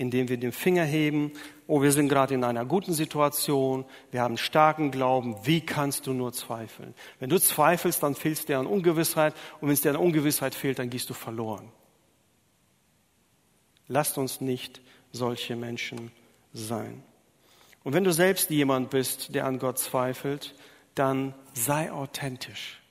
indem 0.02 0.28
wir 0.28 0.36
den 0.36 0.52
Finger 0.52 0.84
heben, 0.84 1.32
oh, 1.68 1.80
wir 1.80 1.92
sind 1.92 2.08
gerade 2.08 2.34
in 2.34 2.42
einer 2.42 2.64
guten 2.66 2.92
Situation, 2.92 3.84
wir 4.10 4.20
haben 4.20 4.36
starken 4.36 4.90
Glauben, 4.90 5.36
wie 5.44 5.60
kannst 5.60 6.08
du 6.08 6.12
nur 6.12 6.32
zweifeln? 6.32 6.92
Wenn 7.20 7.30
du 7.30 7.38
zweifelst, 7.38 8.02
dann 8.02 8.16
fehlst 8.16 8.48
dir 8.48 8.58
an 8.58 8.66
Ungewissheit 8.66 9.32
und 9.60 9.68
wenn 9.68 9.74
es 9.74 9.80
dir 9.80 9.90
an 9.90 9.96
Ungewissheit 9.96 10.56
fehlt, 10.56 10.80
dann 10.80 10.90
gehst 10.90 11.08
du 11.08 11.14
verloren. 11.14 11.70
Lasst 13.86 14.18
uns 14.18 14.40
nicht 14.40 14.80
solche 15.12 15.54
Menschen 15.54 16.10
sein. 16.52 17.02
Und 17.84 17.94
wenn 17.94 18.04
du 18.04 18.12
selbst 18.12 18.50
jemand 18.50 18.90
bist, 18.90 19.34
der 19.34 19.46
an 19.46 19.58
Gott 19.58 19.78
zweifelt, 19.78 20.54
dann 20.94 21.34
sei 21.54 21.92
authentisch. 21.92 22.82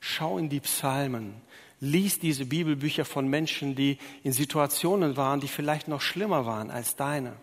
Schau 0.00 0.38
in 0.38 0.48
die 0.48 0.60
Psalmen, 0.60 1.34
lies 1.80 2.18
diese 2.18 2.46
Bibelbücher 2.46 3.04
von 3.04 3.28
Menschen, 3.28 3.74
die 3.74 3.98
in 4.22 4.32
Situationen 4.32 5.16
waren, 5.16 5.40
die 5.40 5.48
vielleicht 5.48 5.88
noch 5.88 6.00
schlimmer 6.00 6.46
waren 6.46 6.70
als 6.70 6.96
deine. 6.96 7.34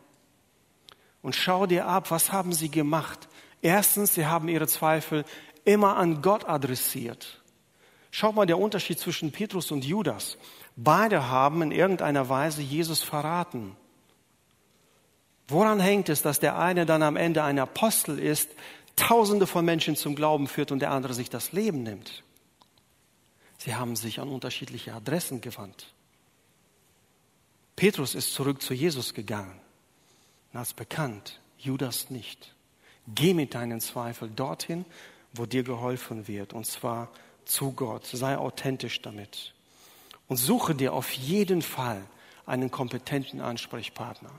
Und 1.21 1.35
schau 1.35 1.65
dir 1.65 1.87
ab, 1.87 2.11
was 2.11 2.31
haben 2.31 2.53
sie 2.53 2.69
gemacht? 2.69 3.27
Erstens, 3.61 4.15
sie 4.15 4.25
haben 4.25 4.49
ihre 4.49 4.67
Zweifel 4.67 5.23
immer 5.63 5.95
an 5.97 6.21
Gott 6.21 6.47
adressiert. 6.47 7.41
Schau 8.11 8.31
mal 8.31 8.45
der 8.45 8.59
Unterschied 8.59 8.99
zwischen 8.99 9.31
Petrus 9.31 9.71
und 9.71 9.85
Judas. 9.85 10.37
Beide 10.75 11.29
haben 11.29 11.61
in 11.61 11.71
irgendeiner 11.71 12.29
Weise 12.29 12.61
Jesus 12.61 13.01
verraten. 13.01 13.75
Woran 15.47 15.79
hängt 15.79 16.09
es, 16.09 16.21
dass 16.21 16.39
der 16.39 16.57
eine 16.57 16.85
dann 16.85 17.03
am 17.03 17.15
Ende 17.15 17.43
ein 17.43 17.59
Apostel 17.59 18.19
ist, 18.19 18.49
Tausende 18.95 19.47
von 19.47 19.65
Menschen 19.65 19.95
zum 19.95 20.13
Glauben 20.13 20.47
führt 20.47 20.71
und 20.71 20.79
der 20.79 20.91
andere 20.91 21.15
sich 21.15 21.29
das 21.29 21.51
Leben 21.51 21.81
nimmt? 21.81 22.23
Sie 23.63 23.75
haben 23.75 23.95
sich 23.95 24.19
an 24.19 24.27
unterschiedliche 24.27 24.93
Adressen 24.93 25.39
gewandt. 25.39 25.93
Petrus 27.77 28.13
ist 28.13 28.33
zurück 28.33 28.61
zu 28.61 28.73
Jesus 28.73 29.13
gegangen. 29.13 29.57
Und 30.51 30.59
hat 30.59 30.75
bekannt, 30.75 31.39
Judas 31.57 32.09
nicht. 32.09 32.53
Geh 33.07 33.33
mit 33.33 33.53
deinen 33.53 33.79
Zweifeln 33.79 34.35
dorthin, 34.35 34.83
wo 35.31 35.45
dir 35.45 35.63
geholfen 35.63 36.27
wird, 36.27 36.51
und 36.51 36.65
zwar 36.65 37.09
zu 37.45 37.71
Gott. 37.71 38.05
Sei 38.05 38.37
authentisch 38.37 39.01
damit. 39.01 39.53
Und 40.27 40.35
suche 40.35 40.75
dir 40.75 40.91
auf 40.91 41.13
jeden 41.13 41.61
Fall 41.61 42.03
einen 42.45 42.69
kompetenten 42.69 43.39
Ansprechpartner. 43.39 44.31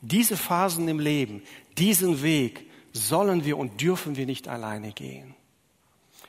Diese 0.00 0.36
Phasen 0.36 0.88
im 0.88 0.98
Leben, 0.98 1.44
diesen 1.78 2.22
Weg 2.24 2.68
sollen 2.92 3.44
wir 3.44 3.56
und 3.56 3.80
dürfen 3.80 4.16
wir 4.16 4.26
nicht 4.26 4.48
alleine 4.48 4.90
gehen. 4.90 5.36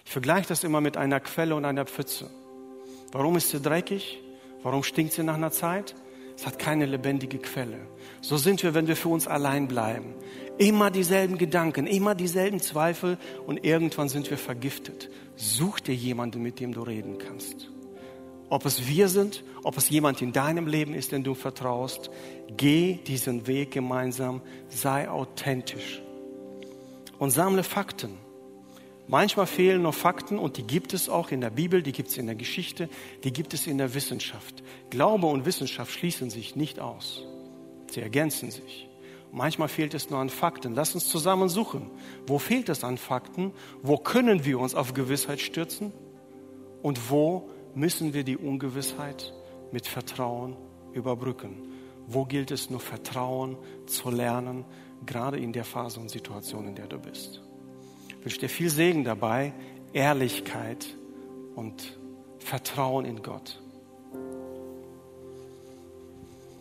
Ich 0.06 0.12
vergleiche 0.12 0.48
das 0.48 0.64
immer 0.64 0.82
mit 0.82 0.98
einer 0.98 1.20
Quelle 1.20 1.56
und 1.56 1.66
einer 1.66 1.86
Pfütze. 1.86 2.30
Warum 3.12 3.36
ist 3.38 3.50
sie 3.50 3.60
dreckig? 3.60 4.22
Warum 4.64 4.84
stinkt 4.84 5.14
sie 5.14 5.24
nach 5.24 5.36
einer 5.36 5.52
Zeit? 5.52 5.96
Es 6.36 6.46
hat 6.46 6.58
keine 6.58 6.86
lebendige 6.86 7.38
Quelle. 7.38 7.88
So 8.22 8.38
sind 8.38 8.64
wir, 8.64 8.74
wenn 8.74 8.88
wir 8.88 8.96
für 8.96 9.10
uns 9.10 9.28
allein 9.28 9.68
bleiben. 9.68 10.16
Immer 10.58 10.92
dieselben 10.92 11.38
Gedanken, 11.38 11.88
immer 11.88 12.16
dieselben 12.16 12.60
Zweifel 12.60 13.18
und 13.46 13.64
irgendwann 13.64 14.10
sind 14.10 14.30
wir 14.30 14.38
vergiftet. 14.38 15.10
Such 15.36 15.80
dir 15.80 15.96
jemanden, 15.96 16.42
mit 16.42 16.60
dem 16.60 16.74
du 16.74 16.82
reden 16.82 17.18
kannst. 17.18 17.70
Ob 18.50 18.66
es 18.66 18.88
wir 18.88 19.10
sind, 19.10 19.44
ob 19.64 19.78
es 19.78 19.90
jemand 19.90 20.22
in 20.22 20.32
deinem 20.32 20.68
Leben 20.68 20.94
ist, 20.94 21.12
den 21.12 21.24
du 21.24 21.34
vertraust, 21.34 22.12
geh 22.56 23.00
diesen 23.08 23.48
Weg 23.48 23.72
gemeinsam, 23.72 24.42
sei 24.70 25.10
authentisch 25.10 26.02
und 27.20 27.32
sammle 27.32 27.64
Fakten. 27.64 28.18
Manchmal 29.08 29.48
fehlen 29.48 29.82
noch 29.82 29.94
Fakten 29.94 30.40
und 30.40 30.58
die 30.58 30.64
gibt 30.64 30.94
es 30.94 31.10
auch 31.10 31.32
in 31.32 31.42
der 31.42 31.50
Bibel, 31.50 31.84
die 31.84 31.92
gibt 31.92 32.10
es 32.10 32.18
in 32.18 32.26
der 32.26 32.36
Geschichte, 32.36 32.90
die 33.24 33.34
gibt 33.34 33.54
es 33.54 33.68
in 33.68 33.78
der 33.78 33.94
Wissenschaft. 33.94 34.64
Glaube 34.90 35.28
und 35.28 35.46
Wissenschaft 35.46 35.92
schließen 35.92 36.30
sich 36.30 36.56
nicht 36.56 36.80
aus. 36.80 37.24
Sie 37.92 38.02
ergänzen 38.02 38.50
sich. 38.50 38.90
Manchmal 39.32 39.68
fehlt 39.68 39.94
es 39.94 40.10
nur 40.10 40.20
an 40.20 40.30
Fakten. 40.30 40.74
Lass 40.74 40.96
uns 40.96 41.10
zusammen 41.10 41.50
suchen. 41.50 41.90
Wo 42.28 42.40
fehlt 42.40 42.70
es 42.70 42.84
an 42.84 42.98
Fakten? 42.98 43.52
Wo 43.82 43.98
können 43.98 44.46
wir 44.46 44.60
uns 44.60 44.74
auf 44.74 44.94
Gewissheit 44.94 45.42
stürzen? 45.42 45.92
Und 46.82 47.10
wo 47.10 47.50
müssen 47.76 48.14
wir 48.14 48.24
die 48.24 48.38
Ungewissheit 48.38 49.34
mit 49.72 49.88
Vertrauen 49.88 50.56
überbrücken? 50.94 51.74
Wo 52.08 52.26
gilt 52.26 52.52
es 52.52 52.70
nur 52.70 52.80
Vertrauen 52.80 53.58
zu 53.86 54.10
lernen, 54.10 54.66
gerade 55.06 55.40
in 55.40 55.52
der 55.52 55.66
Phase 55.66 56.00
und 56.00 56.10
Situation, 56.10 56.68
in 56.68 56.76
der 56.76 56.88
du 56.88 57.00
bist? 57.00 57.43
Wünsche 58.24 58.40
dir 58.40 58.50
viel 58.50 58.70
Segen 58.70 59.04
dabei, 59.04 59.54
Ehrlichkeit 59.94 60.88
und 61.56 61.98
Vertrauen 62.40 63.06
in 63.06 63.22
Gott. 63.22 63.63